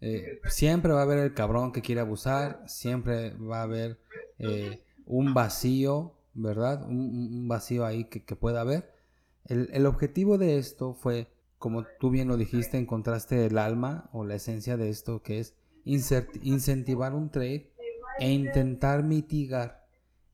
Eh, 0.00 0.40
siempre 0.48 0.92
va 0.92 1.00
a 1.00 1.02
haber 1.02 1.18
el 1.18 1.34
cabrón 1.34 1.72
que 1.72 1.82
quiere 1.82 2.00
abusar, 2.00 2.62
siempre 2.66 3.34
va 3.34 3.60
a 3.60 3.64
haber 3.64 3.98
eh, 4.38 4.82
un 5.06 5.34
vacío 5.34 6.14
¿verdad? 6.34 6.86
Un, 6.88 7.48
vacío 7.48 7.84
ahí 7.84 8.04
que, 8.04 8.36
pueda 8.36 8.60
haber. 8.60 8.90
El, 9.46 9.86
objetivo 9.86 10.38
de 10.38 10.58
esto 10.58 10.94
fue, 10.94 11.28
como 11.58 11.84
tú 11.98 12.10
bien 12.10 12.28
lo 12.28 12.36
dijiste, 12.36 12.78
encontraste 12.78 13.46
el 13.46 13.58
alma 13.58 14.08
o 14.12 14.24
la 14.24 14.36
esencia 14.36 14.76
de 14.76 14.90
esto, 14.90 15.22
que 15.22 15.40
es 15.40 15.54
incentivar 15.84 17.14
un 17.14 17.30
trade 17.30 17.72
e 18.18 18.30
intentar 18.30 19.02
mitigar 19.02 19.79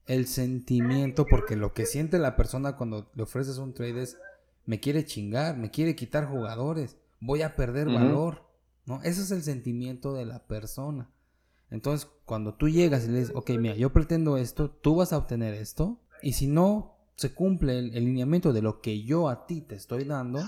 el 0.07 0.27
sentimiento, 0.27 1.27
porque 1.27 1.57
lo 1.57 1.73
que 1.73 1.87
siente 1.87 2.19
la 2.19 2.37
persona 2.37 2.77
cuando 2.77 3.11
le 3.15 3.23
ofreces 3.25 3.59
un 3.59 3.75
trade 3.75 4.03
es, 4.03 4.19
me 4.65 4.81
quiere 4.81 5.05
chingar, 5.05 5.57
me 5.57 5.71
quiere 5.71 5.97
quitar 5.97 6.27
jugadores, 6.29 6.97
voy 7.21 7.43
a 7.43 7.57
perder 7.57 7.87
valor, 7.87 8.43
¿no? 8.85 9.03
Ese 9.03 9.23
es 9.23 9.31
el 9.31 9.43
sentimiento 9.43 10.15
de 10.15 10.27
la 10.27 10.47
persona. 10.47 11.11
Entonces, 11.71 12.09
cuando 12.25 12.55
tú 12.55 12.69
llegas 12.69 13.05
y 13.05 13.09
le 13.09 13.19
dices, 13.21 13.35
ok, 13.35 13.51
mira, 13.59 13.75
yo 13.75 13.93
pretendo 13.93 14.37
esto, 14.37 14.71
tú 14.71 14.97
vas 14.97 15.13
a 15.13 15.19
obtener 15.19 15.55
esto, 15.55 15.99
y 16.23 16.35
si 16.35 16.47
no 16.47 16.97
se 17.17 17.35
cumple 17.35 17.79
el, 17.79 17.93
lineamiento 17.93 18.53
de 18.53 18.63
lo 18.63 18.81
que 18.81 19.03
yo 19.03 19.29
a 19.29 19.47
ti 19.47 19.63
te 19.63 19.75
estoy 19.75 20.05
dando, 20.05 20.41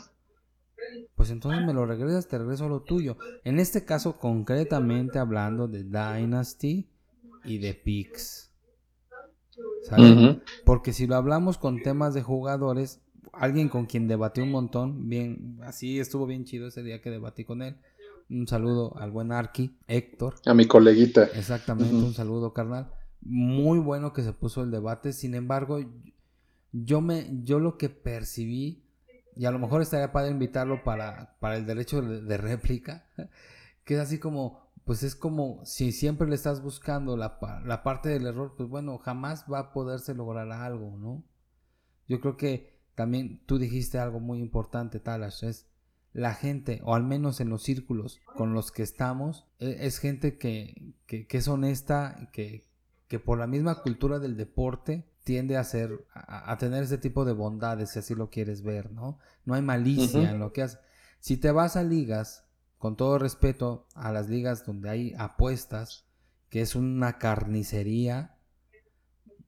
pues 1.17 1.31
entonces 1.31 1.65
me 1.65 1.75
lo 1.75 1.87
regresas, 1.87 2.29
te 2.29 2.39
regreso 2.39 2.67
a 2.67 2.69
lo 2.69 2.83
tuyo. 2.83 3.17
En 3.45 3.59
este 3.59 3.85
caso, 3.85 4.19
concretamente 4.19 5.19
hablando 5.19 5.67
de 5.67 5.85
Dynasty 5.85 6.89
y 7.45 7.59
de 7.59 7.75
Pix. 7.75 8.48
Porque 10.65 10.93
si 10.93 11.07
lo 11.07 11.17
hablamos 11.17 11.59
con 11.59 11.83
temas 11.83 12.15
de 12.15 12.23
jugadores, 12.23 13.01
alguien 13.33 13.69
con 13.69 13.87
quien 13.87 14.09
debatí 14.09 14.41
un 14.41 14.51
montón, 14.51 15.09
bien, 15.09 15.59
así 15.63 15.99
estuvo 15.99 16.27
bien 16.27 16.45
chido 16.45 16.69
ese 16.69 16.83
día 16.83 17.01
que 17.01 17.11
debatí 17.11 17.45
con 17.45 17.63
él 17.63 17.77
un 18.31 18.47
saludo 18.47 18.97
al 18.99 19.11
buen 19.11 19.33
Arqui, 19.33 19.75
Héctor. 19.87 20.35
A 20.45 20.55
mi 20.55 20.67
coleguita. 20.67 21.25
Exactamente, 21.25 21.95
un 21.95 22.15
saludo, 22.15 22.53
carnal. 22.53 22.91
Muy 23.21 23.79
bueno 23.79 24.13
que 24.13 24.23
se 24.23 24.33
puso 24.33 24.63
el 24.63 24.71
debate. 24.71 25.13
Sin 25.13 25.35
embargo, 25.35 25.81
yo 26.73 27.01
me, 27.01 27.29
yo 27.43 27.59
lo 27.59 27.79
que 27.79 27.89
percibí, 27.89 28.85
y 29.35 29.47
a 29.47 29.51
lo 29.51 29.59
mejor 29.59 29.83
estaría 29.83 30.13
padre 30.13 30.31
invitarlo 30.31 30.85
para, 30.85 31.37
para 31.41 31.57
el 31.57 31.67
derecho 31.67 32.03
de, 32.03 32.37
réplica, 32.37 33.07
que 33.85 33.95
es 33.95 34.01
así 34.01 34.19
como, 34.19 34.68
pues 34.89 35.03
es 35.03 35.15
como 35.15 35.63
si 35.67 35.93
siempre 35.93 36.27
le 36.27 36.35
estás 36.35 36.63
buscando 36.63 37.15
la, 37.19 37.39
la 37.67 37.83
parte 37.83 38.09
del 38.09 38.27
error, 38.27 38.55
pues 38.57 38.71
bueno, 38.71 38.97
jamás 38.97 39.45
va 39.53 39.59
a 39.59 39.73
poderse 39.75 40.15
lograr 40.15 40.51
algo, 40.51 40.97
¿no? 40.97 41.27
Yo 42.07 42.23
creo 42.23 42.39
que 42.39 42.81
también 42.95 43.43
tú 43.45 43.59
dijiste 43.59 43.99
algo 43.99 44.19
muy 44.19 44.39
importante, 44.39 44.99
Talas, 44.99 45.43
es 45.43 45.67
la 46.15 46.33
gente, 46.33 46.81
o 46.85 46.95
al 46.95 47.05
menos 47.05 47.43
en 47.43 47.51
los 47.51 47.65
círculos 47.65 48.19
con 48.35 48.55
los 48.55 48.73
que 48.73 48.83
estamos, 48.83 49.47
e, 49.59 49.77
es 49.81 49.99
gente 49.99 50.39
que, 50.39 50.95
que, 51.05 51.27
que 51.27 51.37
es 51.37 51.49
honesta, 51.49 52.31
que, 52.33 52.65
que 53.09 53.19
por 53.19 53.39
la 53.39 53.47
misma 53.47 53.83
cultura 53.83 54.19
del 54.19 54.39
deporte 54.39 55.07
tiende 55.23 55.59
a 55.59 55.65
ser, 55.65 56.07
a, 56.15 56.57
tener 56.57 56.85
ese 56.85 56.97
tipo 56.97 57.27
de 57.27 57.35
bondades, 57.35 57.91
si 57.91 57.99
así 57.99 58.15
lo 58.15 58.31
quieres 58.31 58.63
ver, 58.63 58.91
¿no? 58.91 59.19
No 59.45 59.53
hay 59.53 59.61
malicia 59.61 60.31
en 60.31 60.39
lo 60.39 60.55
que 60.55 60.63
hace. 60.63 60.79
Si 61.21 61.37
te 61.37 61.51
vas 61.51 61.77
a 61.77 61.83
ligas, 61.83 62.48
con 62.79 62.97
todo 62.97 63.19
respeto 63.19 63.87
a 63.95 64.13
las 64.13 64.29
ligas 64.29 64.65
donde 64.65 64.89
hay 64.91 65.15
apuestas, 65.19 66.07
que 66.49 66.61
es 66.61 66.75
una 66.75 67.19
carnicería, 67.19 68.37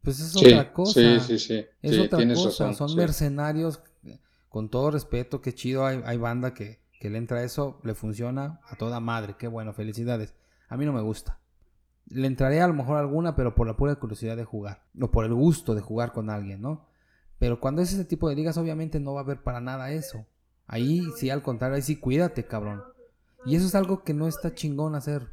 pues 0.02 0.20
es 0.20 0.36
otra 0.36 0.72
cosa. 0.72 1.00
Sí, 1.00 1.20
sí, 1.20 1.38
sí. 1.38 1.64
Es 1.82 1.98
otra 1.98 2.26
cosa. 2.34 2.72
Son 2.72 2.94
mercenarios, 2.96 3.82
con 4.48 4.68
todo 4.68 4.90
respeto, 4.90 5.40
qué 5.40 5.54
chido. 5.54 5.86
Hay, 5.86 6.02
hay 6.04 6.16
banda 6.16 6.54
que, 6.54 6.80
que 6.98 7.10
le 7.10 7.18
entra 7.18 7.44
eso, 7.44 7.80
le 7.84 7.94
funciona 7.94 8.60
a 8.68 8.76
toda 8.76 9.00
madre. 9.00 9.36
Qué 9.38 9.46
bueno, 9.46 9.72
felicidades. 9.72 10.34
A 10.68 10.76
mí 10.76 10.84
no 10.84 10.92
me 10.92 11.02
gusta. 11.02 11.38
Le 12.06 12.26
entraré 12.26 12.60
a 12.60 12.66
lo 12.66 12.74
mejor 12.74 12.96
alguna, 12.96 13.36
pero 13.36 13.54
por 13.54 13.66
la 13.66 13.76
pura 13.76 13.94
curiosidad 13.96 14.36
de 14.36 14.44
jugar. 14.44 14.82
O 15.00 15.10
por 15.10 15.24
el 15.24 15.34
gusto 15.34 15.74
de 15.74 15.80
jugar 15.80 16.12
con 16.12 16.30
alguien, 16.30 16.60
¿no? 16.60 16.86
Pero 17.38 17.60
cuando 17.60 17.80
es 17.82 17.92
ese 17.92 18.04
tipo 18.04 18.28
de 18.28 18.34
ligas, 18.34 18.58
obviamente 18.58 19.00
no 19.00 19.14
va 19.14 19.20
a 19.20 19.24
haber 19.24 19.42
para 19.42 19.60
nada 19.60 19.92
eso. 19.92 20.26
Ahí 20.66 21.02
sí, 21.16 21.30
al 21.30 21.42
contrario, 21.42 21.76
ahí 21.76 21.82
sí, 21.82 21.96
cuídate, 21.96 22.46
cabrón. 22.46 22.82
Y 23.46 23.56
eso 23.56 23.66
es 23.66 23.74
algo 23.74 24.02
que 24.02 24.14
no 24.14 24.28
está 24.28 24.54
chingón 24.54 24.94
hacer. 24.94 25.28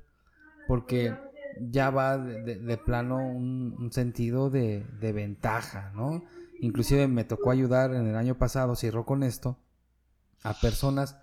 Porque 0.68 1.16
ya 1.60 1.90
va 1.90 2.18
de, 2.18 2.78
plano 2.78 3.18
un, 3.18 3.90
sentido 3.92 4.50
de, 4.50 4.86
de, 5.00 5.14
ventaja, 5.14 5.92
¿no? 5.96 6.24
Inclusive 6.60 7.08
me 7.08 7.24
tocó 7.24 7.52
ayudar 7.52 7.94
en 7.94 8.08
el 8.08 8.16
año 8.16 8.38
pasado, 8.38 8.76
cierro 8.76 9.06
con 9.06 9.24
esto, 9.24 9.58
a 10.44 10.54
personas 10.54 11.18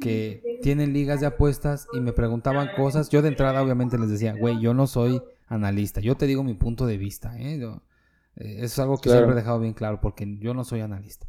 que 0.00 0.58
tienen 0.62 0.92
ligas 0.92 1.20
de 1.20 1.26
apuestas 1.26 1.88
y 1.92 2.00
me 2.00 2.12
preguntaban 2.12 2.68
cosas. 2.76 3.08
Yo 3.08 3.22
de 3.22 3.28
entrada 3.28 3.62
obviamente 3.62 3.98
les 3.98 4.10
decía, 4.10 4.34
güey, 4.38 4.60
yo 4.60 4.74
no 4.74 4.86
soy 4.86 5.22
analista, 5.48 6.00
yo 6.00 6.16
te 6.16 6.26
digo 6.26 6.42
mi 6.42 6.54
punto 6.54 6.86
de 6.86 6.98
vista. 6.98 7.38
¿eh? 7.38 7.56
eso 8.36 8.64
es 8.64 8.78
algo 8.78 8.98
que 8.98 9.10
siempre 9.10 9.32
he 9.32 9.36
dejado 9.36 9.60
bien 9.60 9.72
claro 9.72 10.00
porque 10.00 10.38
yo 10.38 10.54
no 10.54 10.64
soy 10.64 10.80
analista. 10.80 11.26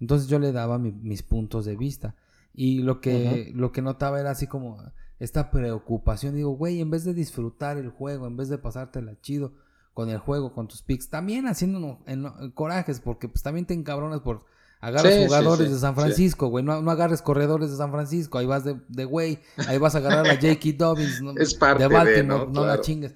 Entonces 0.00 0.28
yo 0.28 0.38
le 0.38 0.52
daba 0.52 0.78
mis 0.78 1.22
puntos 1.22 1.64
de 1.64 1.76
vista 1.76 2.14
y 2.56 2.78
lo 2.82 3.00
que, 3.00 3.52
lo 3.54 3.70
que 3.70 3.82
notaba 3.82 4.18
era 4.18 4.30
así 4.30 4.46
como 4.46 4.82
esta 5.18 5.50
preocupación. 5.50 6.34
Digo, 6.34 6.50
güey, 6.50 6.80
en 6.80 6.90
vez 6.90 7.04
de 7.04 7.14
disfrutar 7.14 7.76
el 7.76 7.90
juego, 7.90 8.26
en 8.26 8.36
vez 8.36 8.48
de 8.48 8.58
pasártela 8.58 9.20
chido 9.20 9.52
con 9.94 10.08
el 10.08 10.18
juego, 10.18 10.52
con 10.52 10.66
tus 10.66 10.82
picks, 10.82 11.10
también 11.10 11.46
haciendo 11.46 12.00
corajes 12.54 13.00
porque 13.00 13.28
pues 13.28 13.42
también 13.42 13.66
te 13.66 13.74
encabronas 13.74 14.20
por 14.20 14.44
Agarras 14.80 15.26
jugadores 15.26 15.70
de 15.70 15.78
San 15.78 15.94
Francisco, 15.94 16.48
güey. 16.48 16.62
No, 16.62 16.72
agarres 16.90 17.22
corredores 17.22 17.70
de 17.70 17.76
San 17.76 17.90
Francisco. 17.90 18.38
Ahí 18.38 18.46
vas 18.46 18.62
de, 18.64 19.04
güey. 19.04 19.40
Ahí 19.66 19.78
vas 19.78 19.94
a 19.94 19.98
agarrar 19.98 20.26
a 20.26 20.34
J.K. 20.34 20.68
Dobbins. 20.76 21.22
es 21.38 21.54
parte 21.54 21.84
de 21.84 21.88
Baltimore. 21.88 22.46
¿no? 22.52 22.66
la 22.66 22.80
chingues. 22.80 23.14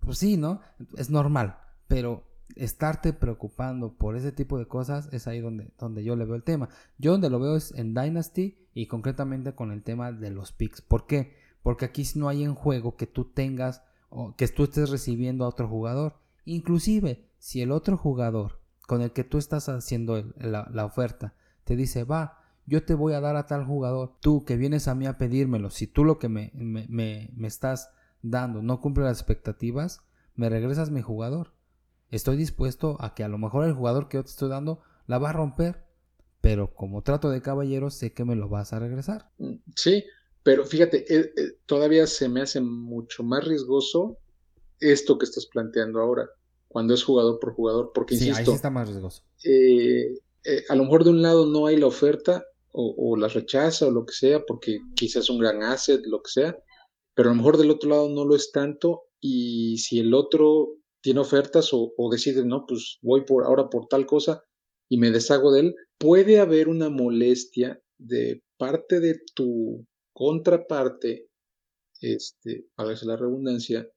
Pues 0.00 0.18
sí, 0.18 0.36
¿no? 0.36 0.60
Es 0.96 1.10
normal. 1.10 1.58
Pero 1.88 2.24
estarte 2.54 3.12
preocupando 3.12 3.94
por 3.94 4.16
ese 4.16 4.32
tipo 4.32 4.58
de 4.58 4.66
cosas 4.66 5.08
es 5.12 5.26
ahí 5.26 5.40
donde, 5.40 5.70
donde 5.78 6.04
yo 6.04 6.16
le 6.16 6.24
veo 6.24 6.36
el 6.36 6.42
tema. 6.42 6.68
Yo 6.98 7.12
donde 7.12 7.30
lo 7.30 7.40
veo 7.40 7.56
es 7.56 7.72
en 7.72 7.94
Dynasty 7.94 8.58
y 8.74 8.86
concretamente 8.86 9.54
con 9.54 9.72
el 9.72 9.82
tema 9.82 10.12
de 10.12 10.30
los 10.30 10.52
picks. 10.52 10.82
¿Por 10.82 11.06
qué? 11.06 11.34
Porque 11.62 11.84
aquí 11.84 12.04
no 12.14 12.28
hay 12.28 12.44
en 12.44 12.54
juego 12.54 12.96
que 12.96 13.06
tú 13.06 13.24
tengas 13.24 13.82
o 14.08 14.36
que 14.36 14.46
tú 14.48 14.64
estés 14.64 14.90
recibiendo 14.90 15.44
a 15.44 15.48
otro 15.48 15.68
jugador. 15.68 16.14
Inclusive, 16.44 17.28
si 17.38 17.60
el 17.60 17.72
otro 17.72 17.96
jugador 17.96 18.60
con 18.86 19.02
el 19.02 19.12
que 19.12 19.24
tú 19.24 19.38
estás 19.38 19.68
haciendo 19.68 20.32
la, 20.38 20.84
oferta, 20.84 21.34
te 21.64 21.74
dice, 21.74 22.04
va, 22.04 22.38
yo 22.66 22.84
te 22.84 22.94
voy 22.94 23.14
a 23.14 23.20
dar 23.20 23.36
a 23.36 23.46
tal 23.46 23.64
jugador, 23.64 24.14
tú 24.20 24.44
que 24.44 24.56
vienes 24.56 24.86
a 24.86 24.94
mí 24.94 25.06
a 25.06 25.18
pedírmelo, 25.18 25.70
si 25.70 25.86
tú 25.86 26.04
lo 26.04 26.18
que 26.18 26.28
me, 26.28 26.52
me, 26.54 26.86
me, 26.88 27.46
estás 27.48 27.90
dando 28.22 28.62
no 28.62 28.80
cumple 28.80 29.04
las 29.04 29.18
expectativas, 29.18 30.02
me 30.34 30.48
regresas 30.48 30.90
mi 30.90 31.02
jugador. 31.02 31.55
Estoy 32.10 32.36
dispuesto 32.36 32.96
a 33.00 33.14
que 33.14 33.24
a 33.24 33.28
lo 33.28 33.38
mejor 33.38 33.64
el 33.64 33.72
jugador 33.72 34.08
que 34.08 34.18
yo 34.18 34.24
te 34.24 34.30
estoy 34.30 34.48
dando 34.48 34.80
la 35.06 35.18
va 35.18 35.30
a 35.30 35.32
romper, 35.32 35.84
pero 36.40 36.74
como 36.74 37.02
trato 37.02 37.30
de 37.30 37.42
caballero 37.42 37.90
sé 37.90 38.12
que 38.12 38.24
me 38.24 38.36
lo 38.36 38.48
vas 38.48 38.72
a 38.72 38.78
regresar. 38.78 39.30
Sí, 39.74 40.04
pero 40.42 40.64
fíjate, 40.64 41.04
eh, 41.12 41.32
eh, 41.36 41.58
todavía 41.66 42.06
se 42.06 42.28
me 42.28 42.40
hace 42.40 42.60
mucho 42.60 43.24
más 43.24 43.44
riesgoso 43.44 44.18
esto 44.78 45.18
que 45.18 45.24
estás 45.24 45.46
planteando 45.46 46.00
ahora 46.00 46.28
cuando 46.68 46.94
es 46.94 47.02
jugador 47.02 47.40
por 47.40 47.54
jugador, 47.54 47.90
porque 47.94 48.16
sí, 48.16 48.28
insisto, 48.28 48.50
ahí 48.50 48.56
está 48.56 48.70
más 48.70 48.86
riesgoso. 48.86 49.22
Eh, 49.42 50.14
a 50.68 50.74
lo 50.76 50.84
mejor 50.84 51.04
de 51.04 51.10
un 51.10 51.22
lado 51.22 51.46
no 51.46 51.66
hay 51.66 51.76
la 51.76 51.86
oferta 51.86 52.44
o, 52.78 53.16
la 53.16 53.28
rechaza 53.28 53.86
o 53.86 53.90
lo 53.90 54.04
que 54.04 54.12
sea, 54.12 54.44
porque 54.44 54.78
quizás 54.94 55.24
es 55.24 55.30
un 55.30 55.38
gran 55.38 55.62
asset, 55.62 56.02
lo 56.04 56.22
que 56.22 56.30
sea, 56.30 56.58
pero 57.14 57.30
a 57.30 57.32
lo 57.32 57.38
mejor 57.38 57.56
del 57.56 57.70
otro 57.70 57.88
lado 57.88 58.08
no 58.10 58.26
lo 58.26 58.36
es 58.36 58.52
tanto 58.52 59.04
y 59.18 59.78
si 59.78 59.98
el 59.98 60.12
otro 60.12 60.74
tiene 61.06 61.20
ofertas 61.20 61.68
o, 61.70 61.92
decide, 62.10 62.44
no, 62.44 62.64
pues 62.66 62.98
voy 63.00 63.24
por 63.24 63.44
ahora 63.44 63.70
por 63.70 63.86
tal 63.86 64.06
cosa 64.06 64.42
y 64.90 64.98
me 64.98 65.12
deshago 65.12 65.52
de 65.52 65.60
él, 65.60 65.74
puede 65.98 66.40
haber 66.40 66.66
una 66.66 66.90
molestia 66.90 67.80
de 67.96 68.42
parte 68.58 68.98
de 68.98 69.20
tu 69.36 69.86
contraparte, 70.12 71.28
este, 72.00 72.66
a 72.76 72.84
veces 72.84 73.06
la 73.06 73.16
redundancia, 73.16 73.88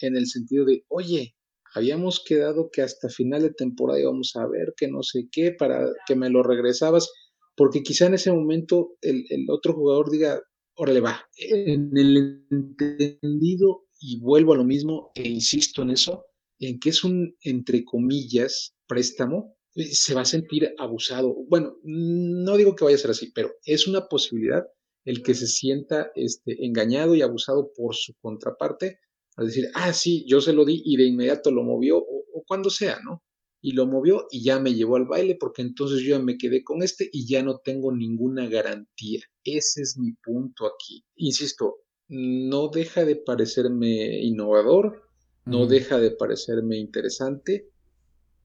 en 0.00 0.16
el 0.16 0.28
sentido 0.28 0.64
de, 0.64 0.84
oye, 0.86 1.34
habíamos 1.74 2.22
quedado 2.24 2.70
que 2.70 2.82
hasta 2.82 3.08
final 3.08 3.42
de 3.42 3.54
temporada 3.54 3.98
íbamos 3.98 4.30
a 4.36 4.46
ver 4.46 4.74
que 4.76 4.86
no 4.86 5.02
sé 5.02 5.28
qué 5.32 5.50
para 5.50 5.90
que 6.06 6.14
me 6.14 6.30
lo 6.30 6.44
regresabas, 6.44 7.10
porque 7.56 7.82
quizá 7.82 8.06
en 8.06 8.14
ese 8.14 8.30
momento 8.30 8.92
el, 9.00 9.24
otro 9.50 9.72
jugador 9.72 10.08
diga, 10.08 10.40
órale 10.76 11.00
va, 11.00 11.20
en 11.36 11.90
el 11.96 12.46
entendido, 12.48 13.88
y 14.00 14.20
vuelvo 14.20 14.52
a 14.52 14.56
lo 14.56 14.64
mismo, 14.64 15.10
e 15.16 15.26
insisto 15.28 15.82
en 15.82 15.90
eso, 15.90 16.27
en 16.58 16.78
que 16.78 16.90
es 16.90 17.04
un, 17.04 17.36
entre 17.42 17.84
comillas, 17.84 18.74
préstamo, 18.86 19.56
eh, 19.74 19.94
se 19.94 20.14
va 20.14 20.22
a 20.22 20.26
sentir 20.26 20.74
abusado. 20.78 21.34
Bueno, 21.48 21.76
no 21.84 22.56
digo 22.56 22.74
que 22.74 22.84
vaya 22.84 22.96
a 22.96 23.00
ser 23.00 23.10
así, 23.10 23.30
pero 23.32 23.52
es 23.64 23.86
una 23.86 24.08
posibilidad 24.08 24.66
el 25.04 25.22
que 25.22 25.34
se 25.34 25.46
sienta 25.46 26.10
este, 26.14 26.66
engañado 26.66 27.14
y 27.14 27.22
abusado 27.22 27.72
por 27.74 27.94
su 27.94 28.14
contraparte 28.20 28.98
a 29.36 29.44
decir, 29.44 29.70
ah, 29.74 29.92
sí, 29.92 30.24
yo 30.28 30.40
se 30.40 30.52
lo 30.52 30.64
di 30.64 30.82
y 30.84 30.96
de 30.96 31.06
inmediato 31.06 31.50
lo 31.50 31.62
movió, 31.62 31.98
o, 31.98 32.44
cuando 32.46 32.70
sea, 32.70 32.98
¿no? 33.04 33.22
Y 33.60 33.72
lo 33.72 33.86
movió 33.86 34.26
y 34.30 34.42
ya 34.42 34.60
me 34.60 34.74
llevó 34.74 34.96
al 34.96 35.06
baile 35.06 35.36
porque 35.38 35.62
entonces 35.62 36.00
yo 36.00 36.20
me 36.22 36.36
quedé 36.36 36.62
con 36.62 36.82
este 36.82 37.08
y 37.12 37.26
ya 37.26 37.42
no 37.42 37.58
tengo 37.58 37.92
ninguna 37.92 38.48
garantía. 38.48 39.20
Ese 39.44 39.82
es 39.82 39.96
mi 39.98 40.12
punto 40.12 40.66
aquí. 40.66 41.04
Insisto, 41.16 41.78
no 42.08 42.68
deja 42.68 43.04
de 43.04 43.16
parecerme 43.16 44.20
innovador, 44.22 45.07
no 45.48 45.66
deja 45.66 45.98
de 45.98 46.10
parecerme 46.10 46.76
interesante, 46.76 47.68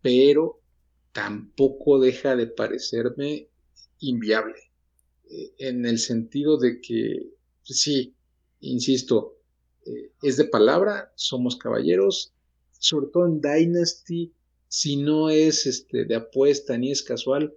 pero 0.02 0.62
tampoco 1.12 2.00
deja 2.00 2.36
de 2.36 2.48
parecerme 2.48 3.50
inviable. 4.00 4.56
Eh, 5.30 5.54
en 5.58 5.86
el 5.86 6.00
sentido 6.00 6.58
de 6.58 6.80
que, 6.82 7.30
sí, 7.64 8.16
insisto, 8.62 9.38
eh, 9.86 10.12
es 10.22 10.38
de 10.38 10.46
palabra, 10.46 11.12
somos 11.16 11.58
caballeros, 11.58 12.34
sobre 12.80 13.08
todo 13.08 13.26
en 13.26 13.42
Dynasty, 13.42 14.34
si 14.68 14.98
no 14.98 15.30
es 15.30 15.66
este, 15.66 16.06
de 16.06 16.16
apuesta 16.16 16.78
ni 16.78 16.92
es 16.92 17.04
casual, 17.04 17.54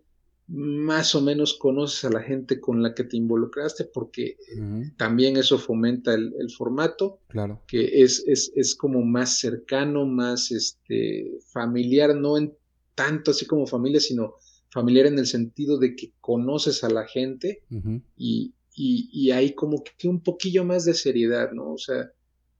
más 0.48 1.14
o 1.14 1.20
menos 1.20 1.54
conoces 1.54 2.04
a 2.04 2.10
la 2.10 2.22
gente 2.22 2.60
con 2.60 2.82
la 2.82 2.94
que 2.94 3.04
te 3.04 3.16
involucraste 3.16 3.84
porque 3.84 4.36
también 4.96 5.36
eso 5.36 5.58
fomenta 5.58 6.14
el, 6.14 6.50
formato, 6.56 7.18
claro. 7.28 7.62
que 7.66 8.02
es, 8.02 8.24
es, 8.26 8.74
como 8.76 9.02
más 9.02 9.38
cercano, 9.38 10.06
más 10.06 10.52
este, 10.52 11.38
familiar, 11.52 12.14
no 12.14 12.38
en 12.38 12.54
tanto 12.94 13.32
así 13.32 13.44
como 13.46 13.66
familia, 13.66 14.00
sino 14.00 14.34
familiar 14.70 15.06
en 15.06 15.18
el 15.18 15.26
sentido 15.26 15.78
de 15.78 15.96
que 15.96 16.12
conoces 16.20 16.84
a 16.84 16.90
la 16.90 17.06
gente 17.06 17.62
y, 18.16 18.54
y, 18.76 19.30
hay 19.30 19.54
como 19.54 19.82
que 19.82 20.06
un 20.06 20.20
poquillo 20.20 20.64
más 20.64 20.84
de 20.84 20.94
seriedad, 20.94 21.50
¿no? 21.52 21.72
O 21.72 21.78
sea, 21.78 22.10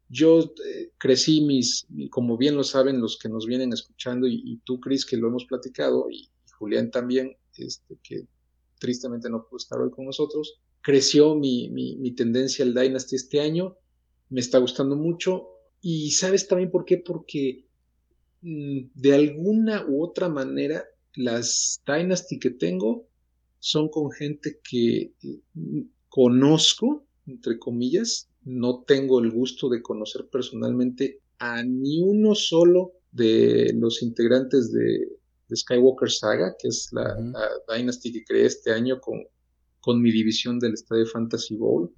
yo 0.09 0.41
eh, 0.41 0.91
crecí 0.99 1.43
mis, 1.43 1.87
como 2.11 2.37
bien 2.37 2.57
lo 2.57 2.65
saben 2.65 3.01
los 3.01 3.19
que 3.19 3.29
nos 3.29 3.47
vienen 3.47 3.73
escuchando 3.73 4.27
y, 4.27 4.61
tú, 4.65 4.81
Cris, 4.81 5.05
que 5.05 5.17
lo 5.17 5.29
hemos 5.29 5.45
platicado, 5.45 6.09
y, 6.11 6.31
Julián 6.59 6.91
también, 6.91 7.37
este, 7.59 7.97
que 8.03 8.27
tristemente 8.79 9.31
no 9.31 9.45
pudo 9.45 9.59
estar 9.59 9.81
hoy 9.81 9.91
con 9.91 10.07
nosotros, 10.07 10.61
creció 10.83 11.35
mi, 11.35 11.69
mi, 11.71 12.13
tendencia 12.13 12.65
al 12.65 12.75
Dynasty 12.75 13.17
este 13.17 13.41
año, 13.41 13.77
me 14.29 14.41
está 14.41 14.59
gustando 14.59 14.97
mucho, 14.97 15.49
y 15.81 16.11
¿sabes 16.11 16.47
también 16.49 16.71
por 16.71 16.85
qué? 16.85 16.99
Porque 16.99 17.67
mm, 18.43 18.91
de 18.95 19.15
alguna 19.15 19.85
u 19.87 20.05
otra 20.05 20.29
manera 20.29 20.85
las 21.15 21.81
Dynasty 21.87 22.39
que 22.39 22.51
tengo 22.51 23.09
son 23.59 23.89
con 23.89 24.11
gente 24.11 24.61
que 24.69 25.13
eh, 25.23 25.41
conozco, 26.09 27.05
entre 27.27 27.59
comillas, 27.59 28.29
no 28.45 28.85
tengo 28.85 29.19
el 29.21 29.31
gusto 29.31 29.69
de 29.69 29.83
conocer 29.83 30.29
personalmente 30.31 31.21
a 31.39 31.63
ni 31.65 32.01
uno 32.01 32.35
solo 32.35 32.93
de 33.11 33.73
los 33.75 34.03
integrantes 34.03 34.73
de, 34.73 35.09
Skywalker 35.55 36.11
Saga, 36.11 36.57
que 36.59 36.69
es 36.69 36.89
la, 36.93 37.17
Dynasty 37.69 38.13
que 38.13 38.25
creé 38.25 38.47
este 38.47 38.73
año 38.73 39.01
con, 39.01 39.25
con 39.81 40.03
mi 40.03 40.11
división 40.11 40.59
del 40.59 40.75
Estadio 40.75 41.07
Fantasy 41.07 41.57
Bowl, 41.57 41.93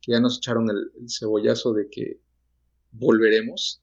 que 0.00 0.12
ya 0.12 0.20
nos 0.20 0.38
echaron 0.38 0.70
el, 0.70 1.08
cebollazo 1.08 1.72
de 1.72 1.88
que 1.90 2.20
volveremos 2.92 3.82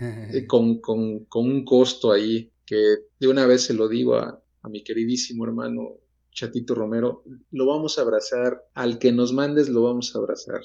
eh, 0.00 0.46
con, 0.48 0.80
con, 0.80 1.26
un 1.32 1.64
costo 1.64 2.12
ahí, 2.12 2.50
que 2.66 2.96
de 3.20 3.28
una 3.28 3.46
vez 3.46 3.62
se 3.62 3.74
lo 3.74 3.88
digo 3.88 4.16
a, 4.16 4.42
a 4.62 4.68
mi 4.68 4.82
queridísimo 4.82 5.44
hermano 5.44 5.98
Chatito 6.32 6.74
Romero, 6.74 7.22
lo 7.50 7.66
vamos 7.66 7.98
a 7.98 8.02
abrazar, 8.02 8.64
al 8.74 8.98
que 8.98 9.12
nos 9.12 9.32
mandes 9.32 9.68
lo 9.68 9.82
vamos 9.82 10.14
a 10.14 10.18
abrazar. 10.18 10.60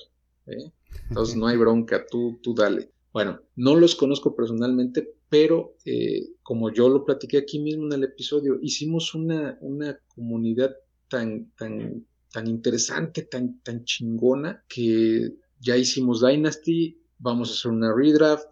¿eh? 0.47 0.71
Entonces 1.09 1.35
no 1.35 1.47
hay 1.47 1.57
bronca, 1.57 2.05
tú, 2.09 2.39
tú 2.41 2.55
dale. 2.55 2.91
Bueno, 3.13 3.41
no 3.55 3.75
los 3.75 3.95
conozco 3.95 4.35
personalmente, 4.35 5.15
pero 5.29 5.75
eh, 5.85 6.29
como 6.41 6.71
yo 6.71 6.89
lo 6.89 7.03
platiqué 7.05 7.37
aquí 7.37 7.59
mismo 7.59 7.85
en 7.85 7.93
el 7.93 8.03
episodio, 8.05 8.59
hicimos 8.61 9.13
una, 9.13 9.57
una 9.61 9.99
comunidad 10.15 10.75
tan, 11.09 11.51
tan, 11.57 12.05
tan 12.31 12.47
interesante, 12.47 13.23
tan, 13.23 13.59
tan 13.61 13.83
chingona, 13.83 14.63
que 14.67 15.33
ya 15.59 15.75
hicimos 15.75 16.21
Dynasty, 16.21 16.97
vamos 17.19 17.49
a 17.49 17.53
hacer 17.53 17.71
una 17.71 17.93
redraft, 17.93 18.45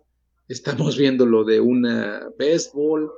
estamos 0.48 0.98
viendo 0.98 1.26
lo 1.26 1.44
de 1.44 1.60
una 1.60 2.30
baseball, 2.38 3.10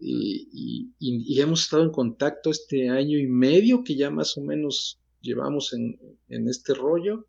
y, 0.00 0.92
y, 1.00 1.40
hemos 1.40 1.62
estado 1.62 1.82
en 1.82 1.90
contacto 1.90 2.50
este 2.50 2.88
año 2.88 3.18
y 3.18 3.26
medio 3.26 3.82
que 3.82 3.96
ya 3.96 4.10
más 4.10 4.36
o 4.36 4.40
menos 4.40 5.00
llevamos 5.20 5.72
en, 5.72 5.98
en 6.28 6.48
este 6.48 6.72
rollo 6.74 7.26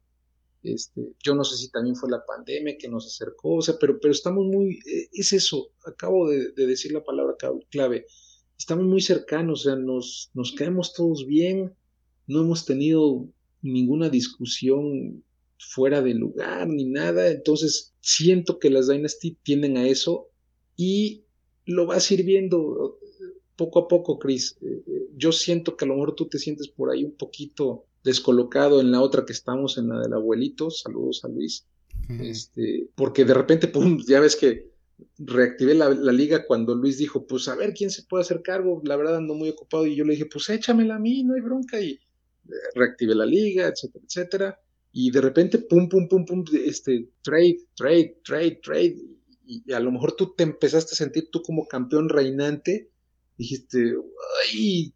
este, 0.63 1.13
yo 1.23 1.35
no 1.35 1.43
sé 1.43 1.57
si 1.57 1.69
también 1.71 1.95
fue 1.95 2.09
la 2.09 2.25
pandemia 2.25 2.77
que 2.77 2.89
nos 2.89 3.07
acercó, 3.07 3.55
o 3.55 3.61
sea, 3.61 3.75
pero, 3.79 3.99
pero 3.99 4.11
estamos 4.11 4.45
muy, 4.45 4.79
eh, 4.85 5.09
es 5.13 5.33
eso, 5.33 5.71
acabo 5.85 6.29
de, 6.29 6.51
decir 6.53 6.91
la 6.91 7.03
palabra 7.03 7.35
clave, 7.69 8.05
estamos 8.57 8.85
muy 8.85 9.01
cercanos, 9.01 9.61
o 9.61 9.63
sea, 9.69 9.75
nos, 9.75 10.31
nos 10.33 10.51
caemos 10.53 10.93
todos 10.93 11.25
bien, 11.25 11.73
no 12.27 12.41
hemos 12.41 12.65
tenido 12.65 13.27
ninguna 13.61 14.09
discusión 14.09 15.23
fuera 15.57 16.01
de 16.01 16.13
lugar 16.13 16.67
ni 16.67 16.85
nada, 16.85 17.29
entonces 17.29 17.93
siento 18.01 18.59
que 18.59 18.69
las 18.69 18.87
Dynasty 18.87 19.37
tienden 19.43 19.77
a 19.77 19.87
eso 19.87 20.29
y 20.75 21.23
lo 21.65 21.85
vas 21.85 22.09
a 22.09 22.13
ir 22.13 22.23
viendo 22.23 22.99
poco 23.59 23.79
a 23.79 23.87
poco, 23.89 24.17
Chris. 24.17 24.57
Eh, 24.61 24.83
eh, 24.87 25.09
yo 25.17 25.33
siento 25.33 25.75
que 25.75 25.83
a 25.83 25.87
lo 25.89 25.95
mejor 25.95 26.15
tú 26.15 26.29
te 26.29 26.39
sientes 26.39 26.69
por 26.69 26.89
ahí 26.89 27.03
un 27.03 27.15
poquito 27.17 27.85
descolocado 28.03 28.81
en 28.81 28.91
la 28.91 29.01
otra 29.01 29.25
que 29.25 29.33
estamos, 29.33 29.77
en 29.77 29.89
la 29.89 29.99
del 29.99 30.13
abuelito, 30.13 30.69
saludos 30.69 31.23
a 31.23 31.27
Luis, 31.27 31.65
este, 32.07 32.89
porque 32.95 33.25
de 33.25 33.33
repente, 33.33 33.67
pum, 33.67 34.01
ya 34.07 34.19
ves 34.19 34.35
que 34.35 34.69
reactivé 35.17 35.75
la, 35.75 35.89
liga 35.89 36.45
cuando 36.45 36.75
Luis 36.75 36.97
dijo, 36.97 37.25
pues 37.27 37.47
a 37.47 37.55
ver 37.55 37.73
quién 37.73 37.89
se 37.89 38.03
puede 38.03 38.21
hacer 38.21 38.41
cargo, 38.41 38.81
la 38.83 38.95
verdad 38.95 39.17
ando 39.17 39.35
muy 39.35 39.49
ocupado 39.49 39.85
y 39.85 39.95
yo 39.95 40.03
le 40.05 40.13
dije, 40.13 40.25
pues 40.25 40.49
échamela 40.49 40.95
a 40.95 40.99
mí, 40.99 41.23
no 41.23 41.35
hay 41.35 41.41
bronca 41.41 41.79
y 41.79 41.91
eh, 41.91 41.99
reactivé 42.75 43.15
la 43.15 43.25
liga, 43.25 43.67
etcétera, 43.67 44.05
etcétera, 44.05 44.59
y 44.91 45.11
de 45.11 45.21
repente, 45.21 45.59
pum, 45.59 45.87
pum, 45.87 46.07
pum, 46.07 46.25
pum, 46.25 46.43
este, 46.65 47.09
trade, 47.21 47.59
trade, 47.75 48.21
trade, 48.23 48.59
trade, 48.63 48.97
y 49.45 49.71
a 49.71 49.79
lo 49.79 49.91
mejor 49.91 50.13
tú 50.13 50.33
te 50.35 50.43
empezaste 50.43 50.93
a 50.93 50.97
sentir 50.97 51.29
tú 51.31 51.41
como 51.41 51.67
campeón 51.67 52.09
reinante, 52.09 52.89
dijiste, 53.37 53.95
ay, 54.43 54.93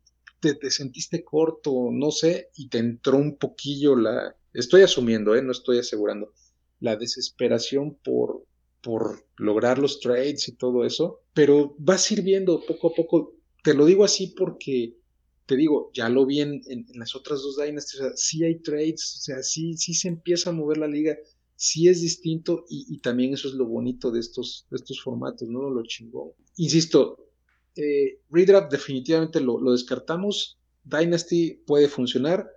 te, 0.51 0.71
sentiste 0.71 1.23
corto, 1.23 1.89
no 1.91 2.11
sé, 2.11 2.49
y 2.55 2.67
te 2.69 2.79
entró 2.79 3.17
un 3.17 3.37
poquillo 3.37 3.95
la, 3.95 4.35
estoy 4.53 4.81
asumiendo, 4.81 5.35
¿eh? 5.35 5.41
no 5.41 5.51
estoy 5.51 5.79
asegurando, 5.79 6.33
la 6.79 6.95
desesperación 6.95 7.95
por, 8.03 8.45
por 8.81 9.25
lograr 9.37 9.79
los 9.79 9.99
trades 9.99 10.47
y 10.49 10.55
todo 10.55 10.85
eso, 10.85 11.21
pero 11.33 11.75
va 11.77 11.97
sirviendo 11.97 12.61
poco 12.65 12.89
a 12.89 12.93
poco, 12.93 13.35
te 13.63 13.73
lo 13.73 13.85
digo 13.85 14.03
así 14.03 14.27
porque 14.27 14.97
te 15.45 15.55
digo, 15.55 15.91
ya 15.93 16.09
lo 16.09 16.25
vi 16.25 16.41
en, 16.41 16.61
las 16.95 17.15
otras 17.15 17.41
dos 17.41 17.57
Dynasties, 17.57 18.01
o 18.01 18.05
sea, 18.05 18.15
sí 18.15 18.43
hay 18.43 18.59
trades, 18.59 19.17
o 19.17 19.21
sea, 19.21 19.43
sí, 19.43 19.75
sí 19.75 19.93
se 19.93 20.07
empieza 20.07 20.49
a 20.49 20.53
mover 20.53 20.77
la 20.77 20.87
liga, 20.87 21.17
sí 21.55 21.87
es 21.87 22.01
distinto 22.01 22.65
y, 22.69 22.97
también 22.99 23.33
eso 23.33 23.47
es 23.47 23.53
lo 23.53 23.65
bonito 23.65 24.11
de 24.11 24.19
estos, 24.19 24.65
de 24.69 24.77
estos 24.77 25.01
formatos, 25.01 25.47
¿no? 25.47 25.69
Lo 25.69 25.83
chingón. 25.83 26.31
Insisto, 26.57 27.22
eh, 27.75 28.19
Redraft 28.29 28.71
definitivamente 28.71 29.39
lo, 29.39 29.59
descartamos. 29.71 30.57
Dynasty 30.83 31.61
puede 31.65 31.87
funcionar, 31.87 32.47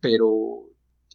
pero 0.00 0.68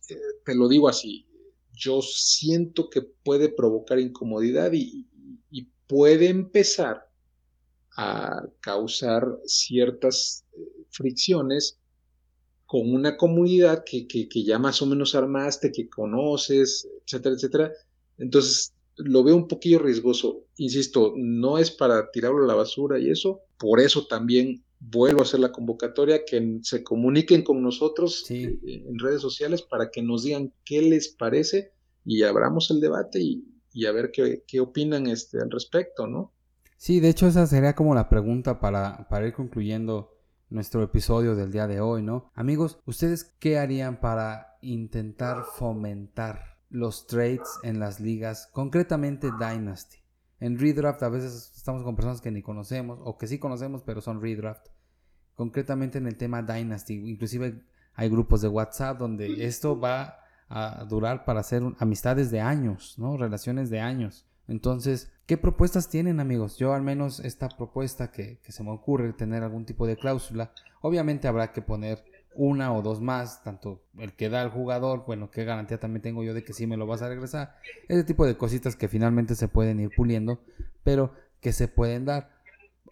eh, 0.09 0.15
te 0.45 0.55
lo 0.55 0.67
digo 0.67 0.87
así, 0.87 1.27
yo 1.73 2.01
siento 2.01 2.89
que 2.89 3.01
puede 3.01 3.49
provocar 3.49 3.99
incomodidad 3.99 4.71
y, 4.73 5.05
puede 5.87 6.27
empezar 6.27 7.09
a 7.95 8.45
causar 8.59 9.39
ciertas 9.45 10.43
eh, 10.51 10.83
fricciones 10.89 11.79
con 12.65 12.93
una 12.93 13.15
comunidad 13.15 13.85
que, 13.85 14.05
que, 14.05 14.27
ya 14.43 14.59
más 14.59 14.81
o 14.81 14.85
menos 14.85 15.15
armaste, 15.15 15.71
que 15.71 15.87
conoces, 15.87 16.85
etcétera, 17.05 17.35
etcétera. 17.35 17.71
Entonces, 18.17 18.73
lo 18.97 19.23
veo 19.23 19.35
un 19.35 19.47
poquillo 19.47 19.79
riesgoso. 19.79 20.45
Insisto, 20.57 21.13
no 21.15 21.57
es 21.57 21.71
para 21.71 22.11
tirarlo 22.11 22.43
a 22.43 22.47
la 22.47 22.55
basura 22.55 22.99
y 22.99 23.09
eso. 23.09 23.41
Por 23.57 23.79
eso 23.79 24.07
también 24.07 24.63
vuelvo 24.79 25.19
a 25.19 25.23
hacer 25.23 25.39
la 25.39 25.51
convocatoria, 25.51 26.23
que 26.25 26.59
se 26.61 26.83
comuniquen 26.83 27.43
con 27.43 27.61
nosotros 27.61 28.25
eh, 28.29 28.59
en 28.63 28.99
redes 28.99 29.21
sociales 29.21 29.61
para 29.61 29.89
que 29.89 30.01
nos 30.01 30.23
digan 30.23 30.53
qué 30.65 30.81
les 30.81 31.09
parece 31.09 31.71
y 32.05 32.23
abramos 32.23 32.69
el 32.71 32.79
debate 32.79 33.19
y, 33.21 33.85
a 33.85 33.91
ver 33.91 34.11
qué, 34.11 34.43
qué, 34.47 34.59
opinan 34.59 35.07
este, 35.07 35.39
al 35.39 35.51
respecto, 35.51 36.07
¿no? 36.07 36.33
Sí, 36.77 36.99
de 36.99 37.09
hecho 37.09 37.27
esa 37.27 37.47
sería 37.47 37.75
como 37.75 37.95
la 37.95 38.09
pregunta 38.09 38.59
para, 38.59 39.07
para 39.09 39.27
ir 39.27 39.33
concluyendo 39.33 40.15
nuestro 40.49 40.83
episodio 40.83 41.35
del 41.35 41.51
día 41.51 41.67
de 41.67 41.81
hoy, 41.81 42.03
¿no? 42.03 42.31
Amigos, 42.33 42.79
¿ustedes 42.85 43.35
qué 43.39 43.57
harían 43.57 43.99
para 43.99 44.57
intentar 44.61 45.43
fomentar 45.57 46.56
los 46.69 47.07
trades 47.07 47.47
en 47.63 47.79
las 47.79 47.99
ligas, 47.99 48.49
concretamente 48.51 49.31
Dynasty. 49.39 49.97
En 50.39 50.59
redraft 50.59 51.01
a 51.03 51.09
veces 51.09 51.53
estamos 51.55 51.83
con 51.83 51.95
personas 51.95 52.21
que 52.21 52.31
ni 52.31 52.41
conocemos 52.41 52.99
o 53.03 53.17
que 53.17 53.27
sí 53.27 53.39
conocemos 53.39 53.81
pero 53.83 54.01
son 54.01 54.21
redraft. 54.21 54.67
Concretamente 55.35 55.97
en 55.97 56.07
el 56.07 56.17
tema 56.17 56.43
Dynasty, 56.43 56.95
inclusive 57.09 57.63
hay 57.93 58.09
grupos 58.09 58.41
de 58.41 58.47
WhatsApp 58.47 58.99
donde 58.99 59.45
esto 59.45 59.79
va 59.79 60.19
a 60.49 60.85
durar 60.85 61.25
para 61.25 61.41
hacer 61.41 61.63
amistades 61.79 62.31
de 62.31 62.39
años, 62.39 62.95
¿no? 62.97 63.17
Relaciones 63.17 63.69
de 63.69 63.79
años. 63.79 64.25
Entonces, 64.47 65.11
¿qué 65.25 65.37
propuestas 65.37 65.89
tienen 65.89 66.19
amigos? 66.19 66.57
Yo 66.57 66.73
al 66.73 66.81
menos 66.81 67.19
esta 67.19 67.49
propuesta 67.49 68.11
que, 68.11 68.39
que 68.39 68.51
se 68.51 68.63
me 68.63 68.71
ocurre 68.71 69.11
tener 69.13 69.43
algún 69.43 69.65
tipo 69.65 69.85
de 69.85 69.97
cláusula, 69.97 70.51
obviamente 70.81 71.27
habrá 71.27 71.51
que 71.51 71.61
poner 71.61 72.03
una 72.37 72.71
o 72.71 72.81
dos 72.81 73.01
más, 73.01 73.43
tanto 73.43 73.83
el 73.97 74.13
que 74.13 74.29
da 74.29 74.41
al 74.41 74.51
jugador, 74.51 75.03
bueno, 75.05 75.31
qué 75.31 75.43
garantía 75.43 75.79
también 75.79 76.03
tengo 76.03 76.23
yo 76.23 76.33
de 76.33 76.43
que 76.43 76.53
sí 76.53 76.67
me 76.67 76.77
lo 76.77 76.85
vas 76.85 77.01
a 77.01 77.09
regresar, 77.09 77.55
ese 77.87 78.03
tipo 78.03 78.25
de 78.25 78.37
cositas 78.37 78.75
que 78.75 78.87
finalmente 78.87 79.35
se 79.35 79.47
pueden 79.47 79.79
ir 79.79 79.89
puliendo, 79.95 80.43
pero 80.83 81.13
que 81.41 81.51
se 81.51 81.67
pueden 81.67 82.05
dar. 82.05 82.37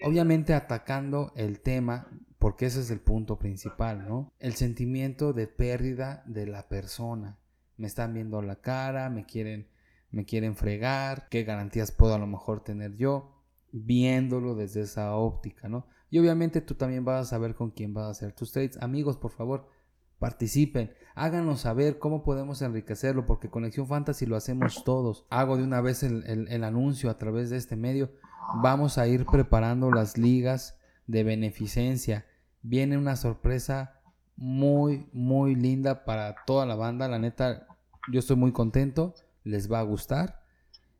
Obviamente 0.03 0.53
atacando 0.53 1.31
el 1.35 1.61
tema, 1.61 2.07
porque 2.39 2.65
ese 2.65 2.81
es 2.81 2.91
el 2.91 2.99
punto 2.99 3.37
principal, 3.39 4.07
¿no? 4.07 4.33
El 4.39 4.55
sentimiento 4.55 5.31
de 5.31 5.47
pérdida 5.47 6.23
de 6.25 6.47
la 6.47 6.67
persona. 6.67 7.37
Me 7.77 7.87
están 7.87 8.13
viendo 8.13 8.41
la 8.41 8.57
cara, 8.57 9.09
me 9.09 9.25
quieren, 9.25 9.67
me 10.11 10.25
quieren 10.25 10.55
fregar, 10.55 11.27
qué 11.29 11.43
garantías 11.43 11.91
puedo 11.91 12.15
a 12.15 12.19
lo 12.19 12.27
mejor 12.27 12.63
tener 12.63 12.97
yo, 12.97 13.43
viéndolo 13.71 14.55
desde 14.55 14.81
esa 14.81 15.15
óptica, 15.15 15.69
¿no? 15.69 15.87
Y 16.09 16.19
obviamente 16.19 16.61
tú 16.61 16.75
también 16.75 17.03
vas 17.03 17.21
a 17.21 17.29
saber 17.29 17.55
con 17.55 17.71
quién 17.71 17.93
vas 17.93 18.05
a 18.05 18.11
hacer 18.11 18.33
tus 18.33 18.51
trades. 18.51 18.77
Amigos, 18.81 19.17
por 19.17 19.31
favor, 19.31 19.67
participen. 20.19 20.91
Háganos 21.15 21.61
saber 21.61 21.99
cómo 21.99 22.23
podemos 22.23 22.61
enriquecerlo, 22.61 23.25
porque 23.25 23.49
Conexión 23.49 23.87
Fantasy 23.87 24.25
lo 24.25 24.35
hacemos 24.35 24.83
todos. 24.83 25.25
Hago 25.29 25.57
de 25.57 25.63
una 25.63 25.81
vez 25.81 26.03
el, 26.03 26.63
anuncio 26.63 27.09
a 27.09 27.17
través 27.17 27.49
de 27.49 27.57
este 27.57 27.75
medio. 27.75 28.11
Vamos 28.61 28.97
a 28.97 29.07
ir 29.07 29.25
preparando 29.25 29.91
las 29.91 30.17
ligas 30.17 30.77
de 31.07 31.23
beneficencia. 31.23 32.25
Viene 32.61 32.97
una 32.97 33.15
sorpresa 33.15 34.01
muy, 34.35 35.09
muy 35.13 35.55
linda 35.55 36.05
para 36.05 36.35
toda 36.45 36.65
la 36.65 36.75
banda. 36.75 37.07
La 37.07 37.19
neta, 37.19 37.67
yo 38.11 38.19
estoy 38.19 38.35
muy 38.35 38.51
contento. 38.51 39.15
Les 39.43 39.71
va 39.71 39.79
a 39.79 39.83
gustar. 39.83 40.44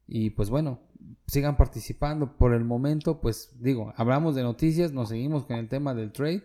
Y 0.08 0.32
pues 0.32 0.50
bueno, 0.50 0.80
sigan 1.28 1.58
participando. 1.58 2.38
Por 2.38 2.54
el 2.54 2.64
momento, 2.64 3.22
pues 3.22 3.52
digo, 3.60 3.94
hablamos 3.98 4.36
de 4.36 4.44
noticias, 4.44 4.92
nos 4.92 5.10
seguimos 5.10 5.46
con 5.46 5.58
el 5.58 5.68
tema 5.68 5.94
del 5.94 6.12
trade 6.12 6.44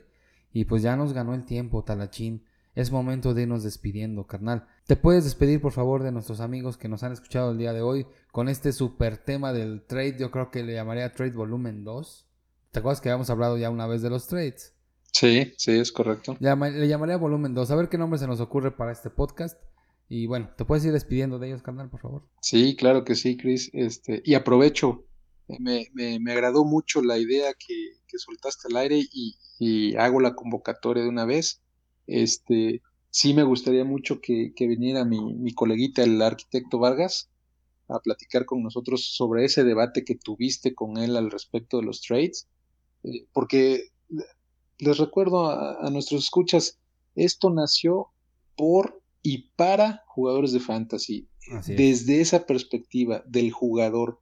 y 0.52 0.64
pues 0.64 0.82
ya 0.82 0.96
nos 0.96 1.12
ganó 1.12 1.34
el 1.34 1.44
tiempo, 1.44 1.84
Talachín. 1.84 2.44
Es 2.74 2.92
momento 2.92 3.34
de 3.34 3.42
irnos 3.42 3.64
despidiendo, 3.64 4.26
carnal. 4.26 4.66
¿Te 4.86 4.96
puedes 4.96 5.24
despedir, 5.24 5.60
por 5.60 5.72
favor, 5.72 6.02
de 6.02 6.12
nuestros 6.12 6.40
amigos 6.40 6.76
que 6.76 6.88
nos 6.88 7.02
han 7.02 7.12
escuchado 7.12 7.50
el 7.50 7.58
día 7.58 7.72
de 7.72 7.82
hoy 7.82 8.06
con 8.30 8.48
este 8.48 8.72
super 8.72 9.18
tema 9.18 9.52
del 9.52 9.82
trade? 9.82 10.16
Yo 10.18 10.30
creo 10.30 10.50
que 10.50 10.62
le 10.62 10.74
llamaría 10.74 11.12
Trade 11.12 11.32
Volumen 11.32 11.84
2. 11.84 12.26
¿Te 12.70 12.78
acuerdas 12.78 13.00
que 13.00 13.08
habíamos 13.08 13.28
hablado 13.28 13.58
ya 13.58 13.70
una 13.70 13.88
vez 13.88 14.02
de 14.02 14.10
los 14.10 14.28
trades? 14.28 14.72
Sí, 15.12 15.52
sí, 15.56 15.72
es 15.72 15.90
correcto. 15.90 16.36
le 16.38 16.88
llamaría 16.88 17.16
Volumen 17.16 17.54
2. 17.54 17.70
A 17.72 17.76
ver 17.76 17.88
qué 17.88 17.98
nombre 17.98 18.20
se 18.20 18.28
nos 18.28 18.40
ocurre 18.40 18.70
para 18.70 18.92
este 18.92 19.10
podcast. 19.10 19.58
Y 20.10 20.26
bueno, 20.26 20.50
¿te 20.58 20.66
puedes 20.66 20.84
ir 20.84 20.92
despidiendo 20.92 21.38
de 21.38 21.46
ellos, 21.46 21.62
carnal, 21.62 21.88
por 21.88 22.00
favor? 22.00 22.28
Sí, 22.42 22.76
claro 22.76 23.04
que 23.04 23.14
sí, 23.14 23.38
Chris. 23.38 23.70
Este, 23.72 24.20
y 24.24 24.34
aprovecho, 24.34 25.06
me, 25.58 25.86
me, 25.94 26.32
agradó 26.32 26.64
mucho 26.64 27.00
la 27.00 27.16
idea 27.16 27.54
que, 27.54 27.92
que 28.06 28.18
soltaste 28.18 28.68
al 28.68 28.76
aire 28.76 28.98
y, 28.98 29.36
y, 29.58 29.96
hago 29.96 30.20
la 30.20 30.34
convocatoria 30.34 31.04
de 31.04 31.08
una 31.08 31.24
vez. 31.24 31.62
Este, 32.06 32.82
sí 33.10 33.34
me 33.34 33.44
gustaría 33.44 33.84
mucho 33.84 34.20
que, 34.20 34.52
que 34.54 34.66
viniera 34.66 35.04
mi, 35.04 35.32
mi 35.34 35.54
coleguita, 35.54 36.02
el 36.02 36.20
arquitecto 36.20 36.78
Vargas, 36.80 37.30
a 37.88 38.00
platicar 38.00 38.46
con 38.46 38.62
nosotros 38.62 39.14
sobre 39.14 39.44
ese 39.44 39.64
debate 39.64 40.04
que 40.04 40.16
tuviste 40.16 40.74
con 40.74 40.98
él 40.98 41.16
al 41.16 41.30
respecto 41.30 41.78
de 41.78 41.84
los 41.84 42.00
trades, 42.02 42.48
eh, 43.04 43.26
porque 43.32 43.90
les 44.78 44.98
recuerdo 44.98 45.48
a, 45.48 45.88
nuestros 45.90 46.24
escuchas, 46.24 46.80
esto 47.14 47.50
nació 47.50 48.08
por 48.56 48.99
y 49.22 49.50
para 49.56 50.02
jugadores 50.06 50.52
de 50.52 50.60
fantasy, 50.60 51.28
desde 51.66 52.20
esa 52.20 52.46
perspectiva 52.46 53.22
del 53.26 53.50
jugador, 53.50 54.20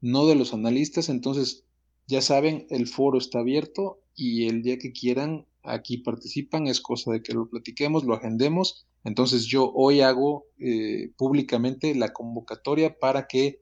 no 0.00 0.26
de 0.26 0.34
los 0.34 0.54
analistas, 0.54 1.08
entonces 1.08 1.64
ya 2.06 2.22
saben, 2.22 2.66
el 2.70 2.86
foro 2.86 3.18
está 3.18 3.40
abierto 3.40 4.00
y 4.14 4.46
el 4.46 4.62
día 4.62 4.78
que 4.78 4.92
quieran 4.92 5.46
aquí 5.62 5.98
participan, 5.98 6.66
es 6.66 6.80
cosa 6.80 7.12
de 7.12 7.22
que 7.22 7.34
lo 7.34 7.48
platiquemos, 7.48 8.04
lo 8.04 8.14
agendemos. 8.14 8.86
Entonces 9.04 9.44
yo 9.44 9.70
hoy 9.74 10.00
hago 10.00 10.46
eh, 10.58 11.12
públicamente 11.16 11.94
la 11.94 12.12
convocatoria 12.12 12.98
para 12.98 13.26
que 13.26 13.60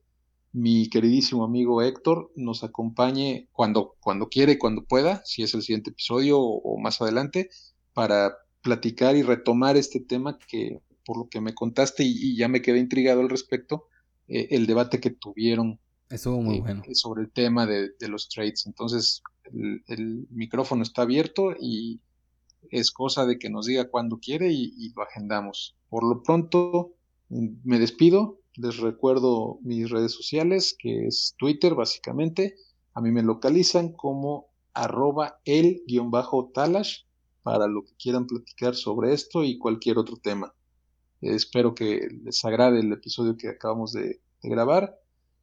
mi 0.53 0.89
queridísimo 0.89 1.45
amigo 1.45 1.82
Héctor 1.82 2.32
nos 2.34 2.64
acompañe 2.64 3.49
cuando, 3.53 3.95
cuando 4.01 4.28
quiere 4.28 4.53
y 4.53 4.59
cuando 4.59 4.84
pueda, 4.84 5.20
si 5.24 5.43
es 5.43 5.53
el 5.55 5.62
siguiente 5.62 5.91
episodio 5.91 6.41
o, 6.41 6.78
más 6.78 7.03
adelante, 7.03 7.51
para 7.93 8.34
platicar 8.67 9.14
y 9.14 9.23
retomar 9.23 9.77
este 9.77 10.01
tema 10.01 10.39
que 10.39 10.81
por 11.05 11.17
lo 11.17 11.29
que 11.29 11.41
me 11.41 11.55
contaste 11.55 12.03
y, 12.03 12.37
ya 12.37 12.49
me 12.49 12.62
quedé 12.62 12.81
intrigado 12.81 13.21
al 13.21 13.29
respecto, 13.29 13.87
eh, 14.27 14.49
el 14.51 14.67
debate 14.67 14.99
que 14.99 15.11
tuvieron 15.11 15.79
muy 16.25 16.59
eh, 16.59 16.95
sobre 16.95 17.23
el 17.23 17.31
tema 17.31 17.64
de, 17.64 17.93
los 18.09 18.29
trades. 18.29 18.67
Entonces 18.67 19.23
el 19.87 20.27
micrófono 20.31 20.83
está 20.83 21.03
abierto 21.03 21.55
y 21.61 22.01
es 22.71 22.91
cosa 22.91 23.25
de 23.25 23.39
que 23.39 23.51
nos 23.51 23.67
diga 23.67 23.89
cuándo 23.89 24.19
quiere 24.19 24.51
y, 24.53 24.93
lo 24.97 25.03
agendamos. 25.03 25.77
Por 25.89 26.03
lo 26.03 26.25
pronto, 26.25 26.97
mm, 27.29 27.47
me 27.62 27.79
despido. 27.79 28.41
Les 28.57 28.79
recuerdo 28.79 29.61
mis 29.62 29.89
redes 29.91 30.11
sociales, 30.11 30.75
que 30.77 31.07
es 31.07 31.37
Twitter 31.39 31.77
básicamente. 31.77 32.57
A 32.95 33.01
mí 33.01 33.12
me 33.12 33.23
localizan 33.23 33.93
como 33.93 34.49
arroba 34.75 35.39
el-talash 35.45 37.05
para 37.47 37.68
lo 37.68 37.84
que 37.84 37.94
quieran 37.94 38.26
platicar 38.26 38.74
sobre 38.74 39.12
esto 39.12 39.44
y 39.44 39.57
cualquier 39.57 39.99
otro 39.99 40.16
tema. 40.16 40.53
Espero 41.20 41.76
que 41.76 42.09
les 42.24 42.44
agrade 42.44 42.80
el 42.80 42.92
episodio 42.92 43.36
que 43.36 43.49
acabamos 43.49 43.92
de, 43.92 44.20
de 44.42 44.49
grabar 44.49 44.99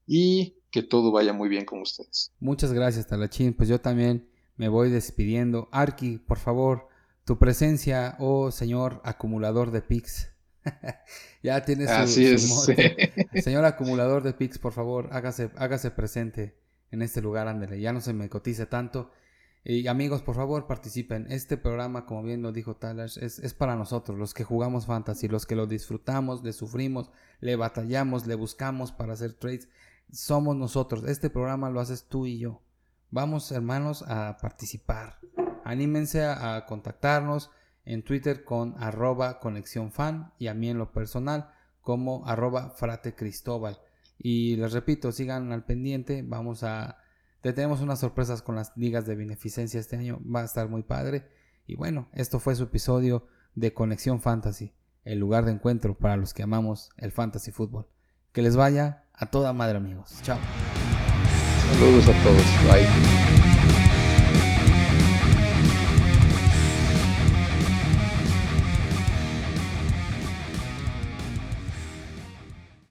y 0.06 0.58
que 0.70 0.84
todo 0.84 1.14
vaya 1.14 1.32
muy 1.32 1.48
bien 1.48 1.64
con 1.64 1.80
ustedes. 1.80 2.34
Muchas 2.42 2.74
gracias, 2.74 3.08
Talachín. 3.08 3.54
Pues 3.54 3.70
yo 3.70 3.80
también 3.80 4.30
me 4.58 4.68
voy 4.68 4.92
despidiendo. 4.92 5.70
Arki, 5.72 6.18
por 6.18 6.40
favor, 6.40 6.90
tu 7.24 7.40
presencia, 7.40 8.18
oh 8.20 8.52
señor 8.52 9.00
acumulador 9.06 9.72
de 9.72 9.82
pics. 9.82 10.30
ya 11.42 11.64
tienes 11.64 11.88
su, 11.88 11.96
Así 11.96 12.26
es. 12.26 12.66
Señor 13.46 13.64
acumulador 13.64 14.24
de 14.24 14.34
pics, 14.34 14.60
por 14.60 14.74
favor, 14.74 15.08
hágase, 15.14 15.52
hágase 15.56 15.90
presente 15.90 16.60
en 16.92 17.02
este 17.02 17.22
lugar, 17.22 17.48
ándele. 17.48 17.80
Ya 17.80 17.94
no 17.94 18.02
se 18.02 18.12
me 18.12 18.28
cotice 18.28 18.66
tanto. 18.66 19.10
Y 19.64 19.88
amigos, 19.88 20.22
por 20.22 20.36
favor, 20.36 20.68
participen. 20.68 21.26
Este 21.30 21.58
programa, 21.58 22.06
como 22.06 22.24
bien 22.24 22.42
lo 22.42 22.52
dijo 22.52 22.76
Talash, 22.76 23.18
es, 23.20 23.40
es, 23.40 23.54
para 23.54 23.76
nosotros, 23.76 24.18
los 24.18 24.34
que 24.34 24.44
jugamos 24.44 24.86
fantasy, 24.86 25.28
los 25.28 25.46
que 25.46 25.56
lo 25.56 25.68
disfrutamos, 25.68 26.44
le 26.44 26.52
sufrimos, 26.52 27.12
le 27.40 27.56
batallamos, 27.56 28.28
le 28.28 28.36
buscamos 28.36 28.92
para 28.92 29.14
hacer 29.14 29.34
trades. 29.34 29.70
Somos 30.12 30.56
nosotros. 30.56 31.06
Este 31.06 31.30
programa 31.30 31.70
lo 31.70 31.80
haces 31.80 32.04
tú 32.10 32.26
y 32.26 32.40
yo. 32.40 32.62
Vamos, 33.10 33.52
hermanos, 33.52 34.04
a 34.08 34.38
participar 34.42 35.20
anímense 35.64 36.24
a, 36.24 36.66
contactarnos 36.66 37.52
en 37.86 38.04
Twitter 38.04 38.44
con 38.44 38.76
arroba 38.78 39.40
conexión 39.40 39.92
fan 39.92 40.32
y 40.38 40.48
a 40.48 40.54
mí 40.54 40.70
en 40.70 40.78
lo 40.78 40.92
personal 40.92 41.50
como 41.82 42.26
arroba 42.28 42.70
frate 42.70 43.16
cristóbal. 43.16 43.80
Y 44.18 44.56
les 44.56 44.72
repito, 44.72 45.12
sigan 45.12 45.52
al 45.52 45.66
pendiente, 45.66 46.24
vamos 46.26 46.64
a... 46.64 46.98
Tenemos 47.52 47.82
unas 47.82 48.00
sorpresas 48.00 48.42
con 48.42 48.56
las 48.56 48.72
ligas 48.78 49.06
de 49.06 49.16
beneficencia 49.16 49.80
este 49.80 49.98
año, 49.98 50.22
va 50.24 50.42
a 50.42 50.46
estar 50.46 50.70
muy 50.70 50.84
padre. 50.84 51.28
Y 51.68 51.76
bueno, 51.76 52.08
esto 52.14 52.40
fue 52.40 52.56
su 52.56 52.64
episodio 52.64 53.28
de 53.54 53.74
Conexión 53.74 54.22
Fantasy, 54.22 54.74
el 55.04 55.20
lugar 55.20 55.44
de 55.44 55.52
encuentro 55.52 55.98
para 55.98 56.16
los 56.16 56.34
que 56.34 56.44
amamos 56.44 56.90
el 56.98 57.12
fantasy 57.12 57.52
fútbol. 57.52 57.88
Que 58.32 58.42
les 58.42 58.56
vaya 58.56 59.04
a 59.14 59.26
toda 59.26 59.52
madre 59.52 59.78
amigos. 59.78 60.20
Chao. 60.24 60.40
Saludos 61.74 62.08
a 62.08 62.24
todos. 62.24 62.44
Bye. 62.72 63.43